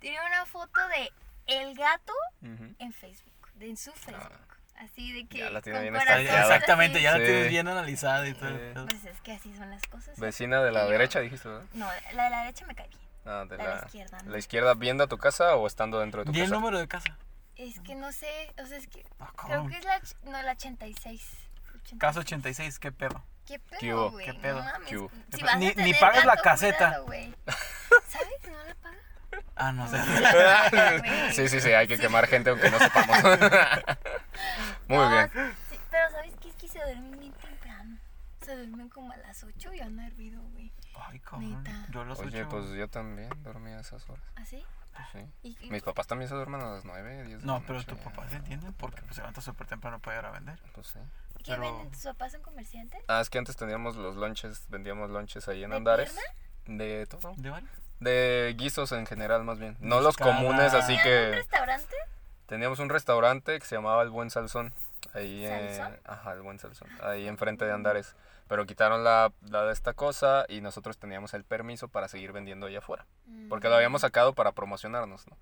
[0.00, 1.12] Tiene una foto de
[1.46, 2.12] el gato
[2.42, 2.74] Ujú.
[2.78, 4.30] en Facebook, de en su Facebook.
[4.78, 5.42] Así de que.
[5.42, 5.46] Ah.
[5.46, 5.94] Ya la tiene bien.
[5.96, 7.04] Exactamente, así.
[7.04, 7.24] ya la Sí.
[7.24, 8.48] tienes bien analizada y todo.
[8.48, 8.80] el Sí.
[8.90, 10.18] Pues es que así son las cosas.
[10.18, 11.64] Vecina de la Y yo- derecha, dijiste, ¿verdad?
[11.74, 13.00] No, la de la derecha me cae bien.
[13.24, 14.30] Ah, de La la izquierda, ¿no?
[14.32, 16.54] ¿La izquierda viendo a tu casa o estando dentro de tu ¿Y el casa?
[16.56, 17.16] número de casa?
[17.62, 19.70] Es que no sé, o sea, es que Ah, creo ¿cómo?
[19.70, 21.22] que es la, ch- no, la 86.
[21.68, 21.98] 86.
[22.00, 23.24] Caso 86, ¿qué pedo?
[23.46, 24.26] ¿Qué pedo, güey?
[24.26, 24.62] ¿Qué No pedo?
[24.62, 24.88] mames.
[24.88, 25.10] ¿Qué hubo?
[25.30, 27.00] Si Ni- vas a ni tener pagas la caseta.
[27.04, 27.36] cuidado.
[28.08, 28.28] ¿Sabes?
[28.50, 28.98] No la pagas.
[29.56, 29.98] Ah, no sé.
[31.34, 33.16] sí, sí, sí, hay que quemar gente aunque no sepamos.
[34.88, 35.30] Muy No, bien.
[35.70, 36.48] sí, pero ¿sabes qué?
[36.48, 37.98] Es que se duermen bien temprano.
[38.44, 40.72] Se duermen como a las 8 y anda hervido, güey.
[40.96, 41.62] Ay, cabrón.
[41.62, 41.86] Neta.
[41.90, 44.24] Yo a las Oye, pues yo también dormía a esas horas.
[44.36, 44.64] ¿Así?
[44.78, 44.81] Pues
[45.12, 45.18] sí.
[45.42, 47.86] ¿Y, Mis papás también se duermen a las 9, 10 de No, la pero noche.
[47.92, 50.58] tu papá se entiende porque pues, se levanta súper temprano para ir a vender.
[50.74, 50.98] Pues sí.
[51.38, 51.90] ¿Qué pero- venden?
[51.90, 53.00] ¿Tus papás son comerciantes?
[53.08, 56.12] Ah, es que antes teníamos los lunches, vendíamos lunches ahí en ¿De Andares.
[56.12, 56.84] pierna?
[56.84, 57.34] De todo.
[57.36, 57.70] ¿De varios?
[58.00, 59.76] De guisos en general, más bien.
[59.80, 60.36] No los Buscada.
[60.36, 61.96] comunes, así ¿Tenían un que restaurante?
[62.46, 64.72] teníamos un restaurante que se llamaba El Buen Salsón.
[65.14, 65.98] Ahí, ¿Salsón?
[66.04, 66.88] ajá, El Buen Salsón.
[67.02, 68.14] Ahí enfrente de Andares.
[68.52, 72.66] Pero quitaron la, la de esta cosa y nosotros teníamos el permiso para seguir vendiendo
[72.66, 73.06] allá afuera.
[73.48, 75.38] Porque lo habíamos sacado para promocionarnos, ¿no?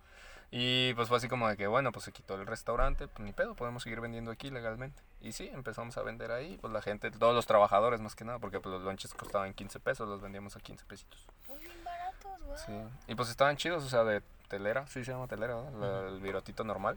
[0.53, 3.33] Y pues fue así como de que, bueno, pues se quitó el restaurante, pues ni
[3.33, 5.03] pedo, podemos seguir vendiendo aquí legalmente.
[5.21, 8.39] Y sí, empezamos a vender ahí, pues la gente, todos los trabajadores más que nada,
[8.39, 11.27] porque pues los lunches costaban 15 pesos, los vendíamos a 15 pesitos.
[11.49, 12.59] Muy bien baratos, güey.
[12.65, 12.73] Sí.
[13.09, 15.73] Y pues estaban chidos, o sea, de telera, sí se llama telera, ¿verdad?
[16.05, 16.97] La- el virotito normal.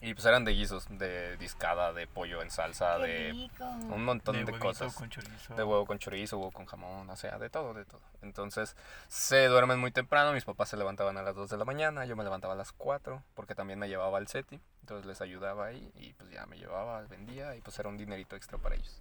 [0.00, 3.64] Y pues eran de guisos, de discada, de pollo en salsa, Qué de rico.
[3.64, 4.94] un montón de, huevito cosas.
[4.94, 5.54] con chorizo.
[5.54, 8.02] De huevo con chorizo, huevo con jamón, o sea, de todo, de todo.
[8.20, 8.76] Entonces,
[9.08, 12.16] se duermen muy temprano, mis papás se levantaban a las 2 de la mañana, yo
[12.16, 15.90] me levantaba a las 4, porque también me llevaba al SETI, entonces les ayudaba ahí,
[15.96, 19.00] y pues ya me llevaba, vendía, y pues era un dinerito extra para ellos.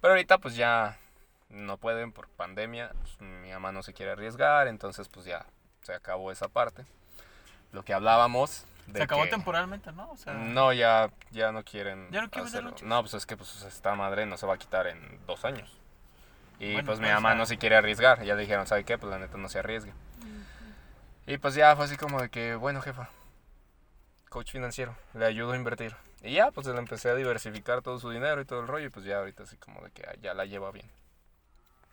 [0.00, 0.96] Pero ahorita pues ya
[1.50, 5.44] no pueden por pandemia, pues, mi mamá no se quiere arriesgar, entonces pues ya
[5.82, 6.86] se acabó esa parte.
[7.72, 8.64] Lo que hablábamos...
[8.92, 10.10] Se acabó que- temporalmente, ¿no?
[10.10, 12.08] O sea, no, ya, ya no quieren.
[12.10, 12.74] ¿Ya no quieren hacerlo.
[12.82, 15.76] No, pues es que pues esta madre no se va a quitar en dos años.
[16.58, 18.22] Y Bueno, pues mi pues, mamá no se quiere arriesgar.
[18.22, 18.98] Ya le dijeron, ¿sabe qué?
[18.98, 19.92] Pues la neta no se arriesgue.
[21.26, 23.08] Y pues ya fue así como de que, bueno, jefa,
[24.28, 25.94] coach financiero, le ayudo a invertir.
[26.22, 28.86] Y ya, pues le empecé a diversificar todo su dinero y todo el rollo.
[28.86, 30.90] Y pues ya ahorita así como de que ah, ya la lleva bien.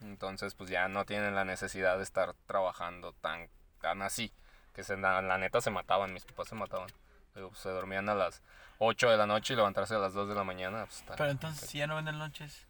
[0.01, 3.47] Entonces, pues ya no tienen la necesidad de estar trabajando tan,
[3.81, 4.31] tan así.
[4.77, 6.87] Que se, la, la neta se mataban, mis papás se mataban.
[7.33, 8.43] Pues, se dormían a las
[8.77, 10.85] 8 de la noche y levantarse a las 2 de la mañana.
[10.85, 12.67] Pues, está- Pero entonces, si ya no venden lonches,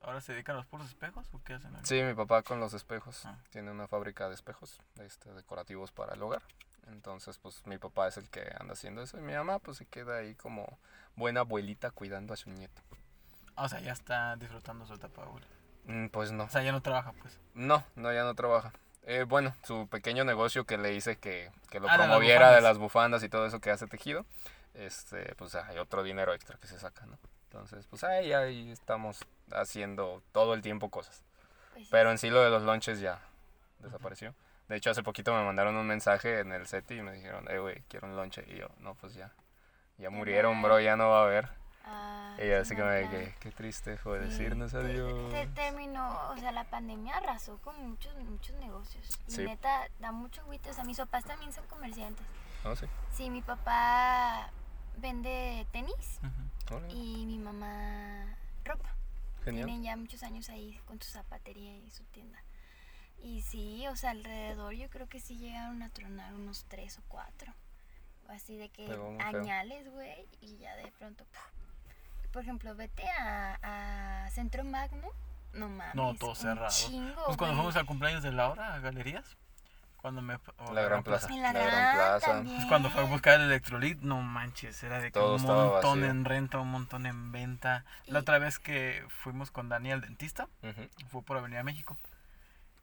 [0.00, 1.74] ¿ahora se dedican a los puros espejos o qué hacen?
[1.74, 1.80] ahí?
[1.82, 3.26] Sí, mi papá con los espejos.
[3.26, 3.36] Ah.
[3.50, 6.42] Tiene una fábrica de espejos este, decorativos para el hogar.
[6.86, 9.18] Entonces, pues mi papá es el que anda haciendo eso.
[9.18, 10.78] Y mi mamá, pues se queda ahí como
[11.16, 12.80] buena abuelita cuidando a su nieto.
[13.56, 15.42] O sea, ya está disfrutando su etapa, güey.
[15.86, 16.44] Mm, pues no.
[16.44, 17.38] O sea, ya no trabaja, pues.
[17.54, 18.72] No, no, ya no trabaja.
[19.10, 22.52] Eh, bueno, su pequeño negocio que le hice que, que lo Ah, de las promoviera
[22.52, 24.24] de las bufandas y todo eso que hace tejido,
[24.74, 27.18] este, pues hay otro dinero extra que se saca, ¿no?
[27.48, 31.24] Entonces, pues ahí, ahí estamos haciendo todo el tiempo cosas.
[31.72, 31.88] Pues sí.
[31.90, 33.18] Pero en sí lo de los lunches ya
[33.80, 34.32] desapareció.
[34.68, 37.58] De hecho, hace poquito me mandaron un mensaje en el set y me dijeron, eh,
[37.58, 38.44] güey, quiero un lunche.
[38.46, 39.32] Y yo, no, pues ya.
[39.98, 41.48] Ya murieron, bro, ya no va a haber.
[41.92, 45.30] Ah, Y así como de que, qué triste fue Sí, decirnos adiós.
[45.32, 49.04] te- terminó, o sea, la pandemia arrasó con muchos, muchos negocios.
[49.26, 49.42] Sí.
[49.44, 50.70] neta, da mucho agüite.
[50.70, 52.24] O sea, mis papás también son comerciantes.
[52.64, 52.86] No, sí.
[53.12, 54.50] Sí, mi papá
[54.98, 56.20] vende tenis
[56.90, 58.94] y mi mamá ropa.
[59.44, 59.66] Genial.
[59.66, 62.38] Tienen ya muchos años ahí con su zapatería y su tienda.
[63.22, 67.02] Y sí, o sea, alrededor yo creo que sí llegaron a tronar unos tres o
[67.08, 67.52] cuatro.
[68.28, 68.86] Así de que
[69.24, 71.24] añales, güey, y ya de pronto.
[71.24, 71.50] ¡puf!
[72.32, 75.08] Por ejemplo, vete a, a Centro Magno.
[75.52, 75.94] No mames.
[75.94, 76.68] No, todo cerrado.
[76.70, 77.56] Chingo, Pues cuando güey.
[77.56, 79.36] fuimos al cumpleaños de Laura a galerías,
[79.96, 80.38] cuando me.
[80.72, 81.28] La Gran Plaza.
[81.28, 82.26] En la, La Gran Plaza.
[82.26, 82.56] también.
[82.56, 86.00] Pues cuando fue a buscar el electrolit, no manches, era de que Todo un montón
[86.00, 86.04] vacío.
[86.10, 87.84] en renta, un montón en venta.
[88.06, 90.48] La Y- otra vez que fuimos con Dani al dentista,
[91.10, 91.96] fue por Avenida México.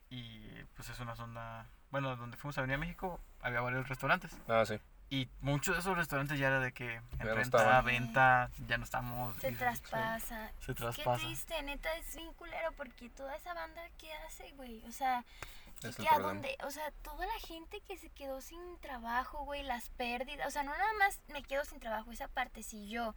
[0.10, 0.42] Y
[0.76, 4.36] pues es una zona, bueno, donde fuimos a Avenida México había varios restaurantes.
[4.50, 4.80] Ah, sí.
[5.10, 9.38] Y muchos de esos restaurantes ya era de que en renta, venta, ya no estamos.
[9.38, 10.52] Se y- traspasa.
[10.60, 11.26] Se Qué traspasa.
[11.26, 14.84] triste, neta, es bien culero porque toda esa banda, ¿qué hace, güey?
[14.86, 15.24] O sea,
[15.82, 16.58] ¿qué- qué- a dónde?
[16.66, 20.46] O sea, toda la gente que se quedó sin trabajo, güey, las pérdidas.
[20.48, 23.16] O sea, no nada más me quedo sin trabajo, esa parte, si yo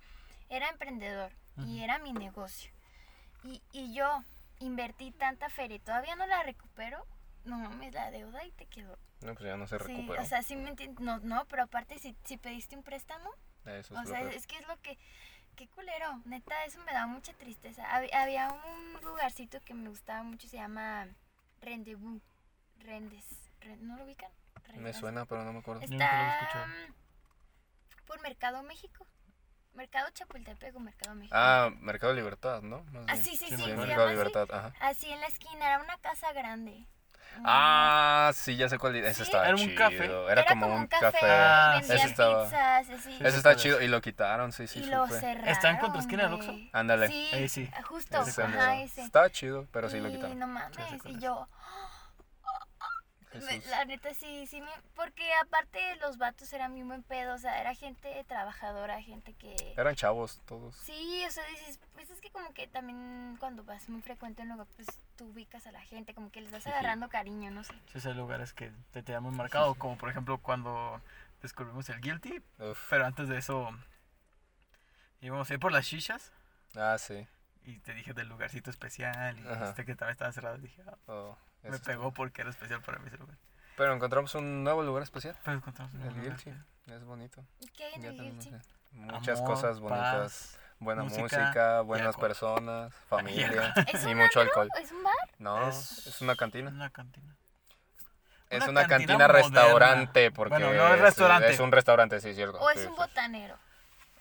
[0.49, 1.33] era emprendedor
[1.67, 2.71] y era mi negocio
[3.45, 4.23] y, y yo
[4.61, 7.05] invertí tanta feria y todavía no la recupero,
[7.45, 8.99] no mames, la deuda y te quedó.
[9.21, 10.23] No, pues ya no se Sí, recuperó.
[10.23, 11.01] o sea, sí me entiendes.
[11.01, 13.31] No, no, pero aparte, si, si pediste un préstamo,
[13.67, 14.35] Eso o es lo sea, peor.
[14.35, 14.99] es que es lo que.
[15.57, 17.85] Qué culero, neta, eso me da mucha tristeza.
[17.85, 21.07] Hab- había un lugarcito que me gustaba mucho, se llama
[21.61, 22.23] Rendezvous.
[22.79, 23.25] Rendes.
[23.61, 24.31] Ren- ¿No lo ubican?
[24.69, 24.97] Me Rendes.
[24.97, 25.83] suena, pero no me acuerdo.
[25.83, 26.67] Yo nunca lo he Está escuchado.
[26.67, 29.07] mm, por Mercado México.
[29.75, 31.37] Mercado Chapultepec o Mercado México.
[31.37, 32.83] Ah, Mercado Libertad, ¿no?
[32.85, 33.25] Más Ah, bien.
[33.25, 34.13] sí, sí, sí, sí, me Mercado así.
[34.17, 34.73] Libertad, ajá.
[34.81, 36.87] Así en la esquina, era una casa grande.
[37.45, 38.97] Ah, sí, ya sé cuál.
[38.97, 39.23] Ese Sí.
[39.23, 39.77] estaba Era un chido.
[39.77, 40.11] café.
[40.31, 41.19] Era, como, un café.
[41.23, 42.45] Ah, vendían ese estaba.
[42.45, 43.17] pizzas, así.
[43.21, 44.81] Ese está chido y lo quitaron, sí, sí.
[44.81, 45.49] y sí lo cerraron.
[45.49, 46.49] ¿Está en contraesquina del güey.
[46.49, 46.69] Oxxo?
[46.73, 47.09] Ándale.
[47.09, 47.71] Sí, Ahí sí.
[47.85, 48.23] justo.
[48.23, 49.03] Ese Ajá, ese.
[49.03, 50.39] Estaba chido, pero sí lo Y quitaron.
[50.39, 51.49] no mames, Sí, y yo,
[53.31, 53.67] Jesús.
[53.71, 57.61] la neta sí, sí, me, porque aparte los vatos eran muy buen pedo, o sea,
[57.61, 59.55] era gente trabajadora, gente que...
[59.77, 60.75] Eran chavos todos.
[60.77, 64.51] Sí, o sea, dices, pues es que como que también cuando vas muy frecuente en
[64.53, 67.63] un lugar, pues tú ubicas a la gente, como que les vas agarrando cariño, no
[67.65, 67.75] sé.
[67.95, 71.01] Sí, hay lugares que te te muy marcado, como por ejemplo cuando
[71.43, 72.87] descubrimos el Guilty, Uf.
[72.91, 73.71] pero antes de eso
[75.21, 76.33] íbamos a ir por las shishas
[76.77, 77.27] Ah, sí.
[77.65, 81.37] y te dije del lugarcito especial y este que también estaba cerrado dije, ah, Oh,
[81.69, 83.37] me eso pegó porque era especial para mí ese lugar.
[83.77, 85.37] Pero encontramos un nuevo lugar especial.
[85.45, 86.51] Pero encontramos un El lugar Guilty.
[86.51, 86.67] especial.
[86.97, 87.45] Es bonito.
[87.61, 90.15] ¿Y ¿Qué hay en el Muchas Amor, cosas bonitas.
[90.15, 90.57] paz.
[90.81, 94.69] Buena música buenas personas, familia ¿Es y mucho alcohol.
[94.81, 95.15] ¿Es un bar?
[95.39, 96.71] No, Es- es, una cantina.
[96.71, 97.37] Una cantina.
[98.49, 101.51] Es una una cantina restaurante porque Bueno, no es restaurante.
[101.51, 102.59] Es un restaurante, sí, cierto.
[102.59, 103.57] ¿O es sí, un botanero?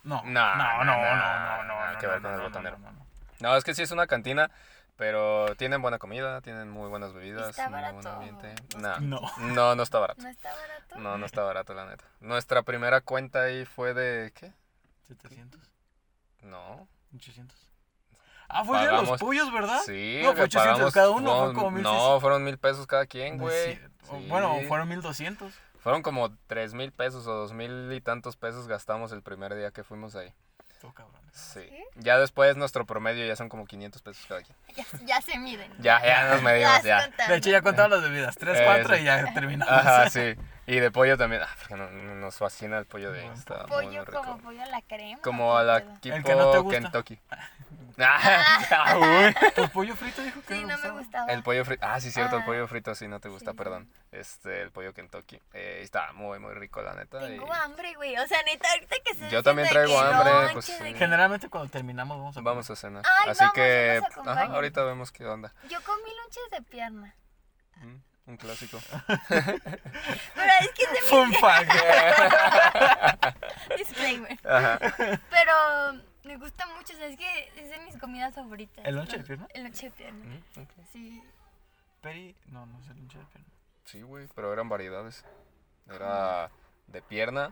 [0.04, 2.44] No, No, no, no, no, no, no, no, que no, ver con no, el no,
[2.50, 2.78] botanero.
[2.78, 3.06] no, no, no.
[3.40, 4.52] No, es que sí es una cantina,
[5.00, 8.54] pero tienen buena comida, tienen muy buenas bebidas, ¿Está muy buen ambiente.
[8.78, 9.76] No No, No.
[9.76, 10.22] no, está barato.
[10.22, 11.00] ¿No está barato?
[11.00, 12.04] No, no está barato, la neta.
[12.20, 14.52] Nuestra primera cuenta ahí fue de, ¿qué?
[15.08, 15.62] 700,
[16.42, 16.86] No.
[17.16, 17.58] 800.
[18.50, 19.80] Ah, fue el de los Pagamos- pollos, ¿verdad?
[19.86, 22.10] Sí, No, fue que 800 pagamos- cada uno, fue fueron- como 1600.
[22.14, 23.76] No, fueron mil pesos cada quien, güey.
[23.76, 23.82] Sí.
[24.28, 25.54] Bueno, fueron 1200.
[25.80, 29.72] Fueron como tres mil pesos o dos mil y tantos pesos gastamos el primer día
[29.72, 30.34] que fuimos ahí.
[30.94, 31.20] Cabrón.
[31.32, 31.70] Sí.
[31.96, 34.58] Ya después nuestro promedio ya son como 500 pesos cada quien.
[34.76, 35.72] Ya, ya se miden.
[35.80, 37.08] Ya, ya nos medimos, ya.
[37.28, 38.36] De hecho, ya contaba las bebidas.
[38.38, 39.02] 3, Eh, 4 sí.
[39.02, 39.72] y ya terminamos.
[39.74, 40.36] Ajá, sí.
[40.68, 41.42] Y de pollo también.
[41.44, 43.28] Ah, porque no- no- nos fascina el pollo de ahí.
[43.34, 44.12] Está Pollo muy rico.
[44.24, 45.22] como pollo a la crema.
[45.22, 46.80] Como ¿qué a la tipo El que no te gusta.
[46.82, 47.20] Kentucky.
[48.02, 49.36] Ah, uy.
[49.56, 51.00] ¿El pollo frito dijo que Sí, no me gustaba?
[51.00, 51.32] gustaba.
[51.34, 51.86] El pollo frito.
[51.86, 52.46] Ah, sí, cierto, el Ah.
[52.46, 53.58] pollo frito sí no te gusta, Sí.
[53.58, 53.92] perdón.
[54.12, 55.42] Este, el pollo Kentucky.
[55.54, 57.18] Eh, está muy, muy rico, la neta.
[57.30, 58.18] y- Tengo hambre, güey.
[58.18, 60.74] O sea, neta, ahorita que se Yo también traigo hambre, pues, sí.
[60.96, 63.04] Generalmente cuando terminamos vamos a Vamos a cenar.
[63.06, 65.54] Ay, Así vamos, que, ajá, ahorita vemos qué onda.
[65.70, 67.16] Yo comí lonches de pierna.
[67.78, 67.96] Mm,
[68.28, 68.80] un clásico.
[69.28, 71.72] Pero es que Fun fact.
[73.70, 74.38] mi disclaimer.
[74.46, 74.80] Ajá.
[75.30, 78.86] Pero me gusta mucho, o sea, es que es de mis comidas favoritas.
[78.86, 79.48] ¿El lonche de pierna?
[79.52, 80.26] El lonche de pierna.
[80.26, 80.44] Mm.
[80.94, 81.24] Sí.
[82.02, 83.50] Peri, no, no sé, lonche de pierna.
[83.86, 85.26] Sí, güey, pero eran variedades.
[85.92, 86.52] Era
[86.86, 87.52] de pierna,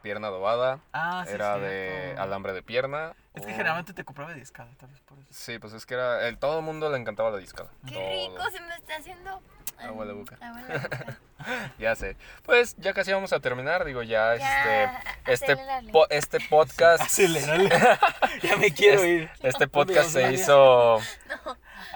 [0.00, 3.14] pierna adobada, Ah, sí, era de alambre de pierna.
[3.34, 5.28] Es que o- generalmente te compraba de discada, tal vez por eso.
[5.30, 6.26] Sí, pues es que era.
[6.26, 7.70] El, todo el mundo le encantaba la discada.
[7.86, 8.08] Qué Todo.
[8.38, 9.42] rico, se me está haciendo.
[9.78, 10.36] Agua de boca.
[10.40, 11.18] Agua de boca.
[11.78, 12.16] Ya sé.
[12.42, 13.84] Pues ya casi vamos a terminar.
[13.84, 15.54] Digo, ya, Ya, este.
[15.54, 15.56] Este,
[15.92, 17.02] po- este podcast.
[17.04, 17.68] Acelerale.
[18.42, 19.30] ya me quiero ir.
[19.42, 20.98] Este podcast se hizo.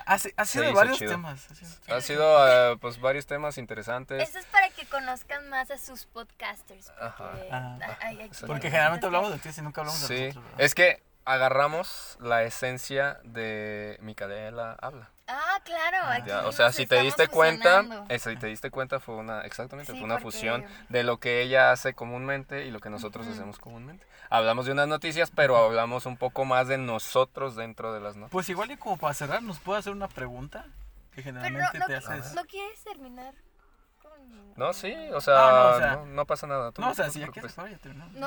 [0.06, 1.12] Ha, si- ha sido de varios chido.
[1.12, 1.50] temas.
[1.50, 4.28] ha sido- Ha sido, eh, pues, varios temas interesantes.
[4.28, 6.86] Eso es para que conozcan más a sus podcasters.
[6.90, 7.32] Porque Ajá.
[7.50, 7.78] Ah.
[8.02, 8.46] hay- hay- Exacto.
[8.46, 10.22] Porque generalmente hablamos de ti y nunca hablamos de Sí.
[10.26, 10.44] nosotros.
[10.44, 10.60] ¿verdad?
[10.64, 15.10] Es que agarramos la esencia de Micaela Habla.
[15.32, 15.98] Ah, claro.
[16.08, 18.12] Aquí Ya, o sea, si te diste cuenta, fusionando.
[18.14, 21.18] eh, si te diste cuenta fue una, exactamente, Sí, fue una porque- fusión de lo
[21.18, 23.34] que ella hace comúnmente y lo que nosotros Ujú.
[23.34, 24.06] hacemos comúnmente.
[24.28, 28.30] Hablamos de unas noticias, pero hablamos un poco más de nosotros dentro de las noticias.
[28.32, 30.66] Pues igual y como para cerrar, ¿nos puede hacer una pregunta?
[31.14, 32.34] Que Pero no, generalmente no, te haces...
[32.34, 33.34] ¿no quieres terminar
[34.00, 34.54] con.?
[34.56, 36.70] No, sí, o sea, Ah, no, o sea- no pasa nada.
[36.70, 37.56] tú No, o sea, te si ya quieres.
[37.56, 37.66] No,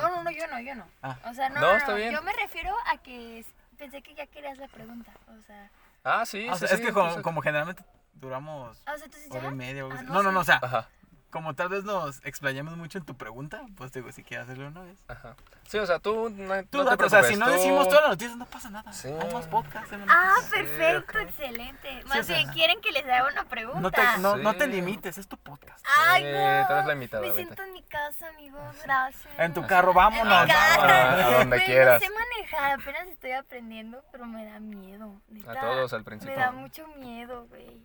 [0.02, 0.86] no, no, yo no, yo no.
[1.02, 1.16] Ah.
[1.24, 2.12] O sea, no, No, no, está no, bien.
[2.12, 3.44] Yo me refiero a que
[3.78, 5.10] pensé que ya querías la pregunta.
[5.28, 5.70] O sea,
[6.04, 6.92] Ah, sí, O sí, sea, sí, es que
[7.22, 7.82] como, generalmente
[8.12, 10.88] duramos ah, o sea, hora y media Ah, no No, no, no, o sea, Ajá,
[11.34, 14.82] como tal vez nos explayamos mucho en tu pregunta, pues digo, si quieres hacerlo una
[14.82, 14.96] vez.
[15.08, 15.34] ajá.
[15.66, 18.10] Sí, o sea, tú no, Tú no te o sea, si no decimos todas las
[18.10, 18.92] noticias, no pasa nada.
[18.92, 19.08] Sí.
[19.08, 19.90] Hay más podcasts.
[20.08, 21.24] Ah, perfecto, ok.
[21.28, 22.02] excelente.
[22.04, 23.80] o Más sea, bien, quieren que les haga una pregunta.
[23.80, 24.70] no, te, no, no te Sí.
[24.70, 25.84] limites, es tu podcast.
[26.06, 26.66] Ay, Sí, no.
[26.68, 27.42] tú eres la invitada, Me vete.
[27.44, 28.76] siento en mi casa, amigos.
[28.84, 29.34] Gracias.
[29.38, 30.46] En tu carro, En mi vámonos.
[30.46, 30.76] casa.
[30.86, 31.24] vámonos.
[31.34, 32.00] A donde quieras.
[32.02, 35.20] No sé manejar, apenas estoy aprendiendo, pero me da miedo.
[35.28, 35.50] neta.
[35.52, 36.36] A todos al Me principio.
[36.36, 37.80] da mucho miedo, güey.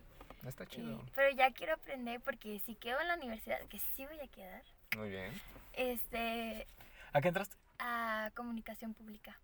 [0.46, 1.04] Está Y- chido.
[1.14, 4.62] Pero ya quiero aprender porque si quedo en la universidad, que sí voy a quedar,
[4.96, 5.32] Muy bien.
[5.74, 6.66] este,
[7.12, 7.56] ¿A qué entraste?
[7.78, 9.38] a comunicación pública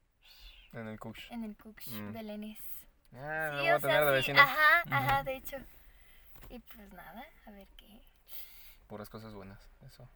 [0.73, 1.31] En el Cush.
[1.32, 2.12] en el Cooks Mm.
[2.12, 2.59] Belénes.
[3.14, 4.40] Ah, Sí, voy a o tener de sea, sí, vecino.
[4.40, 5.56] ajá, ajá, de hecho.
[6.51, 8.01] Y pues nada, a ver qué.
[8.89, 10.09] Puras cosas buenas, eso.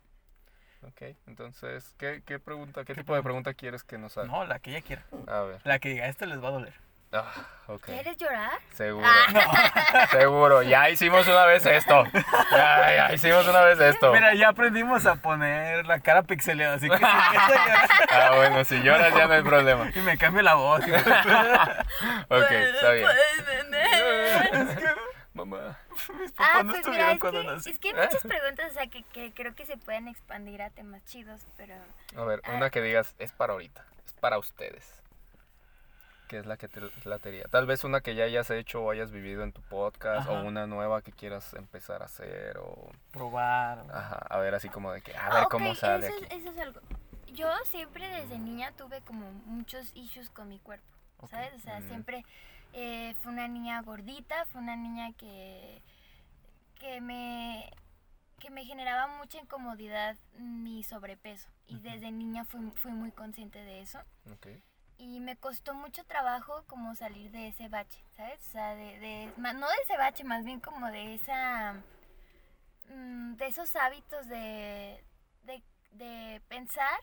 [0.82, 3.50] Ok, entonces, ¿qué, qué pregunta, qué, ¿Qué tipo de pregunta?
[3.50, 4.26] pregunta quieres que nos haga?
[4.28, 5.04] No, la que ella quiera.
[5.28, 5.60] A ver.
[5.64, 6.74] La que diga, este les va a doler.
[7.12, 7.32] Ah,
[7.66, 7.86] ok.
[7.86, 8.52] ¿Quieres llorar?
[8.72, 9.04] Seguro.
[9.04, 10.06] Ah.
[10.12, 10.62] Seguro.
[10.62, 12.04] Ya hicimos una vez esto.
[12.52, 14.12] Ya, ya hicimos una vez esto.
[14.12, 17.02] Mira, ya aprendimos a poner la cara pixeleada, así que si
[18.10, 19.90] Ah, bueno, si lloras ya no hay problema.
[19.92, 20.82] y me cambio la voz.
[22.28, 23.06] Ok, está bien.
[23.06, 24.94] Puedes vender.
[25.34, 25.78] Mamá.
[26.20, 27.70] Mis papás Ah, no pues estuvieron mira, es cuando que, nací.
[27.70, 30.70] es que hay muchas preguntas, o sea, que, que creo que se pueden expandir a
[30.70, 31.74] temas chidos, pero...
[32.16, 32.52] A ver, Ah.
[32.54, 34.99] una que digas, es para ahorita, es para ustedes.
[36.30, 37.42] ¿Qué es la que te latería?
[37.50, 40.30] Tal vez una que ya hayas hecho o hayas vivido en tu podcast Ajá.
[40.40, 42.92] o una nueva que quieras empezar a hacer o...
[43.10, 43.80] Probar.
[43.80, 46.14] o- Ajá, a ver así como de que, a Ah, ver ok, cómo sale eso,
[46.16, 46.26] aquí.
[46.30, 46.80] es, eso es algo.
[47.32, 50.86] Yo siempre desde niña tuve como muchos issues con mi cuerpo,
[51.18, 51.30] Ok.
[51.30, 51.52] ¿sabes?
[51.54, 51.88] O sea, Mm.
[51.88, 52.24] siempre
[52.74, 55.82] eh, fue una niña gordita, fue una niña que,
[56.78, 57.68] que me
[58.38, 61.82] que me generaba mucha incomodidad mi sobrepeso y Ujú.
[61.82, 63.98] desde niña fui, fui muy consciente de eso
[64.32, 64.46] Ok.
[65.00, 68.38] Y me costó mucho trabajo como salir de ese bache, ¿sabes?
[68.48, 71.74] O sea, de, de- no de ese bache, más bien como de esa,
[72.90, 75.02] mm, de esos hábitos de,
[75.44, 75.62] de,
[75.92, 77.00] de pensar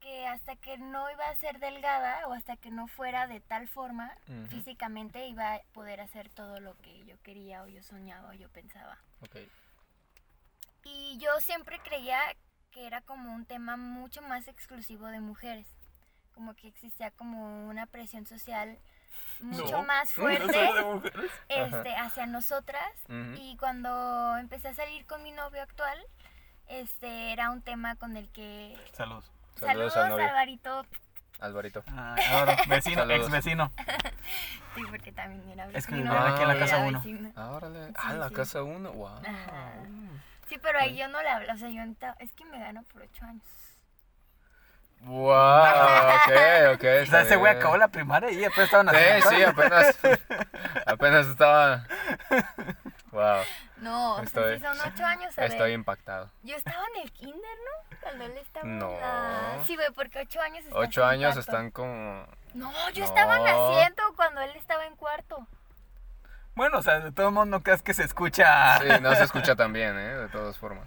[0.00, 3.68] que hasta que no iba a ser delgada o hasta que no fuera de tal
[3.68, 4.12] forma
[4.48, 8.48] físicamente iba a poder hacer todo lo que yo quería o yo soñaba o yo
[8.50, 8.98] pensaba.
[9.20, 9.36] ok.
[10.84, 12.18] Y yo siempre creía
[12.72, 15.66] que era como un tema mucho más exclusivo de mujeres.
[16.34, 18.78] Como que existía como una presión social
[19.40, 20.70] mucho No, más fuerte
[21.48, 22.90] este, hacia nosotras.
[23.36, 25.98] Y cuando empecé a salir con mi novio actual,
[26.68, 28.76] este era un tema con el que...
[28.92, 29.22] Salud.
[29.56, 30.24] Saludos Saludos, al novio.
[30.28, 30.86] Alvarito.
[31.40, 31.84] Alvarito.
[31.88, 33.20] Ah, ahora, vecino, Saludos.
[33.22, 33.72] ex vecino.
[34.74, 36.14] Sí, porque también era Es que vecino.
[36.14, 36.98] vivían aquí en la Era casa uno.
[37.00, 37.32] vecino.
[37.36, 37.88] Ah, órale.
[37.88, 38.34] Sí, ah, la sí.
[38.34, 38.90] casa uno.
[38.92, 39.18] Wow.
[39.18, 39.72] Ajá.
[40.48, 42.82] Sí, pero ahí yo no le hablo, o sea, yo ahorita- es que me gano
[42.84, 43.44] por ocho años.
[45.04, 46.84] Wow, ok, ok.
[47.02, 49.30] O sea, ese güey acabó la primaria y apenas estaban Sí, haciendo.
[49.30, 49.98] sí, apenas.
[50.86, 51.84] apenas estaba.
[53.10, 53.42] Wow,
[53.78, 55.50] No, o Estoy- sea, sí son ocho años, a ver.
[55.50, 56.30] estoy impactado.
[56.44, 57.98] Yo estaba en el kinder, ¿no?
[58.00, 58.90] Cuando él estaba en No.
[58.92, 61.40] la- Sí, güey, porque ocho años estás Ocho años cuarto.
[61.40, 62.26] están como.
[62.54, 63.04] No, yo No.
[63.06, 65.46] estaba naciendo cuando él estaba en cuarto.
[66.54, 68.78] Bueno, o sea, de todo modo no creas que se escucha.
[68.78, 70.14] Sí, no se escucha tan bien, ¿eh?
[70.16, 70.86] De todas formas.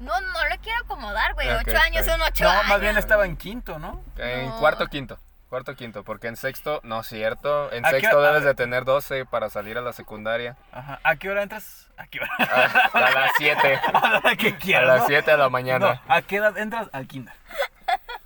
[0.00, 1.50] No, no lo quiero acomodar, güey.
[1.50, 2.68] Ok, ocho años son ocho No, años.
[2.68, 4.00] más bien estaba en quinto, ¿no?
[4.16, 4.58] En No.
[4.58, 5.18] cuarto, quinto.
[5.48, 6.04] Cuarto, quinto.
[6.04, 7.72] Porque en sexto, no es cierto.
[7.72, 10.56] En ¿A qué- sexto a debes de tener 12 para salir a la secundaria.
[10.72, 11.00] Ajá.
[11.02, 11.88] ¿A qué hora entras?
[11.96, 12.30] ¿A qué hora?
[12.38, 13.80] A, a las 7.
[13.94, 14.86] A la que A quieras.
[14.86, 15.06] las ¿no?
[15.06, 16.02] 7 de la No, mañana.
[16.06, 17.34] ¿a qué edad entras al kinder?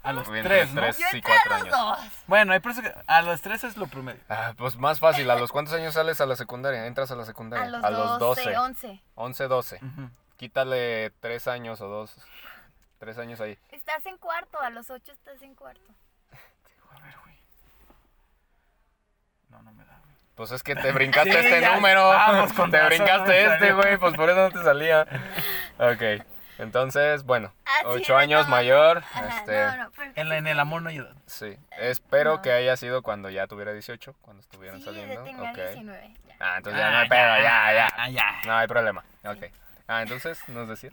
[0.02, 0.80] A los Entre tres, ¿no?
[0.80, 0.98] tres.
[0.98, 1.70] Yo sí, a cuatro los años.
[1.78, 1.98] dos.
[2.26, 4.20] Bueno, hay personas que a los tres es lo promedio.
[4.28, 5.30] Ah, pues más fácil.
[5.30, 6.86] ¿A los cuántos años sales a la secundaria?
[6.86, 7.66] ¿Entras a la secundaria?
[7.80, 8.58] A los, doce, 12.
[8.58, 9.02] once.
[9.14, 9.76] 11, 12.
[9.76, 10.10] Ujú.
[10.46, 12.16] Quítale 3 años o 2.
[12.98, 13.56] 3 años ahí.
[13.70, 15.80] Estás en cuarto, a los ocho estás en cuarto.
[16.90, 17.36] A ver, güey.
[19.50, 20.12] No, no me da, güey.
[20.34, 22.08] Pues es que te brincaste Sí, este ya, número.
[22.08, 23.96] vamos, con te razón, brincaste no este, güey.
[23.98, 25.06] Pues por eso no te salía.
[25.78, 26.26] Ok.
[26.58, 27.52] Entonces, bueno.
[27.64, 28.50] Ah, sí, 8 años retomando.
[28.56, 28.98] mayor.
[28.98, 31.14] Ajá, este, no, no, pero En, la- en el amor no hay edad.
[31.26, 31.56] Sí.
[31.78, 32.42] Espero No.
[32.42, 34.12] que haya sido cuando ya tuviera 18.
[34.20, 35.14] Cuando estuvieran sí, saliendo.
[35.14, 35.56] yo tenía Ok.
[35.56, 36.14] 19.
[36.26, 36.34] ya.
[36.40, 37.36] Ah, entonces ya no hay pedo.
[37.38, 37.88] Ya, ya.
[37.96, 38.40] Ah, ya.
[38.44, 39.04] No hay problema.
[39.24, 39.44] Ok.
[39.92, 40.92] Ah, entonces, ¿nos decías?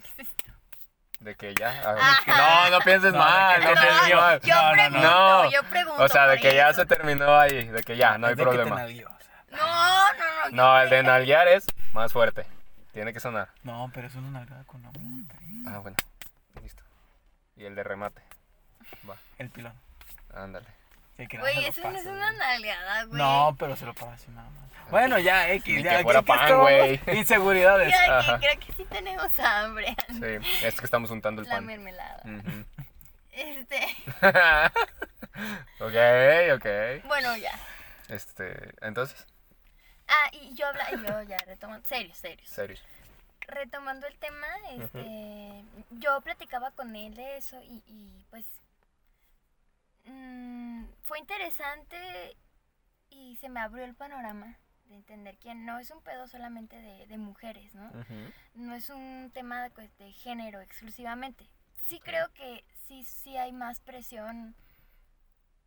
[1.20, 1.82] De que ya.
[1.86, 2.68] ah, Ajá.
[2.70, 3.62] No, no pienses No, mal.
[3.62, 4.40] No que pienses mal.
[4.42, 4.76] Yo No, no, no.
[4.92, 5.00] pregunto,
[5.44, 5.52] No.
[5.52, 6.04] yo pregunto.
[6.04, 6.82] O sea, de que ya eso.
[6.82, 7.66] se terminó ahí.
[7.68, 8.76] De que ya, no hay problema.
[8.78, 9.44] nalgueó, o sea.
[9.58, 10.52] No, no, no.
[10.52, 12.46] No, el de nalguear es más fuerte.
[12.94, 13.50] Tiene que sonar.
[13.64, 15.26] No, pero es una nalgada con amor.
[15.68, 15.98] Ah, bueno.
[16.62, 16.84] Listo.
[17.58, 18.22] Y el de remate.
[19.10, 19.74] Va, El pilón.
[20.34, 20.66] ándale.
[21.18, 23.08] Güey, eso no es una nalgada, güey.
[23.10, 23.22] güey.
[23.22, 24.69] No, pero se lo paga así nada más.
[24.92, 25.84] Bueno, ya, X.
[25.84, 27.02] Ya, que fuera ¿qué- qué pan, güey.
[27.18, 27.88] Inseguridades.
[27.88, 28.40] Mira, que Ajá.
[28.40, 29.96] creo que sí tenemos hambre.
[30.10, 31.66] Sí, es que estamos untando el La pan.
[31.66, 32.22] mermelada.
[32.26, 32.66] Ujú.
[33.32, 33.80] Este,
[35.80, 37.06] ok, ok.
[37.08, 37.52] bueno, ya.
[38.10, 39.26] Este, entonces,
[40.12, 42.44] Ah, y yo habla, yo ya retomando, serio, serio.
[42.48, 42.84] serios.
[43.48, 48.44] Retomando el tema, este, yo platicaba con él de eso y, y, pues
[50.06, 52.36] mm, fue interesante
[53.12, 54.58] y se me abrió el panorama
[54.90, 57.90] de entender que no es un pedo solamente de, de mujeres, ¿no?
[58.56, 61.48] No es un tema de, pues, de género exclusivamente.
[61.88, 64.56] Sí creo que sí, sí hay más presión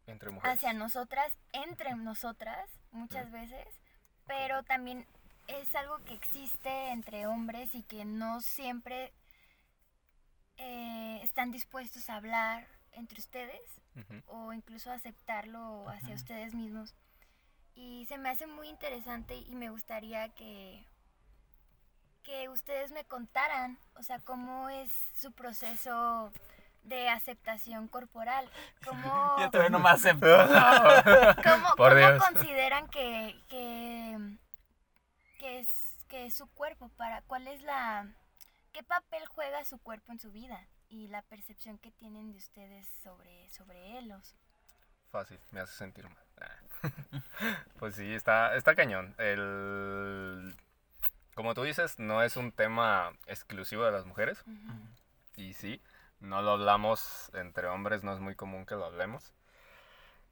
[0.07, 0.57] Entre mujeres.
[0.59, 3.67] hacia nosotras, entre nosotras, muchas veces,
[4.27, 5.07] pero también
[5.47, 9.13] es algo que existe entre hombres y que no siempre
[10.57, 13.61] eh, están dispuestos a hablar entre ustedes
[13.97, 14.23] Ujú.
[14.27, 16.95] o incluso aceptarlo hacia ustedes mismos.
[17.75, 20.85] Y se me hace muy interesante y me gustaría que,
[22.23, 26.33] que ustedes me contaran, o sea, cómo es su proceso
[26.85, 28.49] de aceptación corporal.
[28.85, 30.27] ¿Cómo, Ya todavía no me acepto.
[31.43, 34.19] cómo- Por cómo consideran que, que,
[35.39, 36.89] que es, que es su cuerpo?
[36.91, 38.07] Para, ¿Cuál es la...
[38.73, 40.67] ¿Qué papel juega su cuerpo en su vida?
[40.89, 44.13] Y la percepción que tienen de ustedes sobre, sobre él.
[44.13, 44.21] o
[45.13, 46.17] Fácil, me hace sentir mal.
[47.79, 49.15] Pues sí, está, está cañón.
[49.19, 50.57] El...
[51.35, 54.43] como tú dices, no es un tema exclusivo de las mujeres.
[55.37, 55.83] Y sí,
[56.21, 59.33] no lo hablamos entre hombres, no es muy común que lo hablemos.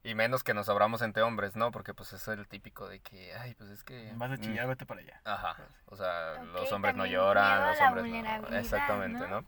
[0.03, 1.71] Y menos que nos abramos entre hombres, ¿no?
[1.71, 4.11] Porque pues es el típico de que, ay, pues es que...
[4.15, 5.21] Vas a mm, chillar, vete para allá.
[5.25, 5.57] Ajá.
[5.85, 8.05] O sea, los hombres no lloran, los hombres
[8.41, 8.57] no.
[8.57, 9.41] Exactamente, ¿no?
[9.41, 9.47] ¿no?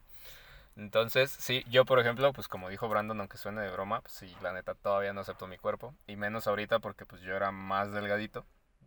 [0.76, 4.36] Entonces, sí, yo por ejemplo, pues como dijo Brandon, aunque suene de broma, pues sí,
[4.41, 5.94] la neta todavía no acepto mi cuerpo.
[6.08, 8.45] Y menos ahorita porque pues yo era más delgadito.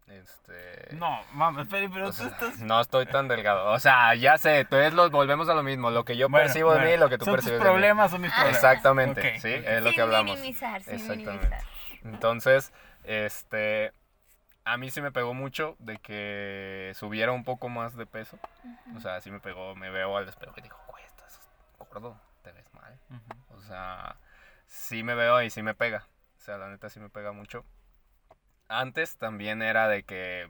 [0.08, 0.94] Este...
[0.94, 2.58] No, mames, pero o tú sea, estás...
[2.58, 3.72] no estoy tan delgado.
[3.72, 5.90] O sea, ya sé, entonces los volvemos a lo mismo.
[5.90, 7.70] Lo que yo Bueno, percibo de mí, bueno, lo que tú son percibes tus de
[7.70, 7.70] mí.
[7.72, 8.56] problemas son mis problemas.
[8.56, 10.36] Exactamente, sí, es lo que hablamos.
[10.36, 11.48] minimizar, sin Exactamente.
[11.48, 11.64] minimizar.
[12.04, 12.72] Entonces,
[13.02, 13.92] este,
[14.64, 18.38] a mí sí me pegó mucho de que subiera un poco más de peso.
[18.96, 20.76] O sea, sí me pegó, me veo al espejo y digo,
[21.96, 22.98] gordo, te ves mal.
[23.48, 24.16] O sea,
[24.66, 26.06] sí me veo y sí me pega.
[26.38, 27.64] O sea, la neta sí me pega mucho.
[28.68, 30.48] Antes también era de que,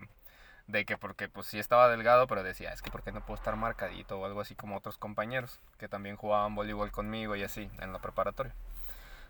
[0.67, 3.37] de que porque pues sí estaba delgado, pero decía, es que ¿por qué no puedo
[3.37, 7.71] estar marcadito o algo así como otros compañeros que también jugaban voleibol conmigo y así
[7.79, 8.55] en la preparatoria?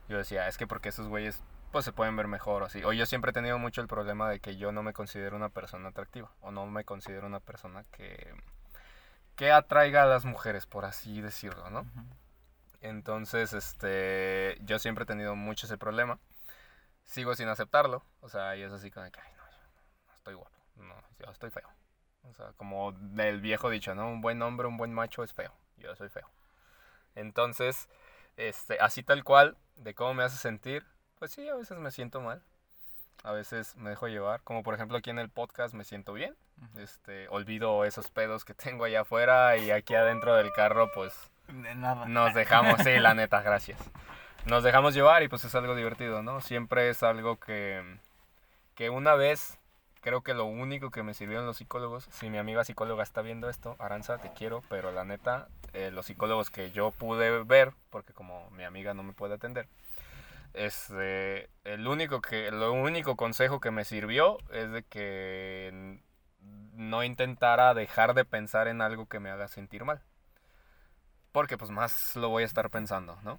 [0.08, 2.82] Yo decía, es que porque esos güeyes pues se pueden ver mejor o así.
[2.84, 5.48] O yo siempre he tenido mucho el problema de que yo no me considero una
[5.50, 8.34] persona atractiva o no me considero una persona que
[9.36, 11.86] que atraiga a las mujeres, por así decirlo, ¿no?
[12.80, 16.18] Entonces, este, yo siempre he tenido mucho ese problema.
[17.04, 18.04] Sigo sin aceptarlo.
[18.20, 20.56] O sea, y es así como que, ay, no, yo no estoy guapo.
[20.76, 21.68] No, yo estoy feo.
[22.22, 24.08] O sea, como del viejo dicho, ¿no?
[24.08, 25.52] Un buen hombre, un buen macho es feo.
[25.76, 26.28] Yo soy feo.
[27.14, 27.88] Entonces,
[28.36, 30.84] este, así tal cual, de cómo me hace sentir,
[31.18, 32.42] pues sí, a veces me siento mal.
[33.22, 34.42] A veces me dejo llevar.
[34.42, 36.36] Como por ejemplo aquí en el podcast me siento bien.
[36.62, 36.80] Ujú.
[36.80, 41.14] Este, olvido esos pedos que tengo allá afuera y aquí adentro del carro, pues
[41.48, 42.06] De nada.
[42.06, 43.78] nos dejamos, sí, la neta, gracias.
[44.46, 46.40] Nos dejamos llevar y pues es algo divertido, ¿no?
[46.40, 47.82] Siempre es algo que,
[48.74, 49.58] que una vez,
[50.00, 53.48] creo que lo único que me sirvieron los psicólogos, si mi amiga psicóloga está viendo
[53.50, 58.12] esto, Aranza, te quiero, pero la neta, eh, los psicólogos que yo pude ver, porque
[58.12, 59.66] como mi amiga no me puede atender,
[60.54, 65.98] este, el único que, lo único consejo que me sirvió es de que
[66.74, 70.00] no intentara dejar de pensar en algo que me haga sentir mal.
[71.32, 73.38] Porque pues más lo voy a estar pensando, ¿no?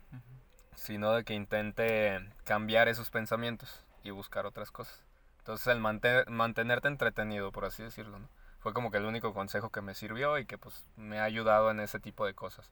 [0.75, 5.01] Sino de que intente cambiar esos pensamientos y buscar otras cosas.
[5.39, 8.29] Entonces el mante- mantenerte entretenido, por así decirlo, ¿no?
[8.59, 11.71] Fue como que el único consejo que me sirvió y que pues me ha ayudado
[11.71, 12.71] en ese tipo de cosas.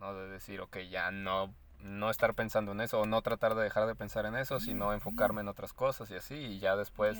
[0.00, 0.14] ¿No?
[0.14, 3.86] De decir, ok, ya no, no estar pensando en eso o no tratar de dejar
[3.86, 7.18] de pensar en eso, sino enfocarme en otras cosas y así y ya después.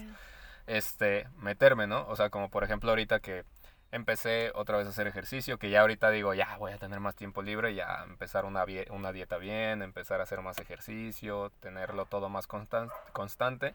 [0.69, 2.07] Este, meterme, ¿no?
[2.09, 3.45] O sea, como por ejemplo ahorita que
[3.91, 7.17] empecé otra vez a hacer ejercicio, que ya ahorita digo, ya voy a tener más
[7.17, 12.29] tiempo libre, ya empezar una, una dieta bien, empezar a hacer más ejercicio, tenerlo todo
[12.29, 13.75] más constan- constante,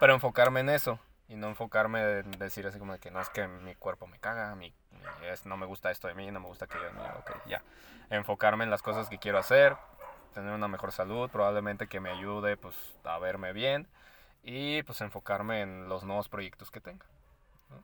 [0.00, 0.98] pero enfocarme en eso
[1.28, 4.54] y no enfocarme en decir así como que no es que mi cuerpo me caga,
[4.56, 4.74] mi,
[5.22, 7.62] es, no me gusta esto de mí, no me gusta aquello de mí, ok, ya.
[8.10, 9.76] Enfocarme en las cosas que quiero hacer,
[10.34, 12.74] tener una mejor salud, probablemente que me ayude pues
[13.04, 13.86] a verme bien
[14.44, 17.04] y pues enfocarme en los nuevos proyectos que tenga.
[17.70, 17.82] ¿no?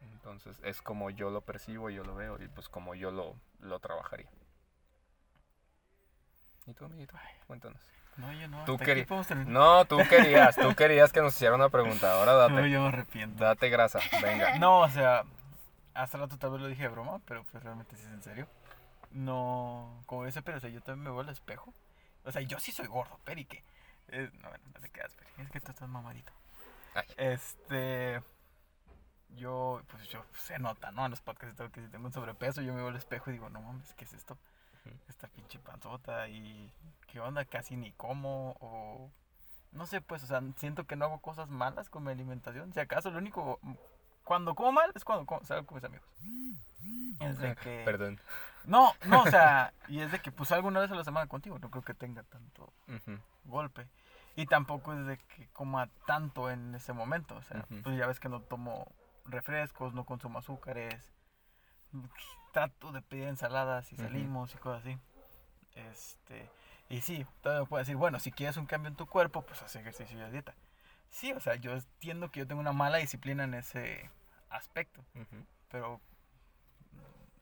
[0.00, 3.78] Entonces es como yo lo percibo, yo lo veo y pues como yo lo, lo
[3.78, 4.28] trabajaría.
[6.66, 7.14] ¿Y tú, amiguito?
[7.46, 7.80] Cuéntanos.
[8.16, 8.64] No, yo no.
[8.64, 11.68] Tú hasta querí- aquí podemos tener- No, tú querías, tú querías que nos hiciera una
[11.68, 12.12] pregunta.
[12.12, 13.42] Ahora No, date, yo me arrepiento.
[13.44, 14.58] date grasa, venga.
[14.58, 15.24] No, o sea,
[15.94, 18.48] hace rato tal vez lo dije de broma, pero pues realmente sí es en serio.
[19.12, 21.72] No, como dice, pero o sea, yo también me veo al espejo.
[22.24, 23.62] O sea, yo sí soy gordo, Peri, que.
[24.08, 25.30] Eh, no, bueno, no te quedas, Peri.
[25.38, 26.32] Es que tú estás mamadito.
[26.94, 27.06] Ay.
[27.16, 28.22] Este.
[29.36, 31.04] Yo, pues yo se nota, ¿no?
[31.04, 33.34] En los podcasts todo que si tengo un sobrepeso, yo me veo al espejo y
[33.34, 34.38] digo, no mames, ¿qué es esto?
[35.08, 36.72] Esta pinche panzota y.
[37.06, 37.44] ¿Qué onda?
[37.44, 39.10] Casi ni como o.
[39.72, 42.72] No sé, pues, o sea, siento que no hago cosas malas con mi alimentación.
[42.72, 43.60] Si acaso, lo único.
[44.28, 46.06] Cuando como mal es cuando como- salgo con mis amigos.
[47.18, 47.80] Es de que.
[47.86, 48.20] Perdón.
[48.66, 51.26] No, no, o sea, y es de que pues salgo una vez a la semana
[51.28, 52.70] contigo, no creo que tenga tanto
[53.44, 53.88] golpe.
[54.36, 58.20] Y tampoco es de que coma tanto en ese momento, o sea, pues ya ves
[58.20, 58.92] que no tomo
[59.24, 61.10] refrescos, no consumo azúcares,
[62.52, 64.98] trato de pedir ensaladas y salimos y cosas así.
[65.74, 66.50] Este,
[66.90, 69.62] y sí, todavía me puede decir, bueno, si quieres un cambio en tu cuerpo, pues
[69.62, 70.54] haz ejercicio y dieta.
[71.08, 74.10] Sí, o sea, yo entiendo que yo tengo una mala disciplina en ese
[74.50, 75.04] aspecto.
[75.14, 76.00] Ujú, pero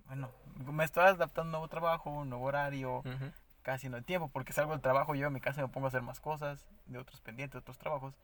[0.07, 3.03] bueno, me estoy adaptando a un nuevo trabajo, un nuevo horario,
[3.63, 5.87] casi no hay tiempo, porque salgo del trabajo, yo a mi casa y me pongo
[5.87, 8.15] a hacer más cosas, de otros pendientes, de otros trabajos,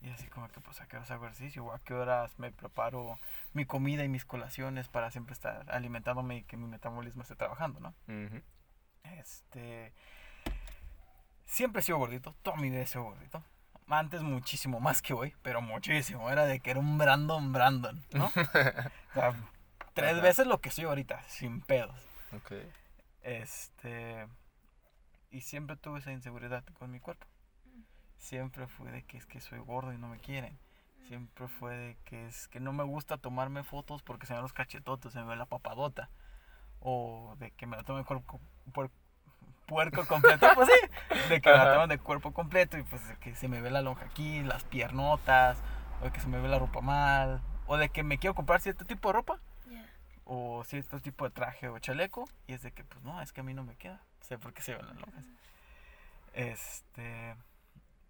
[0.00, 3.18] y así como que pues a qué horas hago ejercicio, a qué horas me preparo
[3.52, 7.78] mi comida y mis colaciones para siempre estar alimentándome y que mi metabolismo esté trabajando,
[7.80, 7.94] ¿no?
[9.04, 9.92] Este,
[11.44, 13.44] siempre he sido gordito, toda mi vida he sido gordito.
[13.92, 16.30] Antes muchísimo más que hoy, pero muchísimo.
[16.30, 18.26] Era de que era un Brandon Brandon, ¿no?
[19.10, 19.34] o sea,
[19.92, 20.20] tres Ajá.
[20.22, 21.94] veces lo que soy ahorita, sin pedos.
[22.34, 22.52] Ok.
[23.22, 24.26] Este.
[25.30, 27.26] Y siempre tuve esa inseguridad con mi cuerpo.
[28.18, 30.58] Siempre fue de que es que soy gordo y no me quieren.
[31.08, 34.42] Siempre fue de que es que no me gusta tomarme fotos porque se me ven
[34.44, 36.08] los cachetotes, se me ve la papadota.
[36.80, 38.40] O de que me la tomen cuerpo,
[38.72, 38.90] puer-
[39.72, 41.18] puerco completo, pues sí.
[41.30, 43.80] De que me tomen de cuerpo completo y pues de que se me ve la
[43.80, 45.58] lonja aquí, las piernotas.
[46.00, 47.40] O de que se me ve la ropa mal.
[47.66, 49.40] O de que me quiero comprar cierto tipo de ropa
[50.24, 53.40] o cierto tipo de traje o chaleco y es de que pues no, es que
[53.40, 54.00] a mí no me queda.
[54.20, 55.24] Sé por qué se ven las lonjas.
[56.34, 57.34] Este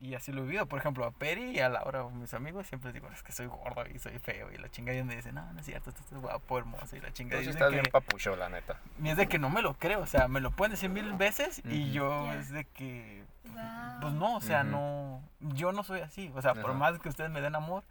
[0.05, 2.89] y así lo he vivido, por ejemplo, a Peri y a Laura, mis amigos, siempre
[2.93, 5.37] les digo, es que soy gordo y soy feo y la chingada y me dicen,
[5.37, 7.39] no, no es cierto, tú estás guapo, hermoso y la chingada.
[7.41, 8.81] Tú Y sí es de estás que- bien papucho, la neta.
[9.01, 11.12] y es de que no me lo creo, o sea, me lo pueden decir mil
[11.12, 14.01] veces y yo es de que, Wow.
[14.01, 17.31] pues no, o sea, no, yo no soy así, o sea, por más que ustedes
[17.31, 17.85] me den amor,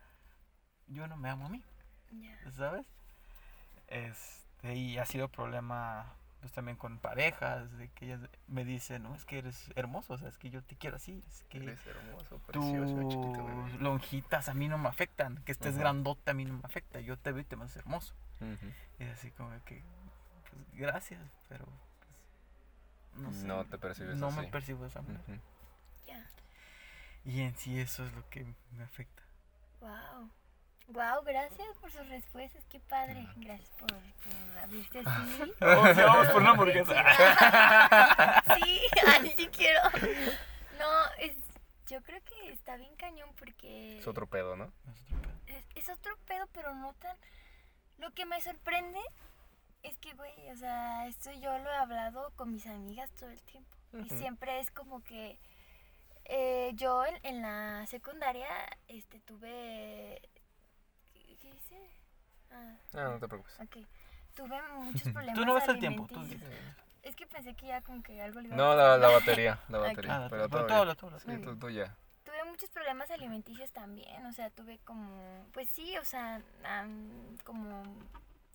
[0.88, 1.64] yo no me amo a mí.
[2.58, 2.86] ¿sabes?
[3.88, 6.06] Este, y ha sido problema
[6.42, 10.18] pues también con parejas, de que ellas me dicen, no, es que eres hermoso, o
[10.18, 13.72] sea, es que yo te quiero así, es que Eres hermoso, precioso, chiquito bebé.
[13.72, 15.80] tus lonjitas a mí no me afectan, que estés Ajá.
[15.82, 18.14] grandote a mí no me afecta, yo te veo y te me haces hermoso.
[18.42, 18.72] Ujú.
[19.00, 19.84] Y así como que,
[20.50, 23.46] pues, gracias, pero pues, no sé.
[23.46, 24.50] No te percibes No me así.
[24.52, 25.24] percibo de esa manera.
[26.08, 26.26] Ya.
[27.24, 28.44] Y en sí eso es lo que
[28.76, 29.22] me afecta.
[29.80, 30.30] Wow.
[30.92, 33.26] Wow, gracias por sus respuestas, qué padre.
[33.38, 35.54] Gracias por, por abrirte así.
[35.60, 36.94] Vamos, ya vamos por una hamburguesa.
[38.56, 39.80] Sí, ay, sí quiero.
[40.78, 41.34] No, es,
[41.88, 44.74] yo creo que está bien cañón porque Es otro pedo, ¿no?
[45.48, 47.16] es, es otro pedo, pero no tan...
[47.98, 49.00] Lo que me sorprende
[49.84, 53.42] es que, güey, o sea, esto yo lo he hablado con mis amigas todo el
[53.44, 53.70] tiempo.
[53.94, 55.38] Y siempre es como que
[56.26, 58.48] eh, yo en, en la secundaria
[58.90, 60.22] este, tuve...
[62.52, 62.98] ¿Qué, qué hice?
[62.98, 63.60] Ah, No, no te preocupes.
[63.60, 63.78] ok.
[64.36, 66.52] Tuve muchos problemas Tú no ves el tiempo, tú alimenticios.
[67.03, 69.60] Es que pensé que ya como que algo le iba a No, la, la batería,
[69.69, 70.15] la batería.
[70.26, 71.19] Ah, pero pero todo tú.
[71.19, 71.26] Sí,
[71.69, 71.95] ya.
[72.23, 77.10] tuve muchos problemas alimenticios también, o sea, tuve como, pues sí, o sea, am,
[77.44, 77.84] como,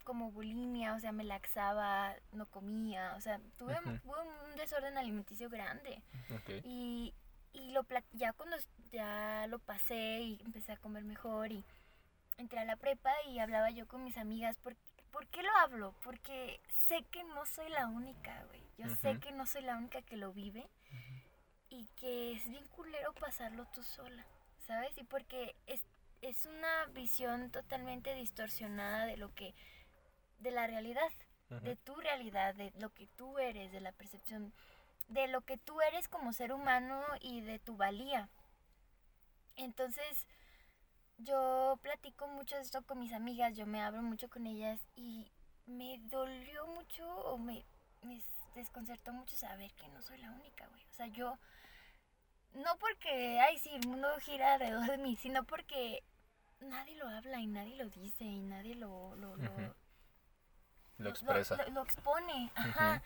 [0.04, 6.02] como bulimia, o sea, me laxaba, no comía, o sea, tuve un desorden alimenticio grande
[6.34, 6.64] Ok.
[6.64, 7.12] y,
[7.52, 8.56] y lo ya cuando
[8.92, 11.64] ya lo pasé y empecé a comer mejor y
[12.38, 14.76] entré a la prepa y hablaba yo con mis amigas, ¿por,
[15.10, 15.94] ¿por qué lo hablo?
[16.02, 20.02] Porque sé que no soy la única, güey, yo sé que no soy la única
[20.02, 20.66] que lo vive
[21.70, 24.24] y que es bien culero pasarlo tú sola,
[24.66, 24.96] ¿sabes?
[24.98, 25.80] Y porque es,
[26.22, 29.54] es una visión totalmente distorsionada de lo que,
[30.38, 31.10] de la realidad,
[31.62, 34.52] de tu realidad, de lo que tú eres, de la percepción,
[35.08, 38.28] de lo que tú eres como ser humano y de tu valía.
[39.54, 40.26] Entonces,
[41.18, 45.30] yo platico mucho de esto con mis amigas, yo me abro mucho con ellas y
[45.66, 47.64] me dolió mucho o me,
[48.02, 48.22] me
[48.54, 50.84] desconcertó mucho saber que no soy la única, güey.
[50.90, 51.38] O sea, yo,
[52.54, 56.02] no porque, ay, sí, el mundo gira alrededor de mí, sino porque
[56.60, 59.74] nadie lo habla y nadie lo dice y nadie lo, lo, lo-.
[60.98, 61.56] Lo expresa.
[61.56, 63.02] lo, lo expone, ajá.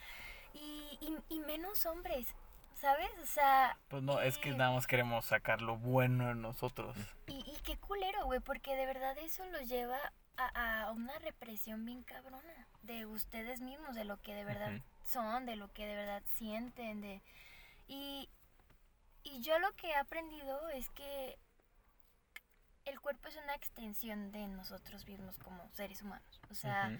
[0.54, 2.34] y, y, y menos hombres,
[2.80, 3.10] ¿sabes?
[3.22, 6.96] O sea, Pues no, es que eh, nada más queremos sacar lo bueno en nosotros.
[7.26, 9.98] Y, y qué culero, güey, porque de verdad eso los lleva
[10.36, 14.72] a, a una represión bien cabrona de ustedes mismos, de lo que de verdad
[15.04, 17.22] son, de lo que de verdad sienten, de...
[17.88, 18.28] Y,
[19.22, 21.38] y yo lo que he aprendido es que
[22.86, 26.40] el cuerpo es una extensión de nosotros mismos como seres humanos.
[26.50, 26.98] O sea,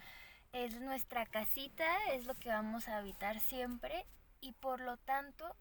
[0.53, 4.05] es nuestra casita, es lo que vamos a habitar siempre
[4.41, 5.57] y por lo tanto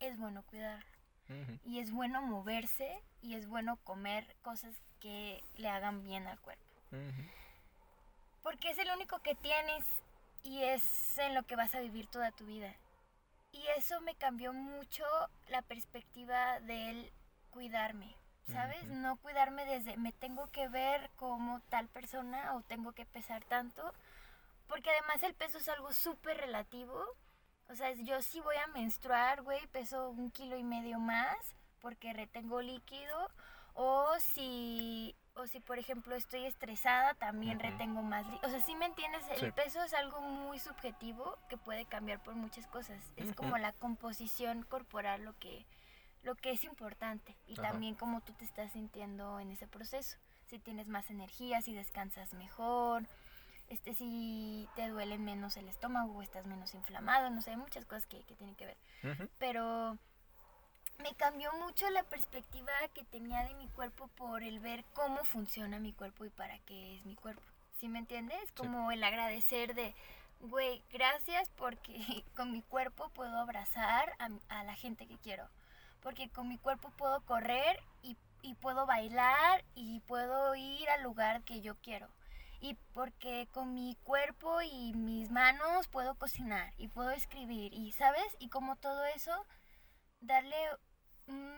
[0.00, 0.90] es bueno cuidarlo.
[1.28, 1.58] Ujú.
[1.64, 6.64] Y es bueno moverse y es bueno comer cosas que le hagan bien al cuerpo.
[8.42, 9.84] Porque es el único que tienes
[10.42, 12.74] y es en lo que vas a vivir toda tu vida.
[13.52, 15.04] Y eso me cambió mucho
[15.48, 17.12] la perspectiva del
[17.50, 18.14] cuidarme,
[18.52, 18.84] ¿sabes?
[18.88, 23.92] No cuidarme desde me tengo que ver como tal persona o tengo que pesar tanto.
[24.68, 27.04] Porque además el peso es algo súper relativo.
[27.70, 31.36] O sea, yo sí voy a menstruar, güey, peso un kilo y medio más
[31.80, 33.30] porque retengo líquido.
[33.74, 38.48] O si, o si por ejemplo estoy estresada, también retengo más líquido.
[38.48, 39.52] O sea, si me entiendes, el Sí.
[39.52, 43.00] peso es algo muy subjetivo que puede cambiar por muchas cosas.
[43.16, 45.64] Es como la composición corporal lo que,
[46.24, 47.36] lo que es importante.
[47.46, 50.18] Y también cómo tú te estás sintiendo en ese proceso.
[50.48, 53.06] Si tienes más energía, si descansas mejor,
[53.70, 57.86] este, si te duele menos el estómago o estás menos inflamado, no sé, hay muchas
[57.86, 58.76] cosas que, que tienen que ver.
[59.38, 59.96] Pero
[60.98, 65.78] me cambió mucho la perspectiva que tenía de mi cuerpo por el ver cómo funciona
[65.78, 67.42] mi cuerpo y para qué es mi cuerpo.
[67.78, 68.40] ¿Sí me entiendes?
[68.56, 69.94] Como el agradecer de,
[70.40, 71.94] güey, gracias porque
[72.36, 75.48] con mi cuerpo puedo abrazar a, a, la gente que quiero.
[76.02, 81.42] Porque con mi cuerpo puedo correr y, y puedo bailar y puedo ir al lugar
[81.42, 82.08] que yo quiero
[82.60, 88.36] y porque con mi cuerpo y mis manos puedo cocinar y puedo escribir y sabes
[88.38, 89.32] y como todo eso
[90.20, 90.56] darle
[91.26, 91.52] un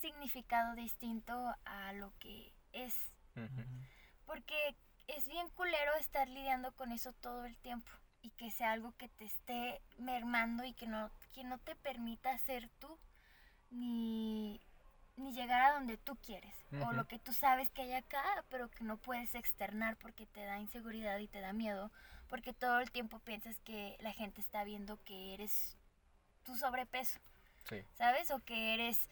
[0.00, 2.94] significado distinto a lo que es.
[4.26, 7.90] Porque es bien culero estar lidiando con eso todo el tiempo
[8.22, 12.36] y que sea algo que te esté mermando y que no que no te permita
[12.38, 12.98] ser tú
[13.70, 14.60] ni
[15.20, 16.54] ni llegar a donde tú quieres
[16.86, 20.44] o lo que tú sabes que hay acá, pero que no puedes externar porque te
[20.44, 21.90] da inseguridad y te da miedo,
[22.28, 25.76] porque todo el tiempo piensas que la gente está viendo que eres
[26.44, 27.18] tu sobrepeso,
[27.94, 28.30] ¿sabes?
[28.30, 29.08] O que eres...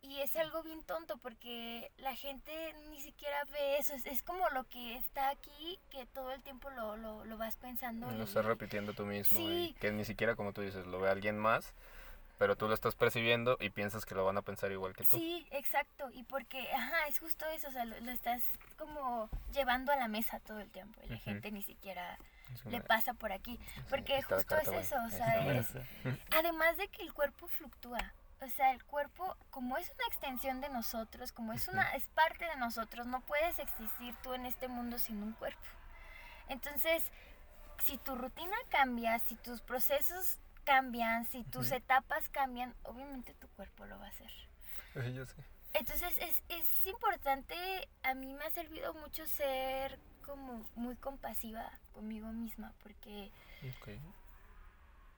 [0.00, 4.64] Y, es algo bien tonto porque la gente ni siquiera ve eso, es, como lo
[4.64, 8.10] que está aquí, que todo el tiempo lo, lo, lo vas pensando.
[8.10, 11.38] Lo estás repitiendo tú mismo y que ni siquiera como tú dices, lo ve alguien
[11.38, 11.74] más
[12.38, 15.16] pero tú lo estás percibiendo y piensas que lo van a pensar igual que tú.
[15.16, 16.10] Sí, exacto.
[16.12, 17.68] Y porque, ajá, es justo eso.
[17.68, 18.42] O sea, lo, estás
[18.76, 21.00] como llevando a la mesa todo el tiempo.
[21.04, 22.18] Y la gente ni siquiera
[22.64, 23.60] le pasa por aquí.
[23.88, 24.96] Porque justo es eso.
[25.06, 25.68] O sea, es,
[26.30, 28.12] además de que el cuerpo fluctúa.
[28.40, 32.44] O sea, el cuerpo, como es una extensión de nosotros, como es una es parte
[32.44, 35.62] de nosotros, no puedes existir tú en este mundo sin un cuerpo.
[36.48, 37.10] Entonces,
[37.82, 43.86] si tu rutina cambia, si tus procesos cambian, si tus etapas cambian, obviamente tu cuerpo
[43.86, 44.30] lo va a hacer.
[45.14, 45.44] yo sé.
[45.74, 47.54] Entonces es, es importante,
[48.02, 53.30] a mí me ha servido mucho ser como muy compasiva conmigo misma, porque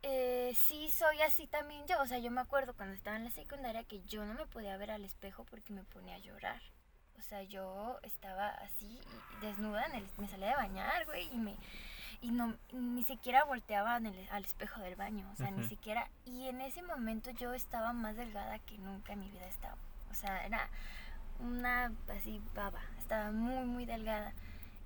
[0.02, 3.30] eh, sí soy así también yo, o sea, yo me acuerdo cuando estaba en la
[3.30, 6.60] secundaria que yo no me podía ver al espejo porque me ponía a llorar.
[7.18, 9.00] O sea, yo estaba así
[9.40, 11.56] desnuda, en el, me salía de bañar, güey, y me
[12.20, 16.60] y no ni siquiera volteaba al espejo del baño, o sea, ni siquiera y en
[16.60, 19.76] ese momento yo estaba más delgada que nunca en mi vida estaba.
[20.10, 20.68] O sea, era
[21.40, 24.32] una así baba, estaba muy muy delgada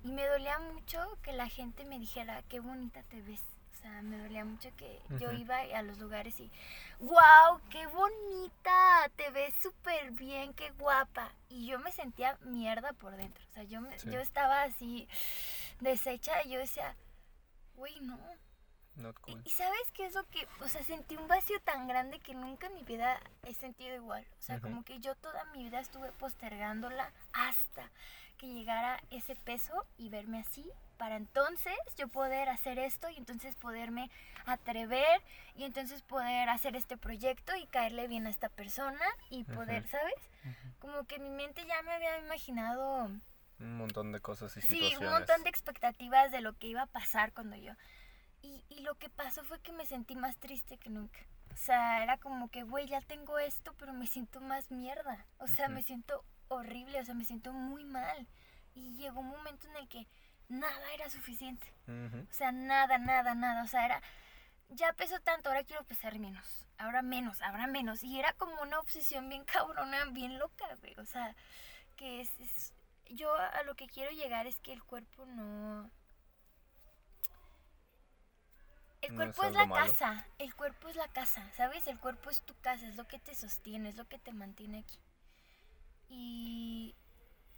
[0.03, 3.41] y me dolía mucho que la gente me dijera, "Qué bonita te ves."
[3.73, 6.51] O sea, me dolía mucho que yo iba a los lugares y,
[6.99, 11.33] wow, qué bonita, te ves súper bien, qué guapa.
[11.49, 13.43] Y yo me sentía mierda por dentro.
[13.49, 15.07] O sea, yo, yo estaba así
[15.79, 16.95] deshecha y yo decía,
[17.75, 18.19] güey, no.
[19.45, 22.67] Y, sabes qué es lo que, o sea, sentí un vacío tan grande que nunca
[22.67, 24.27] en mi vida he sentido igual.
[24.39, 27.89] O sea, como que yo toda mi vida estuve postergándola hasta
[28.37, 33.55] que llegara ese peso y verme así para entonces yo poder hacer esto y entonces
[33.55, 34.11] poderme
[34.45, 35.21] atrever
[35.55, 40.13] y entonces poder hacer este proyecto y caerle bien a esta persona y poder, ¿sabes?
[40.79, 43.09] Como que mi mente ya me había imaginado
[43.61, 44.97] un montón de cosas y situaciones.
[44.97, 47.73] Sí, un montón de expectativas de lo que iba a pasar cuando yo...
[48.41, 51.19] Y, y lo que pasó fue que me sentí más triste que nunca.
[51.53, 55.27] O sea, era como que, güey, ya tengo esto, pero me siento más mierda.
[55.37, 58.27] O sea, me siento horrible, o sea, me siento muy mal.
[58.73, 60.07] Y llegó un momento en el que
[60.47, 61.67] nada era suficiente.
[61.87, 63.63] O sea, nada, nada, nada.
[63.63, 64.01] O sea, era,
[64.69, 66.65] ya peso tanto, ahora quiero pesar menos.
[66.77, 68.03] Ahora menos, ahora menos.
[68.03, 70.95] Y era como una obsesión bien cabrona, bien loca, güey.
[70.97, 71.35] O sea,
[71.95, 72.73] que es
[73.15, 75.89] yo a lo que quiero llegar es que el cuerpo no...
[79.01, 81.87] El cuerpo es, la casa, el cuerpo es la casa, ¿sabes?
[81.87, 84.79] El cuerpo es tu casa, es lo que te sostiene, es lo que te mantiene
[84.79, 84.99] aquí.
[86.07, 86.95] Y,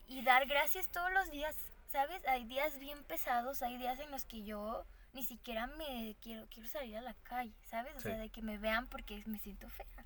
[0.08, 1.58] y dar gracias todos los días,
[1.90, 2.26] ¿sabes?
[2.28, 6.70] Hay días bien pesados, hay días en los que yo ni siquiera me quiero, quiero
[6.70, 7.96] salir a la calle, ¿sabes?
[7.98, 10.06] O sea, de que me vean porque me siento fea.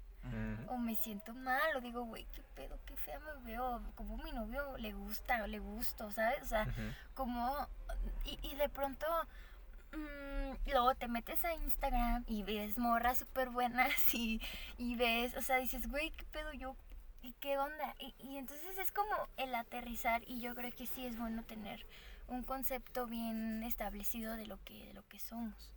[0.69, 3.81] O me siento mal, o digo, güey, qué pedo, qué fea me veo.
[3.95, 6.43] Como mi novio le gusta, o le gusto, ¿sabes?
[6.43, 6.67] O sea,
[7.13, 7.67] como.
[8.25, 9.05] Y, de pronto.
[9.93, 14.41] Mm, luego te metes a Instagram y ves morras súper buenas y,
[14.77, 16.75] y ves, o sea, dices, güey, qué pedo yo,
[17.21, 17.95] y qué onda.
[17.97, 21.85] Y, y entonces es como el aterrizar y yo creo que sí es bueno tener
[22.27, 25.76] un concepto bien establecido de lo que, de lo que somos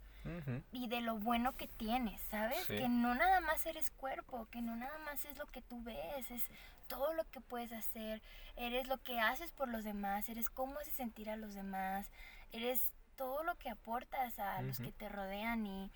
[0.72, 2.66] y de lo bueno que tienes, ¿sabes?
[2.66, 6.30] Que no nada más eres cuerpo, que no nada más es lo que tú ves,
[6.30, 6.44] es
[6.88, 8.20] todo lo que puedes hacer,
[8.56, 12.10] eres lo que haces por los demás, eres cómo haces sentir a los demás,
[12.52, 15.90] eres todo lo que aportas a los que te rodean y,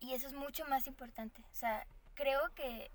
[0.00, 1.42] y eso es mucho más importante.
[1.50, 2.90] O sea, creo que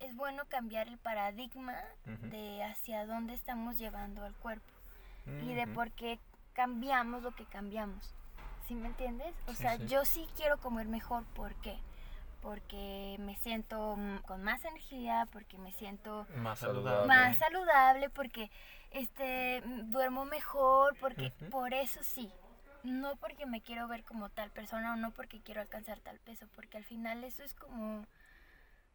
[0.00, 4.72] es bueno cambiar el paradigma de hacia dónde estamos llevando al cuerpo
[5.42, 6.18] y de por qué
[6.54, 8.14] cambiamos lo que cambiamos.
[8.68, 9.34] ¿Sí me entiendes?
[9.46, 11.24] O sea, yo sí quiero comer mejor.
[11.34, 11.78] ¿Por qué?
[12.40, 17.06] porque me siento con más energía, porque me siento Más Saludable.
[17.08, 18.50] más saludable, porque
[18.90, 22.30] este duermo mejor, porque por eso sí.
[22.84, 26.46] No porque me quiero ver como tal persona o no porque quiero alcanzar tal peso,
[26.54, 28.06] porque al final eso es como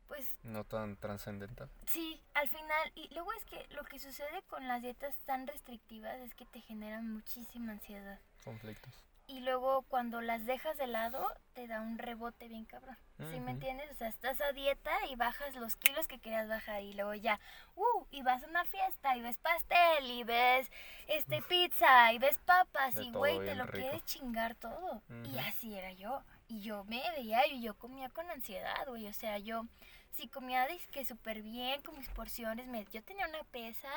[0.07, 1.69] pues No tan trascendental.
[1.87, 6.15] Sí, al final, y luego es que lo que sucede con las dietas tan restrictivas
[6.21, 8.19] es que te generan muchísima ansiedad.
[8.43, 8.93] Conflictos.
[9.25, 12.97] Y luego cuando las dejas de lado, te da un rebote bien cabrón.
[13.31, 13.89] ¿Sí me entiendes?
[13.91, 17.39] O sea, estás a dieta y bajas los kilos que querías bajar y luego ya,
[17.75, 20.69] uh, y vas a una fiesta y ves pastel y ves
[21.07, 23.77] este pizza y ves papas De y güey, te lo rico.
[23.77, 25.01] quieres chingar todo.
[25.23, 25.39] Y Ujú.
[25.39, 26.21] así era yo.
[26.49, 29.07] Y yo me veía y yo comía con ansiedad, güey.
[29.07, 29.65] O sea, yo
[30.11, 33.89] si comía que súper bien con mis porciones, me, yo tenía una pesa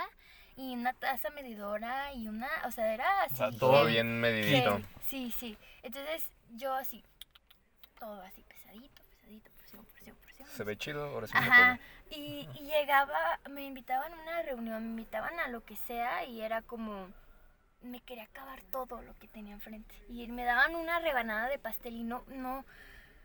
[0.57, 3.37] y una taza medidora y una, o sea, era así.
[3.37, 4.81] sea, Todo bien medidito.
[5.07, 5.57] Sí, sí.
[5.83, 7.05] Entonces yo así,
[7.99, 10.49] todo así pesadito, pesadito, porción, porción, porción.
[10.49, 11.78] Se ve chido, ahora sí me Ajá.
[12.07, 12.20] puedo.
[12.23, 16.41] Y, y llegaba, me invitaban a una reunión, me invitaban a lo que sea y
[16.41, 17.09] era como,
[17.83, 19.95] me quería acabar todo lo que tenía enfrente.
[20.09, 22.65] Y me daban una rebanada de pastel y no, no,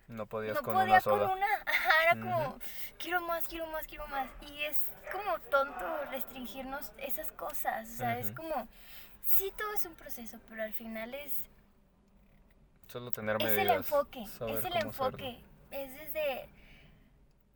[0.08, 1.34] No podías no con podía una con sola.
[1.34, 1.48] una.
[1.66, 2.60] Ajá, era como,
[2.98, 4.28] quiero más, quiero más, quiero más.
[4.41, 4.78] Y es
[5.11, 7.89] como tonto restringirnos esas cosas.
[7.89, 8.35] O sea, es Ujú.
[8.35, 8.67] como,
[9.27, 11.33] sí, todo es un proceso, pero al final es,
[12.88, 13.65] Solo tener es medidas.
[13.65, 14.79] el enfoque, es el cómo hacerlo.
[14.81, 15.39] enfoque.
[15.71, 16.49] Es desde,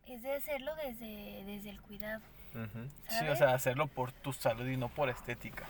[0.07, 2.22] es de hacerlo desde, desde el cuidado.
[2.53, 2.90] Ujú.
[3.10, 5.65] Sí, o sea, hacerlo por tu salud y no por estética.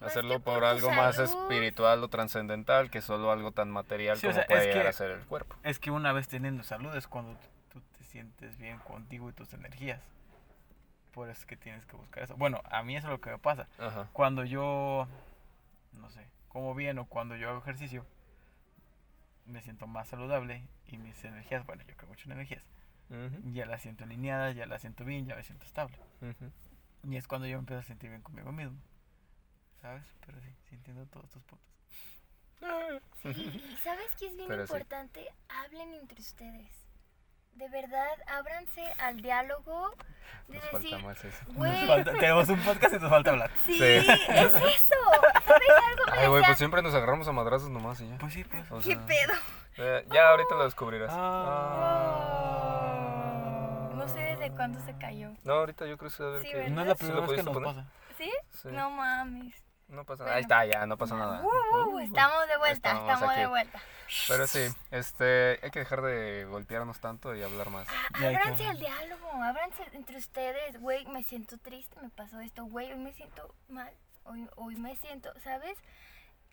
[0.00, 4.26] Más Hacerlo por por algo más espiritual o trascendental que solo algo tan material Sí,
[4.26, 5.56] o como sea, puede es llegar que- a ser el cuerpo.
[5.62, 7.38] Es que una vez teniendo salud es cuando
[7.70, 10.00] tú te sientes bien contigo y tus energías.
[11.12, 12.36] Por eso es que tienes que buscar eso.
[12.36, 13.68] Bueno, a mí eso es lo que me pasa.
[13.78, 14.08] Ajá.
[14.12, 15.08] Cuando yo,
[15.92, 18.06] no sé, como bien o cuando yo hago ejercicio,
[19.46, 22.62] me siento más saludable y mis energías, bueno, yo creo mucho en energías,
[23.10, 25.96] Ujú, ya las siento alineadas, ya las siento bien, ya me siento estable.
[26.20, 26.50] ujú.
[27.10, 28.78] Y es cuando yo me empiezo a sentir bien conmigo mismo.
[29.80, 30.04] ¿Sabes?
[30.26, 31.66] Pero sí, sí entiendo todos tus puntos.
[33.24, 33.40] Y,
[33.72, 34.72] y ¿sabes qué es bien Pero sí.
[34.74, 35.26] importante?
[35.48, 36.70] Hablen entre ustedes.
[37.54, 39.90] De verdad, ábranse al diálogo
[40.48, 41.44] de Nos falta decir, más eso.
[41.52, 43.50] Nos falta- tenemos un podcast y nos falta hablar.
[43.66, 43.84] sí, Sí.
[43.84, 44.06] es
[44.54, 44.96] eso.
[45.46, 46.04] ¿Sabes algo?
[46.12, 48.16] Ay, güey, pues siempre nos agarramos a madrazos nomás y ya.
[48.18, 48.70] Pues sí, pues.
[48.72, 49.34] O ¿Qué pedo?
[49.76, 51.10] eh, ya ahorita lo descubrirás.
[52.20, 53.90] Ah.
[53.94, 55.30] No sé desde cuándo se cayó.
[55.44, 56.56] No, ahorita yo creo que se debe ver Sí, que...
[56.56, 56.72] ¿verdad?
[56.74, 57.74] No es la ¿Sí primera vez que nos poner?
[57.74, 57.86] pasa.
[58.16, 58.30] ¿Sí?
[58.62, 58.68] Sí.
[58.72, 59.54] No mames.
[59.90, 60.34] No pasa nada.
[60.34, 60.36] Bueno.
[60.36, 61.42] Ahí está, ya, no pasa nada.
[61.42, 63.80] Uh, uh, estamos de vuelta, Estamos estamos, de vuelta.
[64.28, 64.60] Pero sí,
[64.90, 67.88] este, hay que dejar de golpearnos tanto y hablar más.
[67.88, 70.80] Ah, Ábranse al diálogo, ábranse entre ustedes.
[70.80, 72.64] Güey, me siento triste, me pasó esto.
[72.64, 73.92] Güey, hoy me siento mal.
[74.24, 75.76] Hoy, hoy me siento, ¿sabes?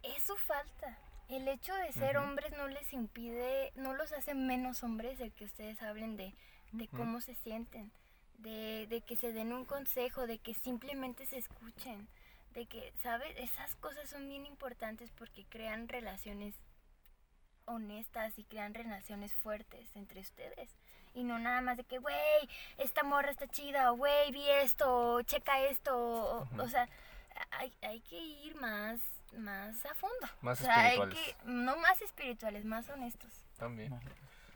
[0.03, 0.97] Eso falta.
[1.29, 5.43] El hecho de ser hombres no les impide, no los hace menos hombres el que
[5.43, 6.33] ustedes hablen de,
[6.71, 7.91] de cómo se sienten,
[8.37, 12.07] de, de que se den un consejo, de que simplemente se escuchen,
[12.57, 13.37] de que, ¿sabes?
[13.37, 16.55] Esas cosas son bien importantes porque crean relaciones
[17.65, 20.75] honestas y crean relaciones fuertes entre ustedes.
[21.13, 25.13] Y no nada más de que, güey, esta morra está chida, o güey, vi esto,
[25.13, 26.89] o checa esto, o, sea,
[27.51, 29.01] hay, hay que ir más,
[29.37, 30.27] más a fondo.
[30.41, 31.35] Más o sea, hay espirituales.
[31.37, 33.31] que, no más espirituales, más honestos.
[33.57, 33.93] También.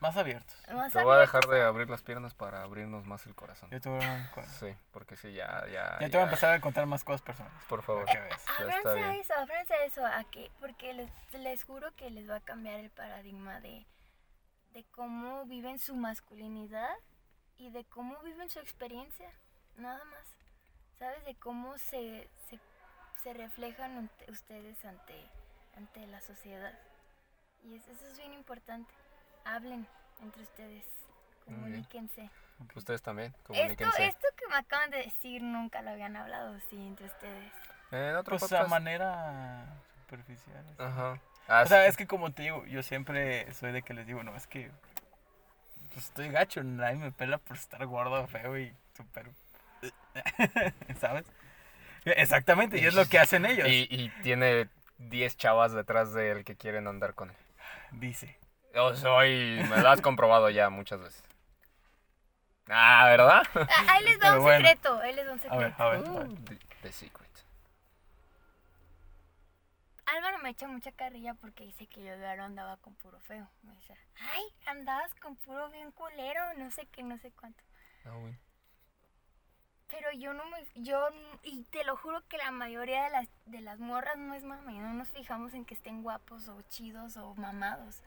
[0.02, 0.58] Más, abiertos.
[0.74, 3.70] Más Te voy a dejar de abrir las piernas para abrirnos más el corazón.
[3.70, 5.98] Yo te voy a, ya Sí, porque sí, ya, ya.
[6.00, 7.64] te voy a empezar a contar más cosas personales.
[7.70, 8.06] Por favor.
[8.12, 12.10] Ya está Ábranse a eso, ábranse a eso, a que, porque les, les juro que
[12.10, 13.86] les va a cambiar el paradigma de,
[14.74, 16.96] de cómo viven su masculinidad
[17.58, 19.30] y de cómo viven su experiencia,
[19.76, 20.26] nada más.
[20.98, 21.24] ¿Sabes?
[21.26, 22.60] De cómo se, se,
[23.22, 25.30] se reflejan ante- ustedes ante,
[25.78, 26.74] ante la sociedad.
[27.64, 28.92] Y es- eso es bien importante.
[29.46, 29.88] Hablen
[30.22, 30.86] entre ustedes,
[31.46, 32.30] comuníquense.
[32.76, 34.06] Ustedes también, comuníquense.
[34.06, 37.52] esto que me acaban de decir nunca lo habían hablado así entre ustedes.
[37.92, 38.70] En otro Pues a podcast.
[38.70, 39.66] manera
[40.02, 40.64] superficial.
[40.70, 40.76] así.
[40.84, 41.20] Ajá.
[41.48, 41.90] Ah, O sea, sí.
[41.90, 44.70] es que como te digo, yo siempre soy de que les digo, no, es que
[45.92, 49.28] pues, estoy gacho, nadie me pela por estar gordo, feo y súper...
[51.00, 51.26] ¿Sabes?
[52.06, 53.68] Exactamente, y es lo que hacen ellos.
[53.68, 54.70] Y, y tiene
[55.00, 57.36] 10 chavas detrás de él que quieren andar con él.
[57.92, 58.38] Dice.
[58.74, 59.62] Yo soy.
[59.70, 61.24] Me lo has comprobado ya muchas veces.
[62.70, 63.44] Ah, ¿verdad?
[63.56, 64.66] Ah, Ahí les Pero un bueno.
[64.66, 65.84] secreto, ahí les un A ver, secreto.
[65.84, 66.44] a ver, a ver.
[66.46, 67.30] The, the Secret.
[70.06, 73.50] Álvaro me echa mucha carrilla porque dice que yo de ahora andaba con puro feo.
[73.64, 73.96] Me dice,
[74.34, 77.64] ay, andabas con puro bien culero, no sé qué, no sé cuánto.
[78.06, 78.36] Ah, güey.
[79.90, 81.10] Pero yo no me, yo,
[81.44, 84.78] y te lo juro que la mayoría de las, de las morras no es mami,
[84.80, 88.02] no nos fijamos en que estén guapos o chidos o mamados.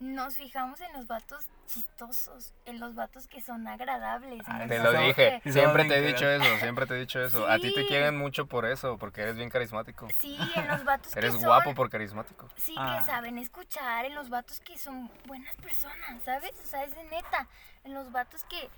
[0.00, 4.42] Nos fijamos en los vatos chistosos, en los vatos que son agradables.
[4.46, 7.46] Ah, Te lo dije, que- siempre te he dicho eso, siempre te he dicho eso.
[7.48, 10.08] A ti te quieren mucho por eso, porque eres bien carismático.
[10.20, 11.42] Sí, en los vatos que Eres son...
[11.44, 12.48] guapo por carismático.
[12.56, 12.98] Sí, Ah.
[13.00, 16.52] que saben escuchar, en los vatos que son buenas personas, ¿sabes?
[16.64, 17.46] O sea, es de neta.
[17.84, 18.68] En los vatos que,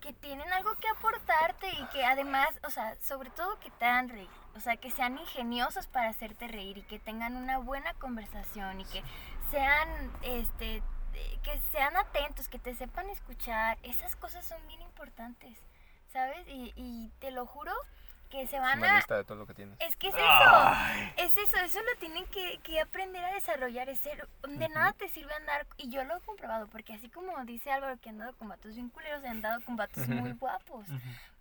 [0.00, 4.08] que tienen algo que aportarte y que además, o sea, sobre todo que te hagan
[4.08, 4.28] reír.
[4.56, 8.84] O sea, que sean ingeniosos para hacerte reír y que tengan una buena conversación y
[8.86, 9.02] que
[9.50, 10.82] sean, este,
[11.42, 13.78] que sean atentos, que te sepan escuchar.
[13.82, 15.58] Esas cosas son bien importantes,
[16.12, 16.46] ¿sabes?
[16.48, 17.72] Y, y te lo juro
[18.30, 18.96] que se Es van una a...
[18.96, 19.76] lista de todo lo que tienes.
[19.80, 20.24] Es que es eso.
[20.24, 21.12] Ay.
[21.16, 23.88] Es eso, eso lo tienen que, que aprender a desarrollar.
[23.88, 27.44] Es ser, de nada te sirve andar, y yo lo he comprobado, porque así como
[27.44, 30.86] dice Álvaro que han dado con vatos bien culeros, he andado con vatos muy guapos.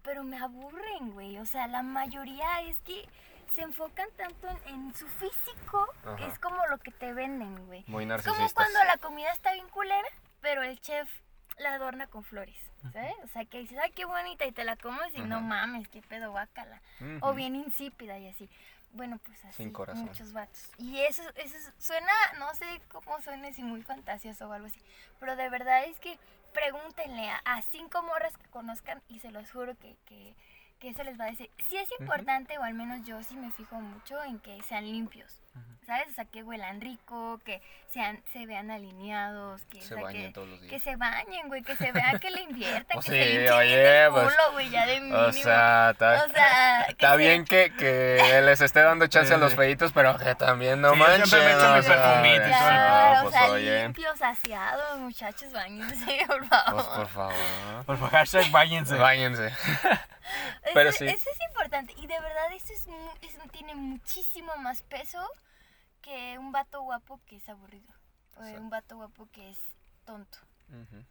[0.02, 1.38] Pero me aburren, güey.
[1.38, 3.07] O sea, la mayoría es que
[3.53, 6.26] se enfocan tanto en, en su físico, Ajá.
[6.27, 7.84] es como lo que te venden, güey.
[7.88, 8.53] Muy Es como narcisistas.
[8.53, 10.07] cuando la comida está bien culera,
[10.41, 11.09] pero el chef
[11.57, 12.55] la adorna con flores,
[12.93, 13.13] ¿sabes?
[13.23, 16.01] O sea, que dices, ay, qué bonita, y te la comes y no mames, qué
[16.01, 16.81] pedo, guácala.
[17.21, 18.49] O bien insípida y así.
[18.91, 20.05] Bueno, pues así, Sin corazón.
[20.05, 20.71] muchos vatos.
[20.77, 24.81] Y eso, eso suena, no sé cómo suene, si muy fantasioso o algo así,
[25.19, 26.17] pero de verdad es que
[26.53, 30.35] pregúntenle a, a cinco morras que conozcan y se los juro que, que,
[30.80, 31.49] que eso les va a decir.
[31.69, 35.41] Sí es importante, o al menos yo sí me fijo mucho en que sean limpios,
[35.90, 36.07] ¿sabes?
[36.10, 37.61] O sea, que huelan rico, que
[37.91, 40.84] sean, se vean alineados, que, Se o sea, bañen que, todos los que días.
[40.84, 44.03] se bañen, güey, que se vea que le inviertan, Pues que sí, se limpien oye,
[44.06, 45.20] el pues, culo, güey, ya de mínimo.
[45.20, 49.34] O sea, está, O sea, que está se- bien que, que les esté dando chance
[49.34, 51.26] a los feitos, pero que también no Sí, yo manchen.
[51.28, 52.49] siempre me echo o mi sea, perfumito y.
[52.49, 56.74] Claro, no, o pues sea, oye, limpios, aseados, muchachos, bañense, por favor.
[56.74, 57.86] pues por favor.
[57.86, 58.95] Por favor, hashtag váyanse.
[58.95, 59.48] Báñense.
[59.48, 61.06] Eso- pero sí.
[61.06, 61.94] Eso es importante.
[61.98, 65.20] Y de verdad, eso, es, mu- eso tiene muchísimo más peso
[66.01, 67.93] que un vato guapo que es aburrido.
[68.35, 68.61] O Exacto.
[68.61, 69.59] un vato guapo que es
[70.05, 70.38] tonto.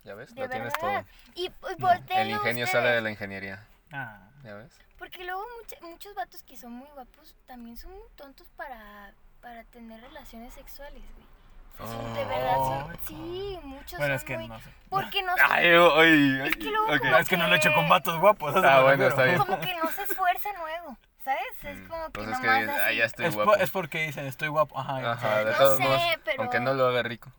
[0.05, 1.05] Ya ves, lo tienes todo.
[1.35, 3.67] Y, y volteenlo El ingenio ustedes, sale de la ingeniería.
[3.93, 4.29] Ah.
[4.45, 4.79] ¿Ya ves?
[4.99, 9.65] Porque luego mucha- muchos vatos que son muy guapos también son muy tontos para, para
[9.65, 11.89] tener relaciones sexuales, güey.
[11.89, 12.97] Son- de verdad son...
[13.07, 14.49] Sí, muchos Bueno, son es que muy...
[14.49, 14.71] no sé.
[14.89, 17.89] Porque no Ay, ay, Es que luego como Es que no lo he hecho con
[17.89, 18.55] vatos guapos.
[18.57, 19.09] Ah, me bueno, refiero.
[19.11, 19.39] está bien.
[19.39, 21.41] como que no se escuerza luego, ¿sabes?
[21.65, 22.97] Es Mm, como que Pues es que nomás ah, así.
[22.97, 23.53] ya estoy Es, guapo.
[23.53, 24.79] por- es porque dicen, estoy guapo.
[24.79, 24.97] Ajá.
[25.45, 27.31] De No todos sé, modos, pero- aunque no lo haga rico.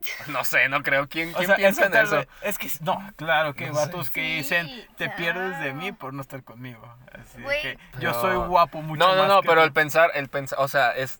[0.28, 1.08] No sé, no creo.
[1.08, 2.16] ¿Quién, sea, piensa que en eso?
[2.18, 4.12] vez- es que no, claro que No vatos sé.
[4.12, 6.80] que dicen te pierdes de mí por no estar conmigo.
[7.12, 8.20] Así que yo No.
[8.20, 9.66] soy guapo mucho No, no, más no, que pero tú.
[9.66, 11.18] el pensar, el pensar, o sea, es,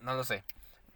[0.00, 0.42] no lo sé.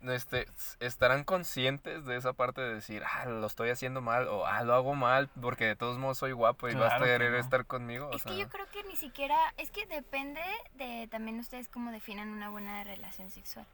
[0.09, 0.47] Este,
[0.81, 4.75] estarán conscientes de esa parte de decir, ah, lo estoy haciendo mal o ah, lo
[4.75, 7.39] hago mal porque de todos modos soy guapo y vas a Claro que querer no.
[7.39, 8.09] estar conmigo.
[8.09, 10.43] O Es sea, que yo creo que ni siquiera, es que depende
[10.75, 13.67] de también ustedes cómo definan una buena relación sexual.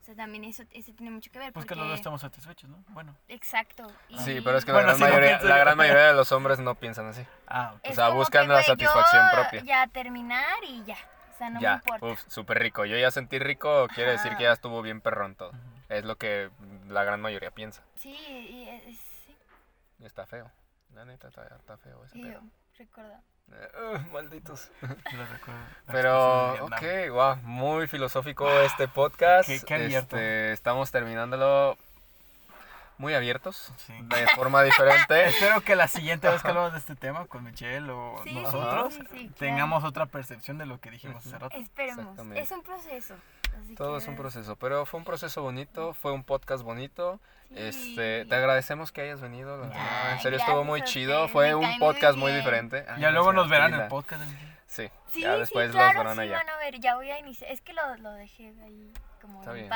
[0.00, 1.52] O sea, también eso, eso tiene mucho que ver.
[1.52, 1.80] Pues que porque...
[1.80, 2.82] los dos estamos satisfechos, ¿no?
[2.88, 3.14] Bueno.
[3.28, 3.86] Exacto.
[4.08, 6.32] y- Sí, pero es que Bueno, la, gran sí, mayoría, la gran mayoría de los
[6.32, 7.24] hombres no piensan así.
[7.46, 7.80] Ah, ok.
[7.84, 9.62] es o sea, buscan que, la satisfacción yo propia.
[9.62, 10.96] Ya terminar y ya.
[11.32, 12.04] O sea, no me ya, importa.
[12.06, 12.84] uf, súper rico.
[12.84, 15.52] Yo ya sentí rico, quiere decir que ya estuvo bien perrón todo.
[15.92, 16.50] Es lo que
[16.88, 17.82] la gran mayoría piensa.
[17.96, 19.36] Sí, y es, sí.
[20.00, 20.50] Está feo.
[20.94, 22.40] La neta está, está feo ese yo,
[22.78, 23.14] recuerdo.
[23.52, 23.68] Eh,
[24.08, 24.70] uh, malditos.
[24.80, 25.60] Lo recuerdo.
[25.86, 29.48] La Pero, ok, wow, muy filosófico este podcast.
[29.48, 30.16] Qué- qué abierto.
[30.16, 31.76] Este, estamos terminándolo
[32.98, 33.92] muy abiertos, Sí.
[34.00, 35.24] de forma diferente.
[35.28, 38.94] Espero que la siguiente vez que hablamos de este tema con Michelle o Sí, nosotros
[38.94, 39.34] sí, sí, claro.
[39.38, 41.56] tengamos otra percepción de lo que dijimos hace rato.
[41.56, 42.18] Esperemos.
[42.36, 43.16] Es un proceso.
[43.60, 47.20] Así Todo que- es un proceso, pero fue un proceso bonito, fue un podcast bonito.
[47.48, 47.54] Sí.
[47.58, 49.62] Este, te agradecemos que hayas venido.
[49.64, 52.84] en serio estuvo muy chido, fue me un muy podcast muy diferente.
[52.88, 54.22] Ay, Ya luego nos verán en el podcast.
[54.66, 56.36] Sí, Sí, ya sí, después claro, los verán sí allá.
[56.38, 57.50] van a ver, ya voy a iniciar.
[57.52, 59.68] Es que lo, lo dejé ahí como Está en bien.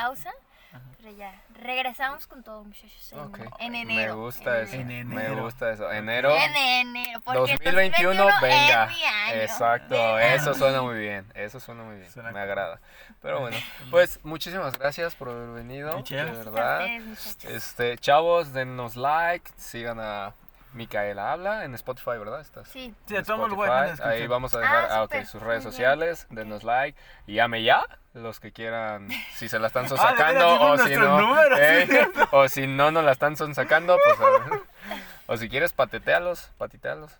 [0.99, 3.13] Pero ya, regresamos con todo, muchachos.
[3.13, 3.39] En, Ok.
[3.61, 4.17] en Me enero.
[4.17, 4.75] gusta en eso.
[4.77, 5.43] En Me enero.
[5.43, 5.91] gusta eso.
[5.93, 7.21] Enero En enero.
[7.25, 8.85] Porque el 2021 venga.
[8.85, 9.35] Es mi año.
[9.43, 10.35] Exacto, Venga.
[10.35, 11.27] eso suena muy bien.
[11.35, 12.11] Eso suena muy bien.
[12.11, 12.81] Suena Me agrada.
[13.23, 13.57] Pero bueno,
[13.91, 16.03] pues muchísimas gracias por haber venido.
[16.03, 16.81] De verdad.
[16.81, 17.45] ustedes, muchachos.
[17.45, 20.35] Este, chavos, denos like, sigan a
[20.77, 22.41] Micaela Habla en Spotify, ¿verdad?
[22.41, 24.01] Estás Sí, todos modos lo dejar.
[24.03, 27.63] Ahí vamos a dejar Ah, ah, ok, súper, sus redes sociales, denos like y ame
[27.63, 27.83] ya,
[28.13, 32.67] los que quieran, si se la están Ah, sonsacando o si no, eh, o si
[32.67, 34.61] no nos la están sonsacando, pues a ver.
[35.27, 37.13] o si quieres patetealos, patitealos.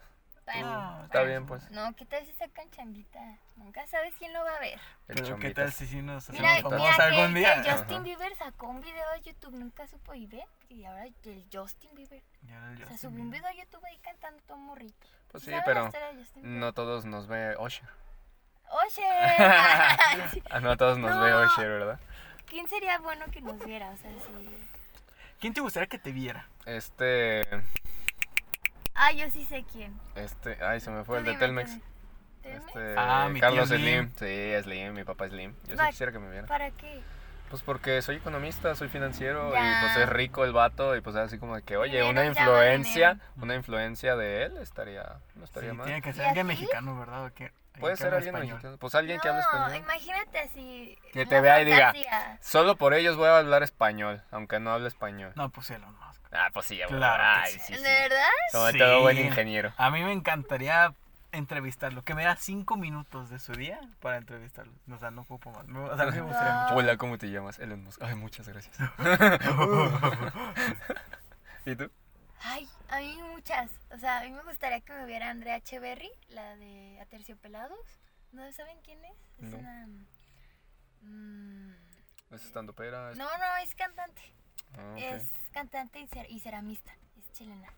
[0.49, 1.69] Ah, Está bien, pues.
[1.71, 3.19] No, ¿qué tal si sacan chambita?
[3.57, 4.79] Nunca sabes quién lo va a ver.
[5.09, 7.57] El Pero qué tal si sí nos Mira, hacemos mira que, algún que día.
[7.57, 8.01] Justin Ajá.
[8.01, 10.45] Bieber sacó un video a YouTube, nunca supo y ve.
[10.69, 12.23] Y ahora el Justin Bieber.
[12.47, 15.07] Y ahora el O sea, subió un video a YouTube ahí cantando todo morrito.
[15.33, 17.89] Pues sí, ¿Saben pero de no todos nos ve Osher.
[18.69, 19.05] Oye,
[20.51, 21.33] Ah, no todos nos ve.
[21.35, 22.01] Osher, ¿verdad?
[22.47, 23.91] ¿quién sería bueno que nos viera?
[23.91, 24.49] O sea, si...
[25.41, 26.49] ¿Quién te gustaría que te viera?
[26.65, 27.43] Este.
[28.97, 29.99] Ah, yo sí sé quién.
[30.15, 30.59] Este.
[30.65, 31.71] Ay, se me fue el de Telmex.
[32.43, 32.95] Este.
[32.97, 34.13] Ah, mi tío Carlos Slim.
[34.13, 34.13] Slim.
[34.17, 34.93] Sí, Slim.
[34.95, 35.55] Mi papá Slim.
[35.67, 36.47] Yo sí quisiera que me viera.
[36.47, 37.01] ¿Para qué?
[37.51, 41.39] Pues porque soy economista, soy financiero y pues es rico el vato y pues así
[41.39, 45.77] como de que, oye, Dinero una influencia, una influencia de él estaría, no estaría Sí,
[45.77, 45.87] mal.
[45.87, 46.61] tiene que ser ¿Y alguien así?
[46.61, 47.27] mexicano, ¿verdad?
[47.27, 47.53] ¿O qué?
[47.79, 48.55] Puede ser alguien español.
[48.57, 49.77] mexicano, pues alguien que hable no, español.
[49.77, 50.99] imagínate así.
[51.13, 51.93] Que te vea y diga.
[52.41, 55.33] Solo por ellos voy a hablar español, aunque no hable español.
[55.37, 56.16] No, pues Elon Musk.
[56.37, 56.89] Ah, pues sí, güey.
[56.89, 57.61] Claro Ay, sí.
[57.61, 57.85] sí, ¿De sí.
[57.85, 58.23] verdad?
[58.53, 58.79] Sobre Sí.
[58.79, 59.73] todo buen ingeniero.
[59.77, 60.93] A mí me encantaría
[61.33, 62.03] entrevistarlo.
[62.05, 64.73] Que me da cinco minutos de su día para entrevistarlo.
[64.91, 65.65] O sea, no ocupo más.
[65.69, 66.75] O sea, a mí me gustaría mucho.
[66.77, 67.59] Hola, ¿cómo te llamas?
[67.59, 68.03] Elon Musk.
[68.03, 68.77] Ay, muchas gracias.
[71.65, 71.91] ¿Y tú?
[72.43, 73.71] Ay, a mí muchas.
[73.91, 77.79] O sea, a mí me gustaría que me viera Andrea Echeverry, la de Aterciopelados.
[78.33, 79.17] ¿No saben quién es?
[79.39, 79.59] Es No.
[79.59, 79.87] una...
[81.03, 81.75] mm,
[82.33, 83.13] ¿Es estando pera?
[83.15, 84.23] no, no, es cantante.
[84.77, 84.95] Ah.
[84.99, 86.93] Es cantante y, cer- y ceramista.
[87.19, 87.73] Es chilena.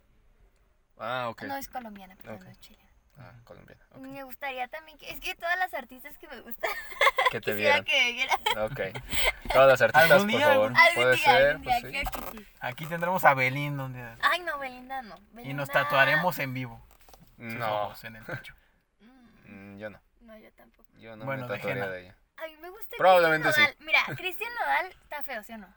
[0.98, 1.42] Ah, ok.
[1.44, 2.44] No es colombiana, perdón, Ok.
[2.44, 2.88] no es chilena.
[3.20, 3.82] Ah, colombiana.
[3.96, 5.10] Me gustaría también que...
[5.10, 6.70] Es que todas las artistas que me gustan
[7.32, 7.84] Que te quisiera vieran.
[7.84, 8.38] que me vieran.
[8.58, 9.02] Ok.
[9.52, 10.72] Todas las artistas, Algún por favor.
[10.76, 11.98] algún- Puede día, ser, algún día, pues sí.
[12.10, 12.46] creo que sí.
[12.60, 14.16] Aquí tendremos a Belinda un día.
[14.22, 15.16] Ay, no, Belinda no.
[15.42, 16.80] Y nos tatuaremos en vivo.
[17.36, 18.54] sus No, ojos en el pecho.
[19.50, 19.98] Mm, yo no.
[20.20, 20.86] No, yo tampoco.
[20.98, 22.16] Yo no Bueno, me de tatuaría de ella.
[22.36, 23.76] A mí me gusta Probablemente Cristian sí.
[23.78, 23.86] Nodal.
[23.86, 25.74] Mira, Cristian Nodal está feo, ¿sí o no?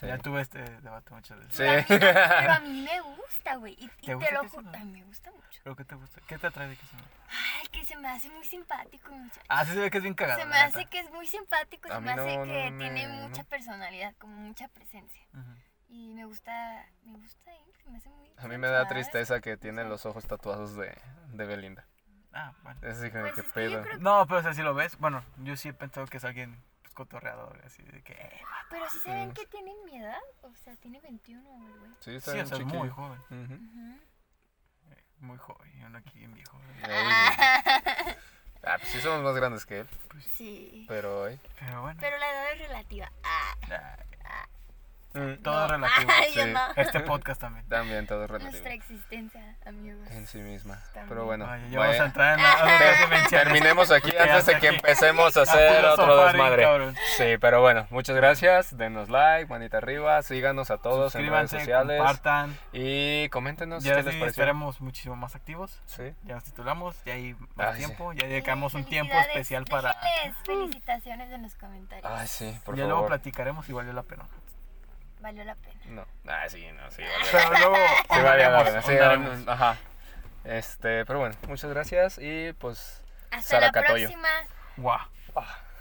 [0.00, 0.06] Sí.
[0.06, 1.54] Ya tuve este debate muchas veces.
[1.56, 1.94] Sí.
[1.98, 3.74] Pero a mí, pero a mí me gusta, güey.
[3.78, 4.80] Y, y ¿Te te, gusta lo Cristian juro, Nodal?
[4.80, 5.60] a mí me gusta mucho.
[5.62, 6.20] Creo que te gusta.
[6.26, 7.02] ¿Qué te atrae de que se me...
[7.30, 9.40] Ay, que se me hace muy simpático, muchacho.
[9.48, 10.40] Ah, sí se ve que es bien cagado.
[10.40, 12.90] se me hace que es muy simpático, A se me hace no, que no me-
[12.90, 13.28] tiene no.
[13.28, 15.22] mucha personalidad, como mucha presencia.
[15.88, 17.50] Y me gusta, me gusta
[17.82, 20.94] se me hace muy A mí me da tristeza que tiene los ojos tatuados de,
[21.32, 21.86] de Belinda.
[22.32, 22.78] Ah, bueno.
[22.82, 23.82] Es así como Pues que que pedo.
[24.00, 26.62] No, pero o sea, si lo ves, bueno, yo sí he pensado que es alguien
[26.98, 28.12] cotorreador, así de que...
[28.12, 31.90] eh, Pero si se ven que tienen mi edad, o sea, tiene 21, güey.
[32.00, 32.78] Sí, está Sí, bien o sea, chiquillo.
[32.80, 33.20] muy joven.
[33.30, 33.54] Ujú.
[33.54, 34.00] Ujú.
[35.20, 36.60] Muy joven, y uno aquí bien viejo.
[36.82, 38.14] Ay,
[38.64, 39.88] Ah, pues sí somos más grandes que él,
[40.36, 40.84] Sí.
[40.88, 41.24] pero...
[41.26, 41.38] ay.
[41.60, 43.12] Pero bueno, Pero la edad es relativa.
[43.22, 43.96] Ah, ya,
[45.18, 45.68] Mm, todo no.
[45.68, 46.10] relativo.
[46.14, 46.50] Ay, yo sí.
[46.52, 46.60] no.
[46.76, 47.66] Este podcast también.
[47.68, 48.50] También todo relativo.
[48.50, 50.08] Nuestra existencia, amigos.
[50.10, 50.76] En sí misma.
[50.94, 51.08] También.
[51.08, 54.76] Pero bueno, ya vamos a entrar en la- terminemos aquí ¿Qué antes de que aquí?
[54.76, 56.62] empecemos a hacer otro desmadre.
[56.62, 56.96] cabrón.
[57.16, 58.76] Sí, pero bueno, muchas gracias.
[58.76, 61.98] Denos like, manita arriba, síganos a todos en redes sociales.
[61.98, 62.56] compartan.
[62.72, 64.26] Y coméntenos Ya qué les sí pareció.
[64.42, 65.80] estaremos muchísimo más activos.
[65.86, 66.14] Sí.
[66.24, 67.86] Ya nos titulamos, ya hay más Ay, sí.
[67.86, 69.94] tiempo, ya dedicamos un tiempo especial para...
[70.00, 72.10] Déjenles felicitaciones en los comentarios.
[72.10, 72.88] Ay, sí, por ya favor.
[72.96, 74.24] luego platicaremos si valió la pena.
[75.20, 75.80] Valió la pena.
[75.86, 76.06] No.
[76.26, 77.24] Ah, sí, no, sí, vale.
[77.30, 77.76] Pero luego
[78.10, 78.82] Sí, vale la pena.
[78.82, 79.76] Sí, ajá.
[80.44, 84.08] Este, pero bueno, muchas gracias y pues Hasta la Saracatoyo.
[84.08, 84.28] próxima.
[84.76, 85.00] Guau.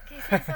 [0.09, 0.53] ¿Qué es eso?